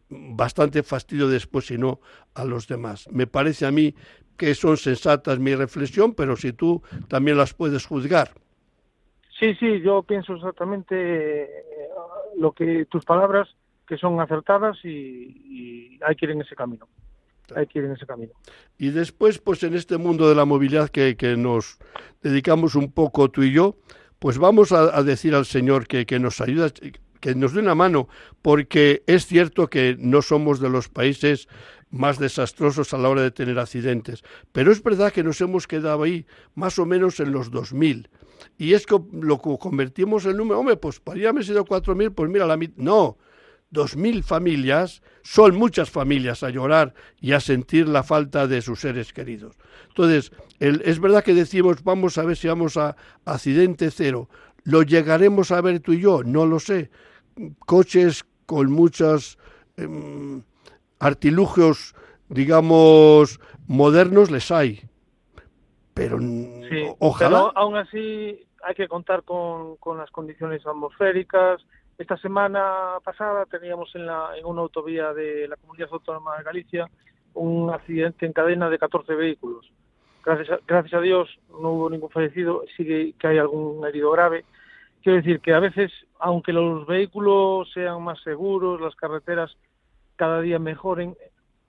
bastante 0.10 0.84
fastidio 0.84 1.28
después, 1.28 1.68
si 1.68 1.78
no, 1.78 2.00
a 2.34 2.46
los 2.46 2.68
demás. 2.68 3.08
Me 3.12 3.28
parece 3.28 3.66
a 3.66 3.72
mí 3.72 3.94
que 4.38 4.54
son 4.56 4.78
sensatas 4.78 5.40
mi 5.40 5.56
reflexión, 5.56 6.14
pero 6.14 6.36
si 6.36 6.54
tú 6.54 6.82
también 7.08 7.38
las 7.38 7.54
puedes 7.54 7.86
juzgar. 7.86 8.32
Sí, 9.40 9.54
sí, 9.56 9.82
yo 9.82 10.04
pienso 10.04 10.36
exactamente 10.36 11.44
eh, 11.44 11.50
lo 12.38 12.52
que 12.54 12.86
tus 12.86 13.04
palabras, 13.06 13.48
que 13.88 13.98
son 13.98 14.20
acertadas 14.20 14.78
y, 14.84 16.00
hay 16.06 16.16
que 16.16 16.26
ir 16.26 16.32
en 16.32 16.42
ese 16.42 16.56
camino. 16.56 16.88
Hay 17.56 17.66
que 17.66 17.80
ir 17.80 17.86
en 17.86 17.94
ese 17.94 18.06
camino. 18.06 18.34
Y 18.78 18.90
después, 18.90 19.40
pues 19.40 19.64
en 19.64 19.74
este 19.74 19.98
mundo 19.98 20.28
de 20.28 20.36
la 20.36 20.46
movilidad 20.46 20.90
que, 20.90 21.16
que 21.16 21.38
nos 21.38 21.80
dedicamos 22.22 22.76
un 22.76 22.92
poco 22.92 23.30
tú 23.30 23.44
y 23.44 23.52
yo, 23.52 23.76
pues 24.20 24.38
vamos 24.38 24.72
a, 24.72 25.02
decir 25.04 25.36
al 25.36 25.46
Señor 25.46 25.88
que, 25.88 26.06
que 26.06 26.20
nos 26.20 26.42
ayuda, 26.42 26.70
que 27.20 27.36
nos 27.36 27.54
dé 27.54 27.60
una 27.60 27.76
mano, 27.76 28.08
porque 28.42 29.04
es 29.08 29.26
cierto 29.26 29.70
que 29.70 29.96
no 30.00 30.22
somos 30.22 30.60
de 30.60 30.70
los 30.70 30.90
países 30.90 31.48
más 31.90 32.20
desastrosos 32.20 32.94
a 32.94 32.98
la 32.98 33.10
hora 33.10 33.22
de 33.22 33.32
tener 33.32 33.58
accidentes, 33.60 34.24
pero 34.52 34.72
es 34.72 34.84
verdad 34.84 35.14
que 35.14 35.24
nos 35.24 35.40
hemos 35.42 35.68
quedado 35.68 36.04
ahí 36.04 36.26
más 36.54 36.80
o 36.80 36.86
menos 36.86 37.20
en 37.20 37.32
los 37.32 37.50
2000. 37.52 38.10
Y 38.58 38.74
es 38.74 38.86
que 38.86 39.00
lo 39.14 39.40
convertimos 39.40 40.26
en 40.26 40.38
número, 40.38 40.60
hombre, 40.60 40.78
pues 40.78 41.00
podría 41.00 41.30
haber 41.30 41.46
sido 41.46 41.66
4.000, 41.66 42.14
pues 42.14 42.30
mira, 42.30 42.46
la 42.46 42.58
mitad. 42.58 42.76
No, 42.78 43.18
2.000 43.72 44.24
familias 44.24 45.02
son 45.24 45.56
muchas 45.58 45.90
familias 45.90 46.44
a 46.44 46.50
llorar 46.50 46.94
y 47.20 47.34
a 47.34 47.40
sentir 47.40 47.88
la 47.88 48.04
falta 48.04 48.48
de 48.48 48.62
sus 48.62 48.80
seres 48.80 49.12
queridos. 49.12 49.56
Entonces, 49.90 50.32
es 50.60 51.00
verdad 51.00 51.24
que 51.24 51.34
decimos, 51.34 51.84
vamos 51.84 52.18
a 52.18 52.24
ver 52.24 52.38
si 52.38 52.48
vamos 52.48 52.78
a 52.78 52.96
accidente 53.26 53.92
cero. 53.92 54.30
¿Lo 54.68 54.84
llegaremos 54.84 55.52
a 55.52 55.62
ver 55.62 55.80
tú 55.80 55.94
y 55.94 56.02
yo? 56.02 56.24
No 56.24 56.46
lo 56.46 56.60
sé. 56.60 56.92
Coches 57.66 58.26
con 58.46 58.70
muchos 58.70 59.38
em, 59.78 60.44
artilugios, 61.00 61.96
digamos, 62.28 63.40
modernos 63.66 64.30
les 64.30 64.52
hay. 64.52 64.82
Pero 65.94 66.18
ojalá. 67.00 67.30
Pero 67.30 67.58
aún 67.58 67.78
así 67.78 68.46
hay 68.62 68.76
que 68.76 68.90
contar 68.90 69.24
con, 69.24 69.78
con 69.78 70.00
las 70.00 70.12
condiciones 70.12 70.68
atmosféricas. 70.68 71.62
Esta 71.98 72.18
semana 72.18 72.98
pasada 73.06 73.46
teníamos 73.46 73.96
en, 73.96 74.06
la, 74.06 74.38
en 74.38 74.46
una 74.46 74.64
autovía 74.64 75.14
de 75.14 75.48
la 75.48 75.56
Comunidad 75.56 75.90
Autónoma 75.94 76.38
de 76.38 76.44
Galicia 76.44 76.90
un 77.36 77.70
accidente 77.70 78.26
en 78.26 78.34
cadena 78.34 78.70
de 78.70 78.80
14 78.80 79.16
vehículos. 79.16 79.72
Gracias 80.26 80.50
a, 80.50 80.60
gracias 80.68 80.94
a 80.94 81.02
Dios 81.02 81.30
no 81.62 81.72
hubo 81.72 81.90
ningún 81.90 82.10
fallecido, 82.10 82.64
sigue 82.76 83.14
que 83.18 83.28
hay 83.28 83.38
algún 83.38 83.86
herido 83.88 84.12
grave, 84.12 84.44
Quiero 85.08 85.22
decir 85.22 85.40
que 85.40 85.54
a 85.54 85.62
veces, 85.62 85.90
aunque 86.20 86.52
los 86.52 86.86
vehículos 86.86 87.72
sean 87.74 88.04
más 88.04 88.22
seguros, 88.24 88.82
las 88.82 88.94
carreteras 88.94 89.56
cada 90.18 90.42
día 90.42 90.60
mejoren, 90.60 91.16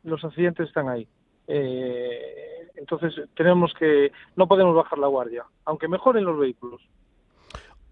los 0.03 0.25
accidentes 0.25 0.67
están 0.67 0.89
ahí. 0.89 1.07
Eh, 1.47 2.69
entonces 2.75 3.15
tenemos 3.37 3.73
que, 3.79 4.11
no 4.35 4.49
podemos 4.49 4.75
bajar 4.75 4.99
la 4.99 5.07
guardia, 5.07 5.45
aunque 5.67 5.87
mejoren 5.87 6.25
los 6.25 6.37
vehículos. 6.37 6.81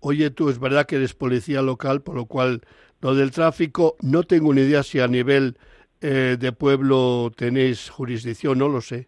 Oye, 0.01 0.31
tú, 0.31 0.49
es 0.49 0.59
verdad 0.59 0.85
que 0.85 0.97
eres 0.97 1.15
policía 1.15 1.63
local, 1.63 2.03
por 2.03 2.17
lo 2.17 2.27
cual 2.27 2.63
lo 3.01 3.15
del 3.15 3.31
tráfico, 3.31 3.95
no 4.03 4.25
tengo 4.25 4.53
ni 4.53 4.63
idea 4.63 4.83
si 4.83 4.99
a 4.99 5.07
nivel 5.07 5.59
eh, 6.01 6.37
de 6.41 6.51
pueblo 6.51 7.31
tenéis 7.37 7.89
jurisdicción, 7.89 8.59
no 8.59 8.67
lo 8.67 8.81
sé. 8.81 9.07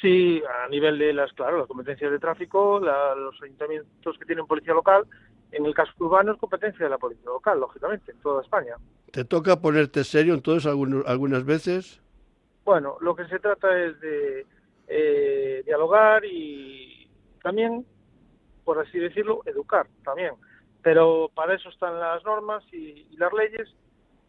Sí, 0.00 0.40
a 0.64 0.68
nivel 0.68 0.98
de 0.98 1.12
las, 1.12 1.32
claro, 1.32 1.58
las 1.58 1.66
competencias 1.66 2.10
de 2.10 2.18
tráfico, 2.20 2.78
los 2.78 3.42
ayuntamientos 3.42 4.16
que 4.18 4.24
tienen 4.26 4.46
policía 4.46 4.72
local, 4.72 5.04
en 5.50 5.66
el 5.66 5.74
caso 5.74 5.92
urbano 5.98 6.32
es 6.32 6.38
competencia 6.38 6.84
de 6.84 6.90
la 6.90 6.98
policía 6.98 7.24
local, 7.26 7.58
lógicamente, 7.58 8.12
en 8.12 8.20
toda 8.20 8.42
España. 8.42 8.76
¿Te 9.10 9.24
toca 9.24 9.60
ponerte 9.60 10.04
serio 10.04 10.34
entonces 10.34 10.66
algunos, 10.66 11.04
algunas 11.06 11.44
veces? 11.44 12.00
Bueno, 12.64 12.96
lo 13.00 13.16
que 13.16 13.26
se 13.26 13.40
trata 13.40 13.76
es 13.76 13.98
de 14.00 14.46
eh, 14.86 15.62
dialogar 15.64 16.24
y 16.24 17.10
también, 17.42 17.84
por 18.64 18.78
así 18.78 18.98
decirlo, 18.98 19.42
educar 19.46 19.88
también. 20.04 20.34
Pero 20.82 21.30
para 21.34 21.54
eso 21.54 21.70
están 21.70 21.98
las 21.98 22.22
normas 22.24 22.62
y 22.72 23.16
las 23.16 23.32
leyes 23.32 23.68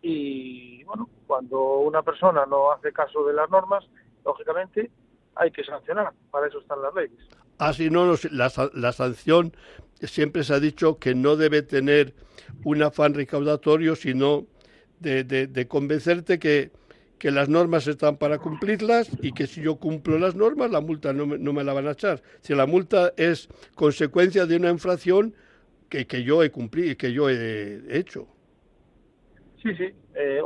y, 0.01 0.83
bueno, 0.85 1.09
cuando 1.27 1.79
una 1.79 2.01
persona 2.01 2.45
no 2.47 2.71
hace 2.71 2.91
caso 2.91 3.23
de 3.25 3.33
las 3.33 3.49
normas, 3.51 3.85
lógicamente 4.25 4.89
hay 5.39 5.51
que 5.51 5.63
sancionar, 5.63 6.11
para 6.31 6.47
eso 6.47 6.59
están 6.59 6.81
las 6.81 6.93
leyes. 6.93 7.17
Así 7.57 7.87
ah, 7.87 7.89
no, 7.91 8.15
la, 8.31 8.51
la 8.73 8.91
sanción 8.91 9.53
siempre 10.01 10.43
se 10.43 10.53
ha 10.53 10.59
dicho 10.59 10.99
que 10.99 11.15
no 11.15 11.35
debe 11.35 11.61
tener 11.61 12.13
un 12.63 12.83
afán 12.83 13.13
recaudatorio, 13.13 13.95
sino 13.95 14.45
de, 14.99 15.23
de, 15.23 15.67
convencerte 15.67 16.39
que, 16.39 16.71
que, 17.19 17.31
las 17.31 17.47
normas 17.47 17.87
están 17.87 18.17
para 18.17 18.37
cumplirlas 18.37 19.09
y 19.21 19.31
que 19.31 19.47
si 19.47 19.61
yo 19.61 19.77
cumplo 19.77 20.19
las 20.19 20.35
normas, 20.35 20.71
la 20.71 20.81
multa 20.81 21.13
no 21.13 21.25
me, 21.25 21.37
no 21.37 21.53
me 21.53 21.63
la 21.63 21.73
van 21.73 21.87
a 21.87 21.91
echar. 21.91 22.21
Si 22.41 22.53
la 22.53 22.65
multa 22.65 23.13
es 23.15 23.47
consecuencia 23.75 24.45
de 24.45 24.57
una 24.57 24.69
infracción 24.69 25.33
que, 25.89 26.05
que 26.05 26.23
yo 26.23 26.43
he 26.43 26.51
cumplido, 26.51 26.95
que 26.97 27.13
yo 27.13 27.29
he 27.29 27.81
hecho. 27.89 28.27
Sí, 29.63 29.73
sí. 29.75 29.93
Eh, 30.15 30.41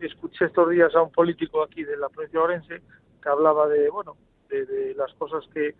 escuché 0.00 0.44
estos 0.46 0.70
días 0.70 0.94
a 0.94 1.02
un 1.02 1.12
político 1.12 1.62
aquí 1.62 1.84
de 1.84 1.96
la 1.96 2.08
provincia 2.08 2.38
de 2.38 2.44
Orense 2.44 2.82
que 3.22 3.28
hablaba 3.28 3.68
de, 3.68 3.88
bueno, 3.90 4.16
de, 4.48 4.94
las 4.96 5.12
cosas 5.14 5.44
que, 5.54 5.74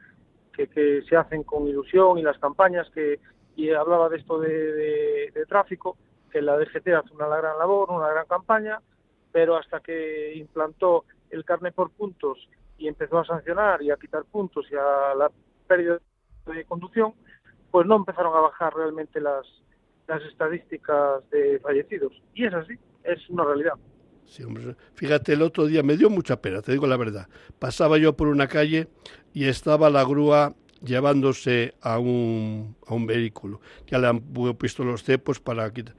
que, 0.52 1.02
se 1.02 1.16
hacen 1.16 1.42
con 1.42 1.66
ilusión 1.66 2.18
y 2.18 2.22
las 2.22 2.38
campañas 2.38 2.88
que 2.94 3.20
y 3.54 3.70
hablaba 3.70 4.08
de 4.08 4.16
esto 4.16 4.38
de, 4.38 5.32
tráfico, 5.48 5.98
que 6.30 6.40
la 6.40 6.56
DGT 6.56 6.88
hace 6.88 7.14
una 7.14 7.26
gran 7.26 7.58
labor, 7.58 7.90
una 7.90 8.08
gran 8.08 8.26
campaña, 8.26 8.80
pero 9.30 9.56
hasta 9.56 9.80
que 9.80 10.34
implantó 10.36 11.04
el 11.30 11.44
carne 11.44 11.72
por 11.72 11.90
puntos 11.90 12.48
y 12.78 12.88
empezó 12.88 13.18
a 13.18 13.26
sancionar 13.26 13.82
y 13.82 13.90
a 13.90 13.96
quitar 13.96 14.24
puntos 14.24 14.66
y 14.70 14.74
a 14.74 15.14
la 15.14 15.30
pérdida 15.66 15.98
de 16.46 16.64
conducción, 16.64 17.14
pues 17.70 17.86
no 17.86 17.96
empezaron 17.96 18.34
a 18.34 18.40
bajar 18.40 18.74
realmente 18.74 19.20
las, 19.20 19.46
las 20.06 20.22
estadísticas 20.24 21.28
de 21.30 21.60
fallecidos. 21.60 22.12
Y 22.34 22.46
es 22.46 22.54
así, 22.54 22.74
es 23.04 23.28
una 23.28 23.44
realidad. 23.44 23.74
Fíjate, 24.94 25.34
el 25.34 25.42
otro 25.42 25.66
día 25.66 25.82
me 25.82 25.96
dio 25.96 26.08
mucha 26.08 26.40
pena, 26.40 26.62
te 26.62 26.72
digo 26.72 26.86
la 26.86 26.96
verdad. 26.96 27.28
Pasaba 27.58 27.98
yo 27.98 28.16
por 28.16 28.28
una 28.28 28.48
calle 28.48 28.88
y 29.34 29.44
estaba 29.44 29.90
la 29.90 30.04
grúa 30.04 30.54
llevándose 30.84 31.74
a 31.80 31.98
un, 31.98 32.76
a 32.86 32.94
un 32.94 33.06
vehículo. 33.06 33.60
Ya 33.86 33.98
le 33.98 34.08
han 34.08 34.20
puesto 34.20 34.84
los 34.84 35.02
cepos 35.04 35.40
para 35.40 35.70
quitar. 35.72 35.94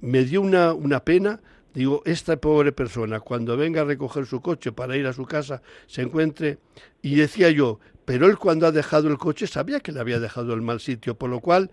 Me 0.00 0.24
dio 0.24 0.40
una, 0.40 0.72
una 0.72 1.04
pena. 1.04 1.40
Digo, 1.74 2.02
esta 2.04 2.36
pobre 2.36 2.70
persona, 2.72 3.20
cuando 3.20 3.56
venga 3.56 3.80
a 3.80 3.84
recoger 3.84 4.26
su 4.26 4.42
coche 4.42 4.72
para 4.72 4.96
ir 4.96 5.06
a 5.06 5.12
su 5.12 5.24
casa, 5.24 5.62
se 5.86 6.02
encuentre. 6.02 6.58
Y 7.00 7.14
decía 7.14 7.50
yo, 7.50 7.80
pero 8.04 8.26
él 8.26 8.36
cuando 8.36 8.66
ha 8.66 8.72
dejado 8.72 9.08
el 9.08 9.16
coche 9.16 9.46
sabía 9.46 9.80
que 9.80 9.92
le 9.92 10.00
había 10.00 10.20
dejado 10.20 10.52
el 10.52 10.60
mal 10.60 10.80
sitio, 10.80 11.16
por 11.16 11.30
lo 11.30 11.40
cual, 11.40 11.70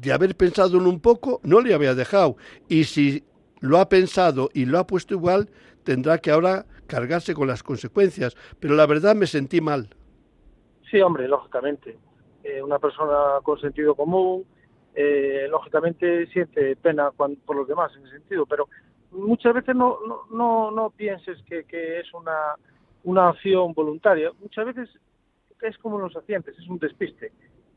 de 0.00 0.12
haber 0.12 0.34
pensado 0.34 0.78
en 0.78 0.86
un 0.86 1.00
poco, 1.00 1.40
no 1.42 1.60
le 1.60 1.74
había 1.74 1.94
dejado. 1.94 2.36
Y 2.68 2.84
si 2.84 3.24
lo 3.60 3.78
ha 3.78 3.88
pensado 3.88 4.50
y 4.54 4.66
lo 4.66 4.78
ha 4.78 4.86
puesto 4.86 5.14
igual, 5.14 5.48
tendrá 5.84 6.18
que 6.18 6.30
ahora 6.30 6.66
cargarse 6.86 7.34
con 7.34 7.48
las 7.48 7.62
consecuencias. 7.62 8.36
Pero 8.60 8.74
la 8.74 8.86
verdad 8.86 9.14
me 9.14 9.26
sentí 9.26 9.60
mal. 9.60 9.88
Sí, 10.90 11.00
hombre, 11.00 11.28
lógicamente. 11.28 11.98
eh, 12.44 12.62
una 12.62 12.78
persona 12.78 13.40
con 13.42 13.60
sentido 13.60 13.94
común, 13.94 14.44
eh, 14.94 15.46
lógicamente 15.50 16.26
siente 16.28 16.76
pena 16.76 17.10
por 17.10 17.56
los 17.56 17.68
demás 17.68 17.92
en 17.96 18.06
ese 18.06 18.18
sentido, 18.18 18.46
pero 18.46 18.68
muchas 19.10 19.54
veces 19.54 19.76
no, 19.76 19.98
no, 20.30 20.70
no, 20.70 20.90
pienses 20.90 21.38
que, 21.44 21.64
que, 21.64 22.00
es 22.00 22.12
una, 22.14 22.54
una 23.04 23.28
acción 23.28 23.74
voluntaria, 23.74 24.32
muchas 24.40 24.66
veces 24.66 24.88
es 25.60 25.76
como 25.78 25.98
los 25.98 26.16
accidentes, 26.16 26.58
es 26.58 26.68
un 26.68 26.78
despiste. 26.78 27.32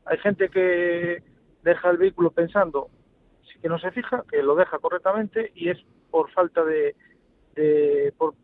Hay 0.06 0.18
gente 0.18 0.48
que 0.48 1.22
deja 1.62 1.90
el 1.90 1.98
vehículo 1.98 2.30
pensando 2.30 2.88
que 3.62 3.68
no 3.68 3.78
se 3.78 3.92
fija, 3.92 4.24
que 4.28 4.42
lo 4.42 4.56
deja 4.56 4.78
correctamente 4.80 5.52
y 5.54 5.70
es 5.70 5.78
por 6.10 6.30
falta 6.32 6.64
de, 6.64 6.96
de, 7.54 8.12
por, 8.18 8.34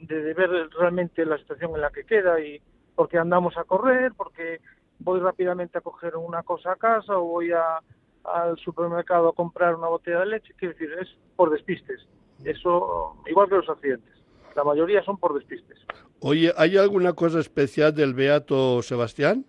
de, 0.00 0.34
ver 0.34 0.50
realmente 0.76 1.24
la 1.24 1.38
situación 1.38 1.74
en 1.74 1.80
la 1.80 1.90
que 1.90 2.04
queda 2.04 2.40
y 2.40 2.60
porque 2.96 3.18
andamos 3.18 3.56
a 3.56 3.64
correr, 3.64 4.12
porque 4.16 4.60
voy 4.98 5.20
rápidamente 5.20 5.78
a 5.78 5.80
coger 5.80 6.16
una 6.16 6.42
cosa 6.42 6.72
a 6.72 6.76
casa 6.76 7.16
o 7.16 7.24
voy 7.24 7.52
a, 7.52 7.78
al 8.24 8.58
supermercado 8.58 9.28
a 9.28 9.34
comprar 9.34 9.76
una 9.76 9.88
botella 9.88 10.20
de 10.20 10.26
leche, 10.26 10.54
quiero 10.56 10.74
decir, 10.74 10.92
es 11.00 11.08
por 11.36 11.50
despistes. 11.50 12.06
Eso, 12.44 13.16
igual 13.26 13.48
que 13.48 13.56
los 13.56 13.68
accidentes. 13.68 14.12
La 14.56 14.64
mayoría 14.64 15.02
son 15.04 15.18
por 15.18 15.34
despistes. 15.34 15.78
Oye, 16.20 16.52
¿hay 16.56 16.76
alguna 16.76 17.12
cosa 17.12 17.38
especial 17.38 17.94
del 17.94 18.14
Beato 18.14 18.82
Sebastián? 18.82 19.46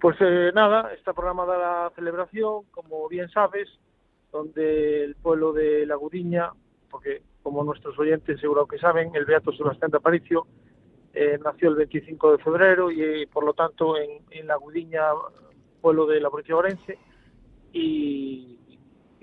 Pues 0.00 0.16
eh, 0.20 0.52
nada, 0.54 0.92
está 0.94 1.12
programada 1.12 1.58
la 1.58 1.92
celebración, 1.96 2.64
como 2.70 3.08
bien 3.08 3.28
sabes, 3.30 3.68
donde 4.30 5.02
el 5.02 5.16
pueblo 5.16 5.52
de 5.52 5.86
La 5.86 5.96
Gudiña, 5.96 6.52
porque 6.88 7.22
como 7.42 7.64
nuestros 7.64 7.98
oyentes 7.98 8.40
seguro 8.40 8.66
que 8.66 8.78
saben, 8.78 9.10
el 9.16 9.24
Beato 9.24 9.50
Sebastián 9.52 9.90
de 9.90 9.96
Aparicio 9.96 10.46
eh, 11.14 11.36
nació 11.42 11.70
el 11.70 11.76
25 11.76 12.32
de 12.36 12.44
febrero 12.44 12.92
y 12.92 13.26
por 13.26 13.44
lo 13.44 13.54
tanto 13.54 13.96
en, 13.96 14.22
en 14.30 14.46
La 14.46 14.54
Gudiña, 14.56 15.02
pueblo 15.80 16.06
de 16.06 16.20
la 16.20 16.30
provincia 16.30 16.56
Orense, 16.56 16.98
y, 17.72 18.56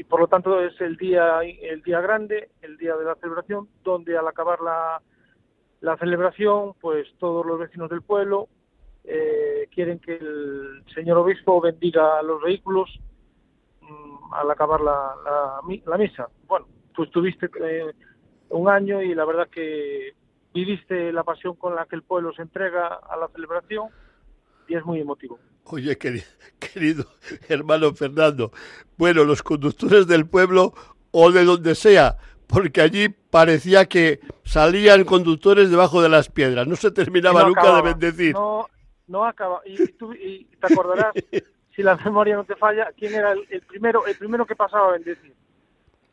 por 0.09 0.19
lo 0.19 0.28
tanto 0.28 0.61
es 0.61 0.80
el 0.82 0.97
día, 0.97 1.39
el 1.41 1.82
día 1.84 2.01
grande, 2.01 2.49
el 2.61 2.78
día 2.78 2.95
de 2.97 3.05
la 3.05 3.15
celebración, 3.15 3.69
donde 3.84 4.17
al 4.17 4.28
acabar 4.28 4.59
la, 4.59 5.01
la 5.80 5.97
celebración, 5.97 6.73
pues 6.82 7.07
todos 7.17 7.45
los 7.45 7.57
vecinos 7.59 7.89
del 7.89 8.01
pueblo 8.01 8.49
eh, 9.08 9.68
quieren 9.74 9.99
que 9.99 10.16
el 10.16 10.84
señor 10.93 11.18
obispo 11.18 11.62
bendiga 11.62 12.22
los 12.24 12.41
vehículos 12.41 12.89
mm, 13.82 14.34
al 14.34 14.51
acabar 14.51 14.82
la, 14.82 15.14
la, 15.24 15.97
misa. 15.97 16.28
Bueno, 16.47 16.68
tú 16.93 17.03
estuviste 17.03 17.49
eh, 17.62 17.91
un 18.49 18.70
año 18.70 19.01
y 19.01 19.14
la 19.14 19.26
verdad 19.26 19.47
que 19.49 20.14
viviste 20.53 21.12
la 21.12 21.24
pasión 21.24 21.56
con 21.56 21.76
la 21.76 21.86
que 21.86 21.95
el 21.95 22.03
pueblo 22.03 22.34
se 22.34 22.41
entrega 22.41 22.88
a 22.88 23.18
la 23.18 23.28
celebración 23.28 23.89
y 24.68 24.76
es 24.76 24.86
muy 24.86 24.99
emotivo. 25.01 25.38
Oye, 25.66 25.97
querido, 26.60 27.06
hermano 27.49 27.93
Fernando, 27.93 28.51
bueno, 28.97 29.24
los 29.24 29.43
conductores 29.43 30.08
del 30.08 30.28
pueblo 30.28 30.74
o 31.12 31.32
de 31.32 31.45
donde 31.45 31.76
sea, 31.76 32.18
porque 32.47 32.82
allí 32.82 33.10
parecía 33.10 33.86
que 33.86 34.20
salían 34.43 35.03
conductores 35.03 35.70
debajo 35.70 36.01
de 36.01 36.10
las 36.10 36.30
piedras, 36.30 36.68
no 36.68 36.76
se 36.76 36.91
terminaba 36.91 37.43
nunca 37.43 37.76
de 37.76 37.82
bendecir. 37.82 38.34
No, 38.34 38.68
no 39.08 39.26
acaba. 39.26 39.62
Y, 39.66 39.88
tú, 39.93 40.14
y 40.14 40.45
te 40.60 40.74
acordarás, 40.74 41.14
si 41.76 41.84
la 41.84 41.95
memoria 41.97 42.36
no 42.36 42.43
te 42.43 42.56
falla, 42.56 42.91
quién 42.97 43.14
era 43.14 43.32
el, 43.32 43.62
primero 43.62 44.06
el 44.06 44.16
primero 44.16 44.45
que 44.45 44.56
pasaba 44.56 44.89
a 44.89 44.91
bendecir. 44.93 45.34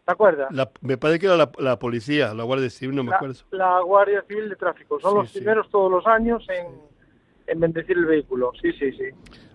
¿Te 0.05 0.13
acuerdas? 0.13 0.49
me 0.81 0.97
parece 0.97 1.21
que 1.21 1.27
era 1.27 1.37
la, 1.59 1.79
policía, 1.79 2.35
la 2.35 2.43
Guardia 2.43 2.69
Civil, 2.71 2.97
no 2.97 3.05
me 3.05 3.15
acuerdo. 3.15 3.37
La 3.53 3.81
Guardia 3.83 4.25
Civil 4.27 4.49
de 4.49 4.57
Tráfico. 4.57 4.99
Son 4.99 5.15
los 5.15 5.31
primeros 5.31 5.71
todos 5.71 5.91
los 5.91 6.05
años 6.09 6.45
en, 6.49 6.67
en 7.47 7.61
bendecir 7.61 7.97
el 7.97 8.07
vehículo. 8.07 8.51
Sí, 8.61 8.73
sí, 8.73 8.91
sí. 8.93 9.05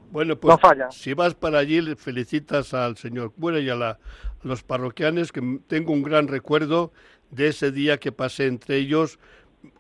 Bueno, 0.09 0.37
pues 0.37 0.57
si 0.91 1.13
vas 1.13 1.35
para 1.35 1.59
allí, 1.59 1.81
felicitas 1.95 2.73
al 2.73 2.95
señor 2.95 3.33
cura 3.33 3.59
y 3.59 3.69
a, 3.69 3.75
la, 3.75 3.99
los 4.41 4.63
parroquianos, 4.63 5.31
que 5.31 5.59
tengo 5.67 5.91
un 5.91 6.03
gran 6.03 6.27
recuerdo 6.27 6.91
de 7.31 7.49
ese 7.49 7.71
día 7.71 7.97
que 7.97 8.11
pasé 8.11 8.47
entre 8.47 8.77
ellos, 8.77 9.19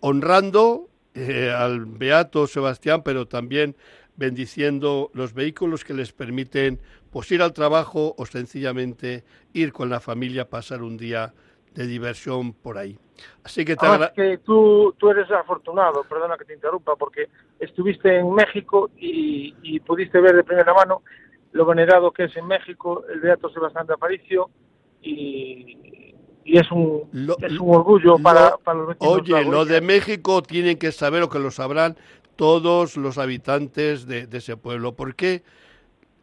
honrando 0.01 0.89
eh, 1.17 1.51
al 1.51 1.85
Beato 1.85 2.45
Sebastián, 2.45 3.01
pero 3.03 3.27
también 3.27 3.75
bendiciendo 4.15 5.09
los 5.13 5.33
vehículos 5.33 5.83
que 5.83 5.93
les 5.93 6.11
permiten 6.11 6.79
pues, 7.11 7.31
ir 7.31 7.41
al 7.41 7.53
trabajo 7.53 8.13
o 8.17 8.25
sencillamente 8.25 9.23
ir 9.53 9.73
con 9.73 9.89
la 9.89 9.99
familia, 9.99 10.49
pasar 10.49 10.83
un 10.83 10.97
día 10.97 11.33
de 11.73 11.87
diversión 11.87 12.53
por 12.53 12.77
ahí. 12.77 12.97
Así 13.43 13.65
que, 13.65 13.75
que 14.15 14.37
tú, 14.39 14.93
tú 14.97 15.09
eres 15.09 15.29
afortunado, 15.31 16.03
perdona 16.03 16.37
que 16.37 16.45
te 16.45 16.53
interrumpa, 16.53 16.95
porque 16.95 17.29
estuviste 17.59 18.19
en 18.19 18.31
México 18.31 18.91
y, 18.97 19.79
pudiste 19.79 20.19
ver 20.19 20.35
de 20.35 20.43
primera 20.43 20.73
mano 20.73 21.01
lo 21.53 21.65
venerado 21.65 22.11
que 22.11 22.25
es 22.25 22.37
en 22.37 22.45
México 22.45 23.03
el 23.11 23.21
Beato 23.21 23.49
Sebastián 23.49 23.87
de 23.87 23.93
Aparicio 23.93 24.49
y, 25.01 26.06
es, 26.55 26.71
un, 26.71 27.03
es 27.41 27.59
un 27.59 27.75
orgullo 27.75 28.17
para, 28.19 28.57
para, 28.57 28.79
los 28.79 28.87
vecinos. 28.89 29.13
Oye, 29.13 29.43
lo 29.43 29.65
de 29.65 29.81
México 29.81 30.41
tienen 30.41 30.77
que 30.77 30.91
saber 30.91 31.21
lo 31.21 31.29
que 31.29 31.39
lo 31.39 31.51
sabrán 31.51 31.97
todos 32.35 32.97
los 32.97 33.17
habitantes 33.17 34.05
de, 34.05 34.27
ese 34.31 34.55
pueblo, 34.55 34.95
porque 34.95 35.43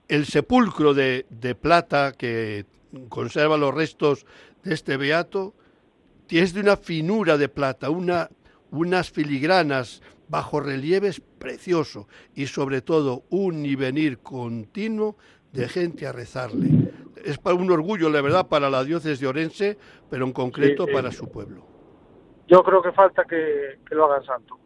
el 0.08 0.26
sepulcro 0.26 0.94
de, 0.94 1.26
de 1.28 1.54
plata 1.54 2.12
que 2.12 2.66
conserva 3.08 3.56
los 3.56 3.74
restos 3.74 4.24
de 4.62 4.74
este 4.74 4.96
beato 4.96 5.54
es 6.30 6.54
de 6.54 6.60
una 6.60 6.76
finura 6.76 7.36
de 7.36 7.48
plata, 7.48 7.90
una, 7.90 8.30
unas 8.70 9.10
filigranas 9.10 10.02
bajo 10.28 10.60
relieves 10.60 11.20
precioso 11.38 12.08
y 12.34 12.46
sobre 12.46 12.80
todo 12.80 13.24
un 13.30 13.64
y 13.66 13.74
venir 13.76 14.18
continuo 14.18 15.16
de 15.52 15.68
gente 15.68 16.06
a 16.06 16.12
rezarle. 16.12 16.90
Es 17.24 17.38
para 17.38 17.56
un 17.56 17.70
orgullo, 17.70 18.10
la 18.10 18.20
verdad, 18.20 18.48
para 18.48 18.70
la 18.70 18.84
diócesis 18.84 19.20
de 19.20 19.26
Orense, 19.26 19.78
pero 20.10 20.24
en 20.26 20.32
concreto 20.32 20.86
para 20.86 21.10
su 21.10 21.30
pueblo. 21.30 21.66
Yo 22.46 22.62
creo 22.62 22.82
que 22.82 22.92
falta 22.92 23.24
que, 23.24 23.78
lo 23.90 24.04
hagan 24.04 24.24
santo. 24.24 24.58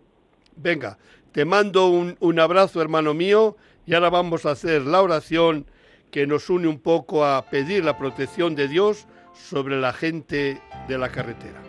Venga, 0.57 0.99
te 1.33 1.45
mando 1.45 1.87
un, 1.89 2.17
un 2.21 2.41
abrazo, 2.41 2.83
hermano 2.83 3.15
mío, 3.15 3.57
y 3.87 3.95
ahora 3.95 4.11
vamos 4.11 4.45
a 4.45 4.51
hacer 4.51 4.83
la 4.83 5.01
oración 5.01 5.67
que 6.11 6.27
nos 6.27 6.51
une 6.51 6.67
un 6.67 6.81
poco 6.81 7.25
a 7.25 7.45
pedir 7.51 7.85
la 7.85 7.97
protección 7.97 8.55
de 8.55 8.67
Dios 8.67 9.07
sobre 9.33 9.79
la 9.79 9.93
gente 9.93 10.61
de 10.89 10.99
la 10.99 11.11
carretera. 11.11 11.63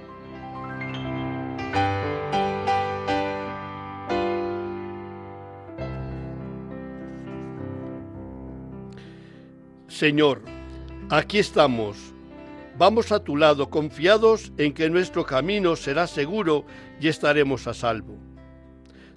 Señor, 9.87 10.41
aquí 11.09 11.39
estamos. 11.39 11.97
Vamos 12.77 13.11
a 13.11 13.19
tu 13.19 13.35
lado 13.35 13.69
confiados 13.69 14.53
en 14.57 14.73
que 14.73 14.89
nuestro 14.89 15.25
camino 15.25 15.75
será 15.75 16.07
seguro 16.07 16.65
y 17.01 17.07
estaremos 17.07 17.67
a 17.67 17.73
salvo. 17.73 18.15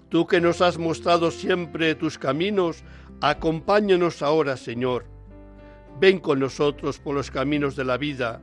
Tú 0.09 0.27
que 0.27 0.41
nos 0.41 0.61
has 0.61 0.79
mostrado 0.79 1.31
siempre 1.31 1.95
tus 1.95 2.19
caminos, 2.19 2.83
acompáñanos 3.21 4.23
ahora, 4.23 4.57
Señor. 4.57 5.07
Ven 6.01 6.19
con 6.19 6.41
nosotros 6.41 6.99
por 6.99 7.15
los 7.15 7.31
caminos 7.31 7.77
de 7.77 7.85
la 7.85 7.99
vida, 7.99 8.41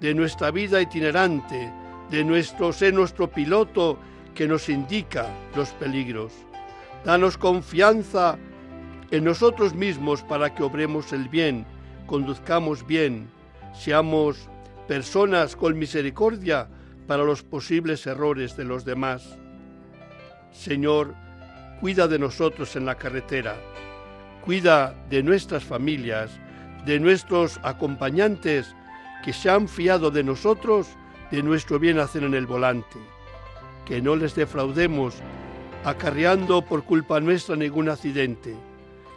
de 0.00 0.14
nuestra 0.14 0.50
vida 0.50 0.80
itinerante, 0.80 1.72
de 2.10 2.24
nuestro 2.24 2.72
ser 2.72 2.94
nuestro 2.94 3.30
piloto 3.30 3.98
que 4.34 4.48
nos 4.48 4.68
indica 4.68 5.28
los 5.54 5.70
peligros. 5.70 6.32
Danos 7.04 7.36
confianza 7.36 8.38
en 9.10 9.24
nosotros 9.24 9.74
mismos 9.74 10.22
para 10.22 10.54
que 10.54 10.62
obremos 10.62 11.12
el 11.12 11.28
bien 11.28 11.66
conduzcamos 12.12 12.86
bien, 12.86 13.26
seamos 13.72 14.50
personas 14.86 15.56
con 15.56 15.78
misericordia 15.78 16.68
para 17.06 17.24
los 17.24 17.42
posibles 17.42 18.06
errores 18.06 18.54
de 18.54 18.64
los 18.64 18.84
demás. 18.84 19.38
Señor, 20.50 21.14
cuida 21.80 22.08
de 22.08 22.18
nosotros 22.18 22.76
en 22.76 22.84
la 22.84 22.96
carretera, 22.96 23.56
cuida 24.44 24.94
de 25.08 25.22
nuestras 25.22 25.64
familias, 25.64 26.30
de 26.84 27.00
nuestros 27.00 27.58
acompañantes 27.62 28.76
que 29.24 29.32
se 29.32 29.48
han 29.48 29.66
fiado 29.66 30.10
de 30.10 30.22
nosotros, 30.22 30.88
de 31.30 31.42
nuestro 31.42 31.78
bien 31.78 31.98
hacer 31.98 32.24
en 32.24 32.34
el 32.34 32.44
volante. 32.44 32.98
Que 33.86 34.02
no 34.02 34.16
les 34.16 34.34
defraudemos, 34.34 35.14
acarreando 35.82 36.60
por 36.60 36.84
culpa 36.84 37.20
nuestra 37.20 37.56
ningún 37.56 37.88
accidente. 37.88 38.54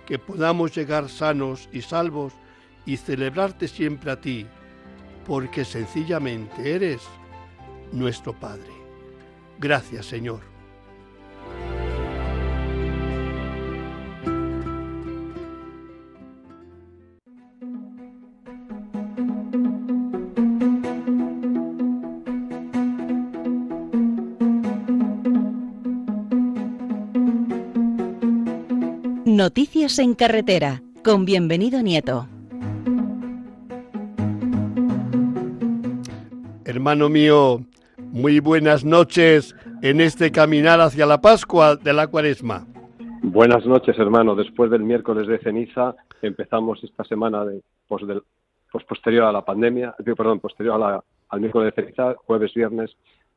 Que 0.05 0.17
podamos 0.17 0.73
llegar 0.73 1.09
sanos 1.09 1.67
y 1.73 1.81
salvos 1.81 2.31
y 2.85 2.97
celebrarte 2.97 3.67
siempre 3.67 4.11
a 4.11 4.21
ti, 4.21 4.45
porque 5.25 5.65
sencillamente 5.65 6.75
eres 6.75 7.01
nuestro 7.91 8.33
Padre. 8.33 8.71
Gracias, 9.59 10.05
Señor. 10.05 10.41
Noticias 29.25 29.99
en 29.99 30.15
carretera, 30.15 30.81
con 31.03 31.25
bienvenido 31.25 31.81
Nieto. 31.81 32.34
Hermano 36.75 37.07
mío, 37.07 37.61
muy 37.97 38.41
buenas 38.41 38.83
noches 38.83 39.55
en 39.81 40.01
este 40.01 40.29
caminar 40.29 40.81
hacia 40.81 41.05
la 41.05 41.21
Pascua 41.21 41.77
de 41.77 41.93
la 41.93 42.07
Cuaresma. 42.07 42.67
Buenas 43.23 43.65
noches, 43.65 43.97
hermano. 43.97 44.35
Después 44.35 44.69
del 44.69 44.83
miércoles 44.83 45.25
de 45.25 45.39
ceniza 45.39 45.95
empezamos 46.21 46.83
esta 46.83 47.05
semana 47.05 47.45
de, 47.45 47.61
pues, 47.87 48.03
pues 48.69 48.83
posterior 48.83 49.23
a 49.23 49.31
la 49.31 49.45
pandemia, 49.45 49.95
perdón, 50.17 50.41
posterior 50.41 50.75
a 50.75 50.77
la, 50.77 51.03
al 51.29 51.39
miércoles 51.39 51.73
de 51.73 51.81
ceniza, 51.81 52.13
jueves, 52.25 52.53
viernes 52.53 52.91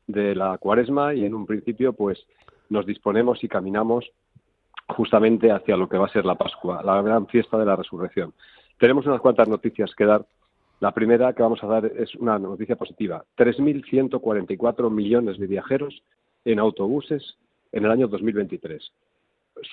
de 0.05 0.35
la 0.35 0.57
Cuaresma 0.57 1.13
y 1.13 1.23
en 1.23 1.33
un 1.33 1.45
principio 1.45 1.93
pues 1.93 2.19
nos 2.67 2.85
disponemos 2.85 3.41
y 3.41 3.47
caminamos 3.47 4.11
justamente 4.89 5.49
hacia 5.49 5.77
lo 5.77 5.87
que 5.87 5.97
va 5.97 6.07
a 6.07 6.11
ser 6.11 6.25
la 6.25 6.35
Pascua, 6.35 6.83
la 6.83 7.01
gran 7.01 7.25
fiesta 7.27 7.57
de 7.57 7.65
la 7.65 7.77
resurrección. 7.77 8.33
Tenemos 8.77 9.05
unas 9.05 9.21
cuantas 9.21 9.47
noticias 9.47 9.95
que 9.95 10.03
dar. 10.03 10.25
La 10.79 10.93
primera 10.93 11.33
que 11.33 11.43
vamos 11.43 11.61
a 11.61 11.67
dar 11.67 11.85
es 11.85 12.15
una 12.15 12.39
noticia 12.39 12.77
positiva. 12.77 13.25
3.144 13.37 14.89
millones 14.89 15.37
de 15.37 15.47
viajeros 15.47 16.03
en 16.45 16.59
autobuses 16.59 17.37
en 17.73 17.83
el 17.83 17.91
año 17.91 18.07
2023. 18.07 18.91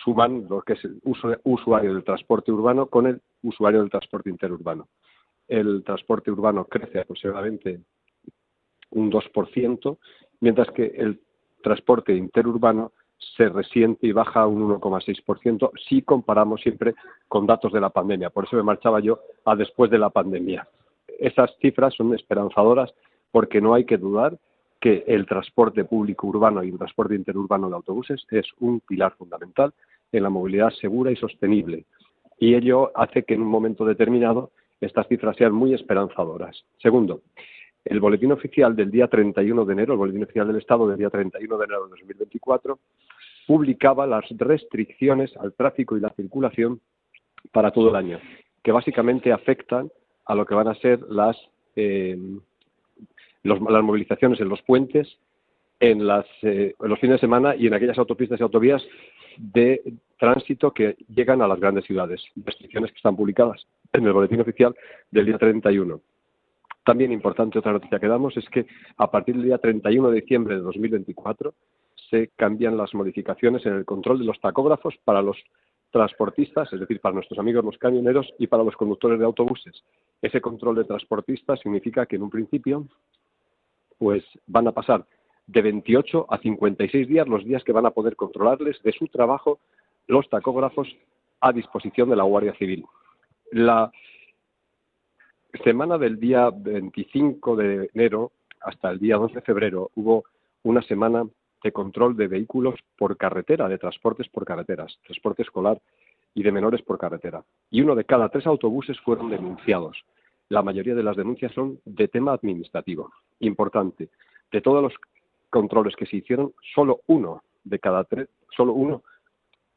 Suman 0.02 0.46
lo 0.50 0.62
que 0.62 0.72
es 0.72 0.84
el 0.84 1.00
usuario 1.44 1.94
del 1.94 2.02
transporte 2.02 2.50
urbano 2.50 2.86
con 2.86 3.06
el 3.06 3.20
usuario 3.44 3.80
del 3.80 3.90
transporte 3.90 4.30
interurbano. 4.30 4.88
El 5.46 5.84
transporte 5.84 6.32
urbano 6.32 6.64
crece 6.64 6.98
aproximadamente 6.98 7.78
un 8.90 9.12
2%, 9.12 9.98
mientras 10.40 10.68
que 10.72 10.86
el 10.86 11.20
transporte 11.62 12.16
interurbano 12.16 12.90
se 13.36 13.48
resiente 13.48 14.08
y 14.08 14.12
baja 14.12 14.46
un 14.48 14.80
1,6% 14.80 15.70
si 15.88 16.02
comparamos 16.02 16.62
siempre 16.62 16.96
con 17.28 17.46
datos 17.46 17.72
de 17.72 17.80
la 17.80 17.90
pandemia. 17.90 18.30
Por 18.30 18.44
eso 18.44 18.56
me 18.56 18.64
marchaba 18.64 18.98
yo 18.98 19.20
a 19.44 19.54
después 19.54 19.88
de 19.88 19.98
la 19.98 20.10
pandemia. 20.10 20.66
Esas 21.18 21.50
cifras 21.60 21.94
son 21.94 22.14
esperanzadoras 22.14 22.92
porque 23.30 23.60
no 23.60 23.74
hay 23.74 23.84
que 23.84 23.98
dudar 23.98 24.38
que 24.80 25.04
el 25.06 25.26
transporte 25.26 25.84
público 25.84 26.26
urbano 26.26 26.62
y 26.62 26.68
el 26.68 26.78
transporte 26.78 27.14
interurbano 27.14 27.68
de 27.68 27.76
autobuses 27.76 28.24
es 28.30 28.46
un 28.60 28.80
pilar 28.80 29.14
fundamental 29.16 29.72
en 30.12 30.22
la 30.22 30.30
movilidad 30.30 30.70
segura 30.70 31.10
y 31.10 31.16
sostenible. 31.16 31.86
Y 32.38 32.54
ello 32.54 32.92
hace 32.94 33.24
que 33.24 33.34
en 33.34 33.42
un 33.42 33.48
momento 33.48 33.84
determinado 33.84 34.50
estas 34.80 35.08
cifras 35.08 35.36
sean 35.36 35.52
muy 35.52 35.72
esperanzadoras. 35.74 36.64
Segundo, 36.78 37.22
el 37.84 38.00
boletín 38.00 38.32
oficial 38.32 38.76
del 38.76 38.90
día 38.90 39.08
31 39.08 39.64
de 39.64 39.72
enero, 39.72 39.94
el 39.94 39.98
boletín 39.98 40.24
oficial 40.24 40.46
del 40.46 40.56
Estado 40.56 40.88
del 40.88 40.98
día 40.98 41.08
31 41.08 41.56
de 41.56 41.64
enero 41.64 41.84
de 41.84 41.90
2024, 41.90 42.78
publicaba 43.46 44.06
las 44.06 44.24
restricciones 44.30 45.34
al 45.36 45.54
tráfico 45.54 45.96
y 45.96 46.00
la 46.00 46.10
circulación 46.10 46.80
para 47.52 47.70
todo 47.70 47.90
el 47.90 47.96
año, 47.96 48.18
que 48.62 48.72
básicamente 48.72 49.32
afectan 49.32 49.90
a 50.26 50.34
lo 50.34 50.44
que 50.44 50.54
van 50.54 50.68
a 50.68 50.74
ser 50.74 51.00
las, 51.08 51.36
eh, 51.76 52.18
las 53.42 53.60
movilizaciones 53.60 54.40
en 54.40 54.48
los 54.48 54.60
puentes, 54.62 55.18
en, 55.80 56.06
las, 56.06 56.26
eh, 56.42 56.74
en 56.78 56.88
los 56.88 56.98
fines 56.98 57.16
de 57.16 57.20
semana 57.20 57.54
y 57.54 57.66
en 57.66 57.74
aquellas 57.74 57.98
autopistas 57.98 58.40
y 58.40 58.42
autovías 58.42 58.82
de 59.38 59.82
tránsito 60.18 60.72
que 60.72 60.96
llegan 61.14 61.42
a 61.42 61.48
las 61.48 61.60
grandes 61.60 61.84
ciudades. 61.84 62.22
Restricciones 62.36 62.90
que 62.90 62.96
están 62.96 63.16
publicadas 63.16 63.66
en 63.92 64.06
el 64.06 64.12
boletín 64.12 64.40
oficial 64.40 64.74
del 65.10 65.26
día 65.26 65.38
31. 65.38 66.00
También 66.84 67.12
importante 67.12 67.58
otra 67.58 67.72
noticia 67.72 67.98
que 67.98 68.08
damos 68.08 68.36
es 68.36 68.48
que 68.48 68.66
a 68.96 69.10
partir 69.10 69.34
del 69.34 69.44
día 69.44 69.58
31 69.58 70.10
de 70.10 70.20
diciembre 70.20 70.54
de 70.54 70.60
2024 70.60 71.52
se 72.10 72.30
cambian 72.36 72.76
las 72.76 72.94
modificaciones 72.94 73.66
en 73.66 73.74
el 73.74 73.84
control 73.84 74.20
de 74.20 74.24
los 74.24 74.40
tacógrafos 74.40 74.94
para 75.04 75.20
los 75.20 75.36
transportistas, 75.96 76.70
es 76.74 76.80
decir, 76.80 77.00
para 77.00 77.14
nuestros 77.14 77.38
amigos 77.38 77.64
los 77.64 77.78
camioneros 77.78 78.30
y 78.38 78.48
para 78.48 78.62
los 78.62 78.76
conductores 78.76 79.18
de 79.18 79.24
autobuses. 79.24 79.82
Ese 80.20 80.42
control 80.42 80.76
de 80.76 80.84
transportistas 80.84 81.58
significa 81.60 82.04
que 82.04 82.16
en 82.16 82.22
un 82.22 82.28
principio 82.28 82.86
pues 83.96 84.22
van 84.46 84.68
a 84.68 84.72
pasar 84.72 85.06
de 85.46 85.62
28 85.62 86.26
a 86.28 86.36
56 86.36 87.08
días 87.08 87.26
los 87.26 87.46
días 87.46 87.64
que 87.64 87.72
van 87.72 87.86
a 87.86 87.92
poder 87.92 88.14
controlarles 88.14 88.82
de 88.82 88.92
su 88.92 89.06
trabajo 89.08 89.58
los 90.06 90.28
tacógrafos 90.28 90.86
a 91.40 91.50
disposición 91.52 92.10
de 92.10 92.16
la 92.16 92.24
Guardia 92.24 92.54
Civil. 92.58 92.84
La 93.52 93.90
semana 95.64 95.96
del 95.96 96.20
día 96.20 96.50
25 96.54 97.56
de 97.56 97.90
enero 97.94 98.32
hasta 98.60 98.90
el 98.90 98.98
día 98.98 99.16
12 99.16 99.36
de 99.36 99.40
febrero 99.40 99.90
hubo 99.94 100.24
una 100.62 100.82
semana 100.82 101.26
de 101.66 101.72
control 101.72 102.16
de 102.16 102.28
vehículos 102.28 102.76
por 102.96 103.16
carretera, 103.16 103.68
de 103.68 103.76
transportes 103.76 104.28
por 104.28 104.44
carreteras, 104.44 104.96
transporte 105.04 105.42
escolar 105.42 105.80
y 106.32 106.44
de 106.44 106.52
menores 106.52 106.80
por 106.82 106.96
carretera. 106.96 107.44
Y 107.70 107.80
uno 107.80 107.96
de 107.96 108.04
cada 108.04 108.28
tres 108.28 108.46
autobuses 108.46 109.00
fueron 109.00 109.30
denunciados. 109.30 110.04
La 110.48 110.62
mayoría 110.62 110.94
de 110.94 111.02
las 111.02 111.16
denuncias 111.16 111.52
son 111.52 111.80
de 111.84 112.06
tema 112.06 112.32
administrativo. 112.32 113.10
Importante, 113.40 114.10
de 114.52 114.60
todos 114.60 114.80
los 114.80 114.94
controles 115.50 115.96
que 115.96 116.06
se 116.06 116.18
hicieron, 116.18 116.52
solo 116.72 117.00
uno 117.08 117.42
de 117.64 117.80
cada 117.80 118.04
tres, 118.04 118.28
solo 118.56 118.72
uno 118.72 119.02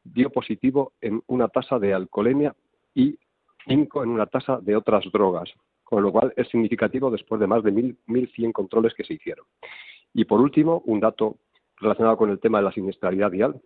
dio 0.04 0.30
positivo 0.30 0.92
en 1.00 1.20
una 1.26 1.48
tasa 1.48 1.80
de 1.80 1.92
alcoholemia 1.92 2.54
y 2.94 3.18
cinco 3.66 4.04
en 4.04 4.10
una 4.10 4.26
tasa 4.26 4.60
de 4.62 4.76
otras 4.76 5.04
drogas 5.12 5.52
con 5.90 6.04
lo 6.04 6.12
cual 6.12 6.32
es 6.36 6.46
significativo 6.48 7.10
después 7.10 7.40
de 7.40 7.48
más 7.48 7.64
de 7.64 7.72
1.100 7.72 8.52
controles 8.52 8.94
que 8.94 9.02
se 9.02 9.14
hicieron. 9.14 9.44
Y 10.14 10.24
por 10.24 10.40
último, 10.40 10.82
un 10.86 11.00
dato 11.00 11.36
relacionado 11.80 12.16
con 12.16 12.30
el 12.30 12.38
tema 12.38 12.58
de 12.58 12.64
la 12.64 12.72
siniestralidad 12.72 13.30
vial, 13.30 13.60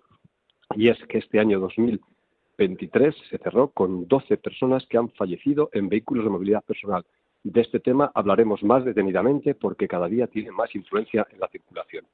y 0.75 0.89
es 0.89 0.99
que 1.09 1.19
este 1.19 1.39
año 1.39 1.61
2023 1.61 3.15
se 3.31 3.39
cerró 3.39 3.69
con 3.69 4.09
12 4.09 4.37
personas 4.39 4.87
que 4.89 4.99
han 4.99 5.11
fallecido 5.11 5.71
en 5.73 5.89
vehículos 5.89 6.25
de 6.25 6.31
movilidad 6.31 6.65
personal. 6.65 7.05
De 7.43 7.61
este 7.61 7.81
tema 7.81 8.11
hablaremos 8.15 8.63
más 8.63 8.85
detenidamente 8.85 9.55
porque 9.55 9.87
cada 9.87 10.09
día 10.09 10.27
tiene 10.27 10.51
más 10.51 10.75
influencia 10.75 11.27
en 11.31 11.41
la 11.41 11.49
circulación. 11.49 12.07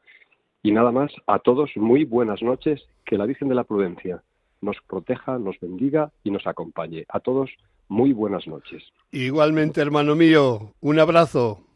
Y 0.63 0.73
nada 0.73 0.91
más, 0.91 1.13
a 1.27 1.39
todos 1.39 1.71
muy 1.77 2.05
buenas 2.05 2.43
noches, 2.43 2.85
que 3.07 3.17
la 3.17 3.27
Virgen 3.27 3.49
de 3.49 3.55
la 3.55 3.65
Prudencia 3.65 4.23
nos 4.61 4.77
proteja, 4.87 5.39
nos 5.39 5.59
bendiga 5.61 6.11
y 6.25 6.31
nos 6.31 6.47
acompañe. 6.47 7.07
A 7.09 7.21
todos 7.21 7.51
muy 7.89 8.13
buenas 8.13 8.47
noches. 8.47 8.83
Igualmente, 9.11 9.81
hermano 9.81 10.15
mío, 10.15 10.75
un 10.81 10.99
abrazo. 10.99 11.70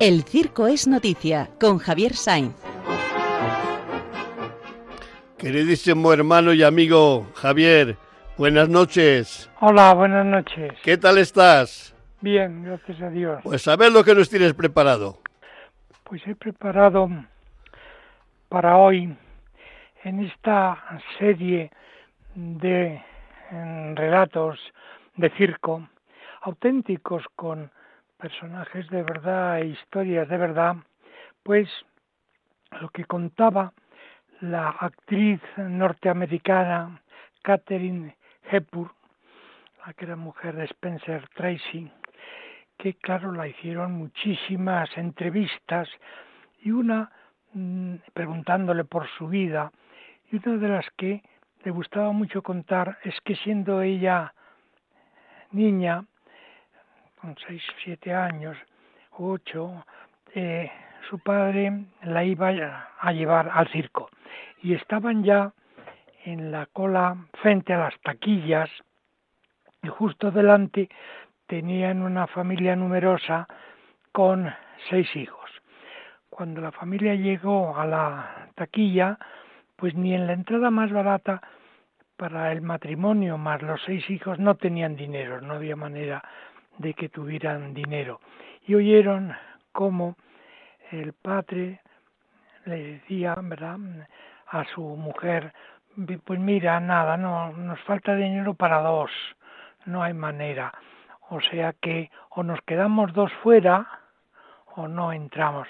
El 0.00 0.22
circo 0.22 0.66
es 0.66 0.88
noticia 0.88 1.50
con 1.60 1.76
Javier 1.76 2.14
Sainz. 2.14 2.56
Queridísimo 5.36 6.10
hermano 6.10 6.54
y 6.54 6.62
amigo 6.62 7.26
Javier, 7.34 7.98
buenas 8.38 8.70
noches. 8.70 9.50
Hola, 9.60 9.92
buenas 9.92 10.24
noches. 10.24 10.72
¿Qué 10.82 10.96
tal 10.96 11.18
estás? 11.18 11.94
Bien, 12.22 12.64
gracias 12.64 13.02
a 13.02 13.10
Dios. 13.10 13.40
Pues 13.42 13.68
a 13.68 13.76
ver 13.76 13.92
lo 13.92 14.02
que 14.02 14.14
nos 14.14 14.30
tienes 14.30 14.54
preparado. 14.54 15.18
Pues 16.04 16.26
he 16.26 16.34
preparado 16.34 17.06
para 18.48 18.78
hoy 18.78 19.14
en 20.04 20.24
esta 20.24 20.82
serie 21.18 21.70
de 22.34 23.04
relatos 23.94 24.58
de 25.16 25.28
circo 25.36 25.86
auténticos 26.40 27.22
con 27.36 27.70
personajes 28.20 28.88
de 28.90 29.02
verdad 29.02 29.60
e 29.60 29.66
historias 29.66 30.28
de 30.28 30.36
verdad, 30.36 30.76
pues 31.42 31.68
lo 32.80 32.90
que 32.90 33.04
contaba 33.04 33.72
la 34.40 34.68
actriz 34.68 35.40
norteamericana 35.56 37.02
Catherine 37.42 38.16
Hepburn, 38.50 38.92
la 39.84 39.92
que 39.94 40.04
era 40.04 40.16
mujer 40.16 40.54
de 40.54 40.64
Spencer 40.64 41.26
Tracy, 41.34 41.90
que 42.76 42.94
claro 42.94 43.32
la 43.32 43.48
hicieron 43.48 43.92
muchísimas 43.92 44.88
entrevistas 44.96 45.88
y 46.62 46.70
una 46.70 47.10
mm, 47.54 47.96
preguntándole 48.12 48.84
por 48.84 49.08
su 49.08 49.28
vida 49.28 49.72
y 50.30 50.36
una 50.36 50.58
de 50.58 50.68
las 50.68 50.86
que 50.96 51.22
le 51.64 51.70
gustaba 51.70 52.12
mucho 52.12 52.42
contar 52.42 52.98
es 53.04 53.18
que 53.22 53.36
siendo 53.36 53.82
ella 53.82 54.32
niña 55.52 56.04
con 57.20 57.36
seis 57.46 57.62
o 57.68 57.72
siete 57.84 58.14
años 58.14 58.56
ocho 59.12 59.84
eh, 60.34 60.70
su 61.08 61.18
padre 61.18 61.84
la 62.02 62.24
iba 62.24 62.88
a 62.98 63.12
llevar 63.12 63.50
al 63.52 63.68
circo 63.68 64.08
y 64.62 64.74
estaban 64.74 65.22
ya 65.24 65.52
en 66.24 66.50
la 66.50 66.66
cola 66.66 67.16
frente 67.42 67.72
a 67.72 67.78
las 67.78 68.00
taquillas 68.00 68.70
y 69.82 69.88
justo 69.88 70.30
delante 70.30 70.88
tenían 71.46 72.02
una 72.02 72.26
familia 72.26 72.76
numerosa 72.76 73.48
con 74.12 74.52
seis 74.88 75.08
hijos. 75.16 75.50
Cuando 76.28 76.60
la 76.60 76.72
familia 76.72 77.14
llegó 77.14 77.76
a 77.76 77.86
la 77.86 78.50
taquilla, 78.54 79.18
pues 79.76 79.94
ni 79.94 80.14
en 80.14 80.26
la 80.26 80.34
entrada 80.34 80.70
más 80.70 80.92
barata 80.92 81.40
para 82.16 82.52
el 82.52 82.60
matrimonio 82.60 83.38
más 83.38 83.62
los 83.62 83.80
seis 83.82 84.08
hijos 84.10 84.38
no 84.38 84.54
tenían 84.54 84.94
dinero, 84.94 85.40
no 85.40 85.54
había 85.54 85.74
manera 85.74 86.22
de 86.80 86.94
que 86.94 87.10
tuvieran 87.10 87.74
dinero. 87.74 88.20
Y 88.66 88.74
oyeron 88.74 89.34
cómo 89.72 90.16
el 90.90 91.12
padre 91.12 91.80
le 92.64 92.94
decía, 92.94 93.34
a 93.34 94.64
su 94.74 94.82
mujer, 94.82 95.52
pues 96.24 96.40
mira, 96.40 96.80
nada, 96.80 97.16
no, 97.16 97.52
nos 97.52 97.80
falta 97.80 98.14
dinero 98.14 98.54
para 98.54 98.80
dos, 98.80 99.10
no 99.84 100.02
hay 100.02 100.14
manera. 100.14 100.72
O 101.28 101.40
sea 101.40 101.74
que 101.74 102.10
o 102.30 102.42
nos 102.42 102.60
quedamos 102.62 103.12
dos 103.12 103.32
fuera 103.42 103.86
o 104.74 104.88
no 104.88 105.12
entramos. 105.12 105.68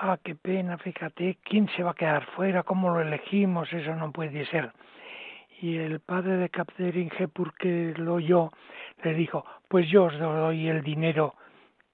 Ah, 0.00 0.18
qué 0.22 0.34
pena, 0.34 0.78
fíjate, 0.78 1.38
¿quién 1.42 1.68
se 1.76 1.82
va 1.82 1.90
a 1.90 1.94
quedar 1.94 2.24
fuera? 2.36 2.62
¿Cómo 2.62 2.90
lo 2.90 3.00
elegimos? 3.00 3.70
Eso 3.72 3.94
no 3.94 4.12
puede 4.12 4.46
ser. 4.46 4.72
Y 5.60 5.76
el 5.76 6.00
padre 6.00 6.38
de 6.38 6.48
Catherine 6.48 7.12
Hepburn 7.16 7.52
que 7.58 7.94
lo 7.96 8.14
oyó, 8.14 8.50
le 9.04 9.14
dijo, 9.14 9.44
pues 9.72 9.88
yo 9.88 10.04
os 10.04 10.18
doy 10.18 10.68
el 10.68 10.82
dinero 10.82 11.34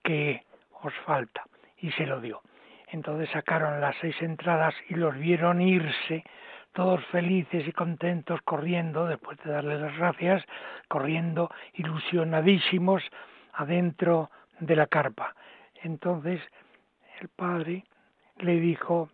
que 0.02 0.42
os 0.82 0.92
falta. 1.06 1.44
Y 1.76 1.92
se 1.92 2.06
lo 2.06 2.20
dio. 2.20 2.42
Entonces 2.88 3.30
sacaron 3.30 3.80
las 3.80 3.94
seis 4.00 4.20
entradas 4.20 4.74
y 4.88 4.94
los 4.94 5.16
vieron 5.16 5.60
irse, 5.60 6.24
todos 6.72 7.06
felices 7.12 7.68
y 7.68 7.70
contentos, 7.70 8.40
corriendo, 8.42 9.06
después 9.06 9.38
de 9.44 9.52
darle 9.52 9.78
las 9.78 9.96
gracias, 9.96 10.44
corriendo 10.88 11.52
ilusionadísimos 11.74 13.04
adentro 13.52 14.32
de 14.58 14.74
la 14.74 14.88
carpa. 14.88 15.36
Entonces 15.80 16.40
el 17.20 17.28
padre 17.28 17.84
le 18.38 18.58
dijo, 18.58 19.08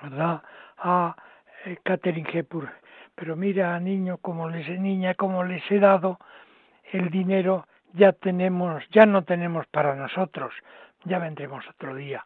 ¿verdad?, 0.00 0.40
a 0.78 1.16
eh, 1.64 1.78
Catherine 1.82 2.30
Hepburn, 2.32 2.70
pero 3.16 3.34
mira, 3.34 3.80
niño, 3.80 4.18
como 4.18 4.48
les 4.48 4.68
niña, 4.78 5.14
como 5.14 5.42
les 5.42 5.68
he 5.68 5.80
dado 5.80 6.20
el 6.92 7.10
dinero, 7.10 7.66
ya 7.94 8.12
tenemos, 8.12 8.82
ya 8.90 9.06
no 9.06 9.22
tenemos 9.22 9.66
para 9.66 9.94
nosotros, 9.94 10.54
ya 11.04 11.18
vendremos 11.18 11.64
otro 11.68 11.94
día. 11.94 12.24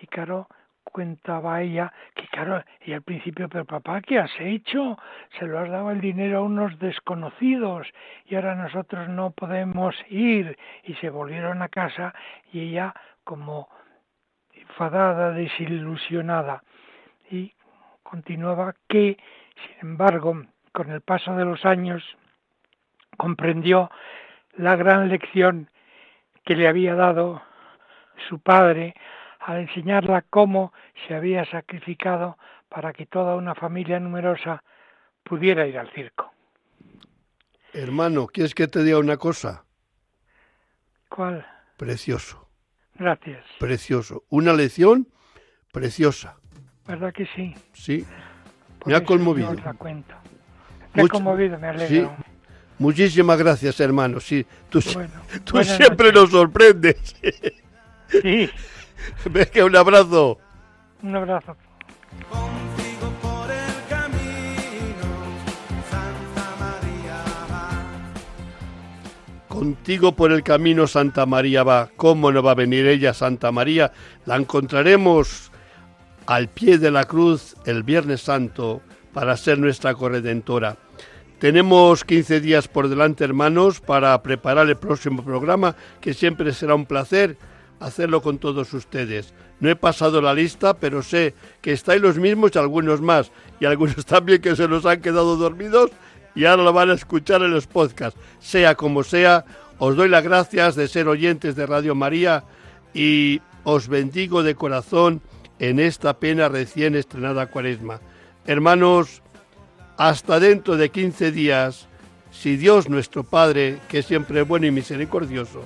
Y 0.00 0.06
claro, 0.06 0.48
contaba 0.92 1.62
ella 1.62 1.92
que 2.14 2.26
claro, 2.28 2.62
y 2.84 2.92
al 2.92 3.02
principio, 3.02 3.48
pero 3.48 3.64
papá, 3.64 4.00
¿qué 4.00 4.18
has 4.18 4.30
hecho? 4.38 4.98
Se 5.38 5.46
lo 5.46 5.58
has 5.58 5.68
dado 5.68 5.90
el 5.90 6.00
dinero 6.00 6.38
a 6.38 6.42
unos 6.42 6.78
desconocidos 6.78 7.86
y 8.26 8.34
ahora 8.36 8.54
nosotros 8.54 9.08
no 9.08 9.30
podemos 9.30 9.94
ir. 10.08 10.56
Y 10.84 10.94
se 10.94 11.10
volvieron 11.10 11.62
a 11.62 11.68
casa 11.68 12.14
y 12.52 12.60
ella 12.60 12.94
como 13.24 13.68
enfadada, 14.52 15.32
desilusionada. 15.32 16.62
Y 17.30 17.52
continuaba 18.02 18.74
que, 18.88 19.18
sin 19.54 19.90
embargo, 19.90 20.44
con 20.72 20.90
el 20.90 21.00
paso 21.00 21.34
de 21.36 21.44
los 21.44 21.64
años, 21.64 22.02
comprendió 23.16 23.90
la 24.58 24.76
gran 24.76 25.08
lección 25.08 25.70
que 26.44 26.54
le 26.54 26.68
había 26.68 26.94
dado 26.94 27.42
su 28.28 28.38
padre 28.38 28.94
al 29.40 29.60
enseñarla 29.60 30.22
cómo 30.22 30.72
se 31.06 31.14
había 31.14 31.44
sacrificado 31.50 32.38
para 32.68 32.92
que 32.92 33.06
toda 33.06 33.36
una 33.36 33.54
familia 33.54 34.00
numerosa 34.00 34.62
pudiera 35.22 35.66
ir 35.66 35.78
al 35.78 35.90
circo. 35.92 36.32
Hermano, 37.72 38.26
¿quieres 38.26 38.54
que 38.54 38.68
te 38.68 38.82
diga 38.82 38.98
una 38.98 39.16
cosa? 39.16 39.64
¿Cuál? 41.08 41.46
Precioso. 41.76 42.48
Gracias. 42.94 43.44
Precioso. 43.58 44.24
Una 44.30 44.52
lección 44.52 45.08
preciosa. 45.72 46.38
¿Verdad 46.86 47.12
que 47.12 47.26
sí? 47.34 47.54
Sí. 47.72 48.06
me 48.86 48.94
ha 48.94 49.04
conmovido. 49.04 49.52
Me 50.94 51.02
ha 51.02 51.08
conmovido, 51.08 51.58
me 51.58 51.68
alegro. 51.68 52.16
Sí. 52.16 52.35
Muchísimas 52.78 53.38
gracias, 53.38 53.80
hermano. 53.80 54.20
Sí, 54.20 54.44
tú, 54.68 54.80
tú 55.44 55.64
siempre 55.64 56.12
nos 56.12 56.30
sorprendes. 56.30 56.96
Sí. 58.08 58.50
Venga, 59.30 59.64
un 59.64 59.76
abrazo. 59.76 60.38
Un 61.02 61.16
abrazo. 61.16 61.56
Contigo 62.28 63.12
por 63.22 63.50
el 63.50 63.82
camino, 63.88 64.26
Santa 65.90 66.54
María 66.58 67.24
va. 67.50 67.70
Contigo 69.48 70.12
por 70.12 70.32
el 70.32 70.42
camino 70.42 70.86
Santa 70.86 71.26
María 71.26 71.62
va. 71.62 71.88
¿Cómo 71.96 72.30
no 72.30 72.42
va 72.42 72.52
a 72.52 72.54
venir 72.54 72.86
ella, 72.86 73.14
Santa 73.14 73.52
María? 73.52 73.92
La 74.26 74.36
encontraremos 74.36 75.50
al 76.26 76.48
pie 76.48 76.78
de 76.78 76.90
la 76.90 77.04
cruz 77.04 77.56
el 77.64 77.82
Viernes 77.82 78.20
Santo 78.20 78.82
para 79.12 79.36
ser 79.36 79.58
nuestra 79.58 79.94
corredentora. 79.94 80.76
Tenemos 81.38 82.04
15 82.04 82.40
días 82.40 82.66
por 82.66 82.88
delante, 82.88 83.22
hermanos, 83.22 83.80
para 83.80 84.22
preparar 84.22 84.68
el 84.68 84.76
próximo 84.76 85.22
programa, 85.22 85.76
que 86.00 86.14
siempre 86.14 86.52
será 86.52 86.74
un 86.74 86.86
placer 86.86 87.36
hacerlo 87.78 88.22
con 88.22 88.38
todos 88.38 88.72
ustedes. 88.72 89.34
No 89.60 89.68
he 89.68 89.76
pasado 89.76 90.22
la 90.22 90.32
lista, 90.32 90.74
pero 90.74 91.02
sé 91.02 91.34
que 91.60 91.72
estáis 91.72 92.00
los 92.00 92.16
mismos 92.16 92.52
y 92.54 92.58
algunos 92.58 93.02
más, 93.02 93.32
y 93.60 93.66
algunos 93.66 94.06
también 94.06 94.40
que 94.40 94.56
se 94.56 94.66
nos 94.66 94.86
han 94.86 95.00
quedado 95.02 95.36
dormidos 95.36 95.90
y 96.34 96.44
ahora 96.44 96.62
lo 96.62 96.72
van 96.72 96.90
a 96.90 96.94
escuchar 96.94 97.42
en 97.42 97.50
los 97.50 97.66
podcasts. 97.66 98.20
Sea 98.38 98.74
como 98.74 99.02
sea, 99.02 99.44
os 99.78 99.96
doy 99.96 100.08
las 100.08 100.24
gracias 100.24 100.74
de 100.74 100.88
ser 100.88 101.08
oyentes 101.08 101.56
de 101.56 101.66
Radio 101.66 101.94
María 101.94 102.44
y 102.94 103.40
os 103.64 103.88
bendigo 103.88 104.42
de 104.42 104.54
corazón 104.54 105.20
en 105.58 105.80
esta 105.80 106.18
pena 106.18 106.48
recién 106.48 106.94
estrenada 106.94 107.46
cuaresma. 107.46 108.00
Hermanos, 108.46 109.22
hasta 109.96 110.40
dentro 110.40 110.76
de 110.76 110.90
15 110.90 111.32
días, 111.32 111.86
si 112.30 112.56
Dios 112.56 112.88
nuestro 112.88 113.24
Padre, 113.24 113.78
que 113.88 114.02
siempre 114.02 114.40
es 114.40 114.48
bueno 114.48 114.66
y 114.66 114.70
misericordioso, 114.70 115.64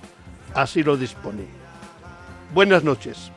así 0.55 0.83
lo 0.83 0.97
dispone. 0.97 1.45
Buenas 2.55 2.85
noches. 2.85 3.31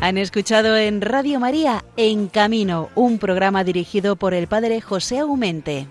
Han 0.00 0.18
escuchado 0.18 0.76
en 0.76 1.00
Radio 1.00 1.38
María 1.38 1.84
En 1.96 2.26
Camino, 2.26 2.90
un 2.96 3.18
programa 3.18 3.62
dirigido 3.62 4.16
por 4.16 4.34
el 4.34 4.48
padre 4.48 4.80
José 4.80 5.20
Aumente. 5.20 5.86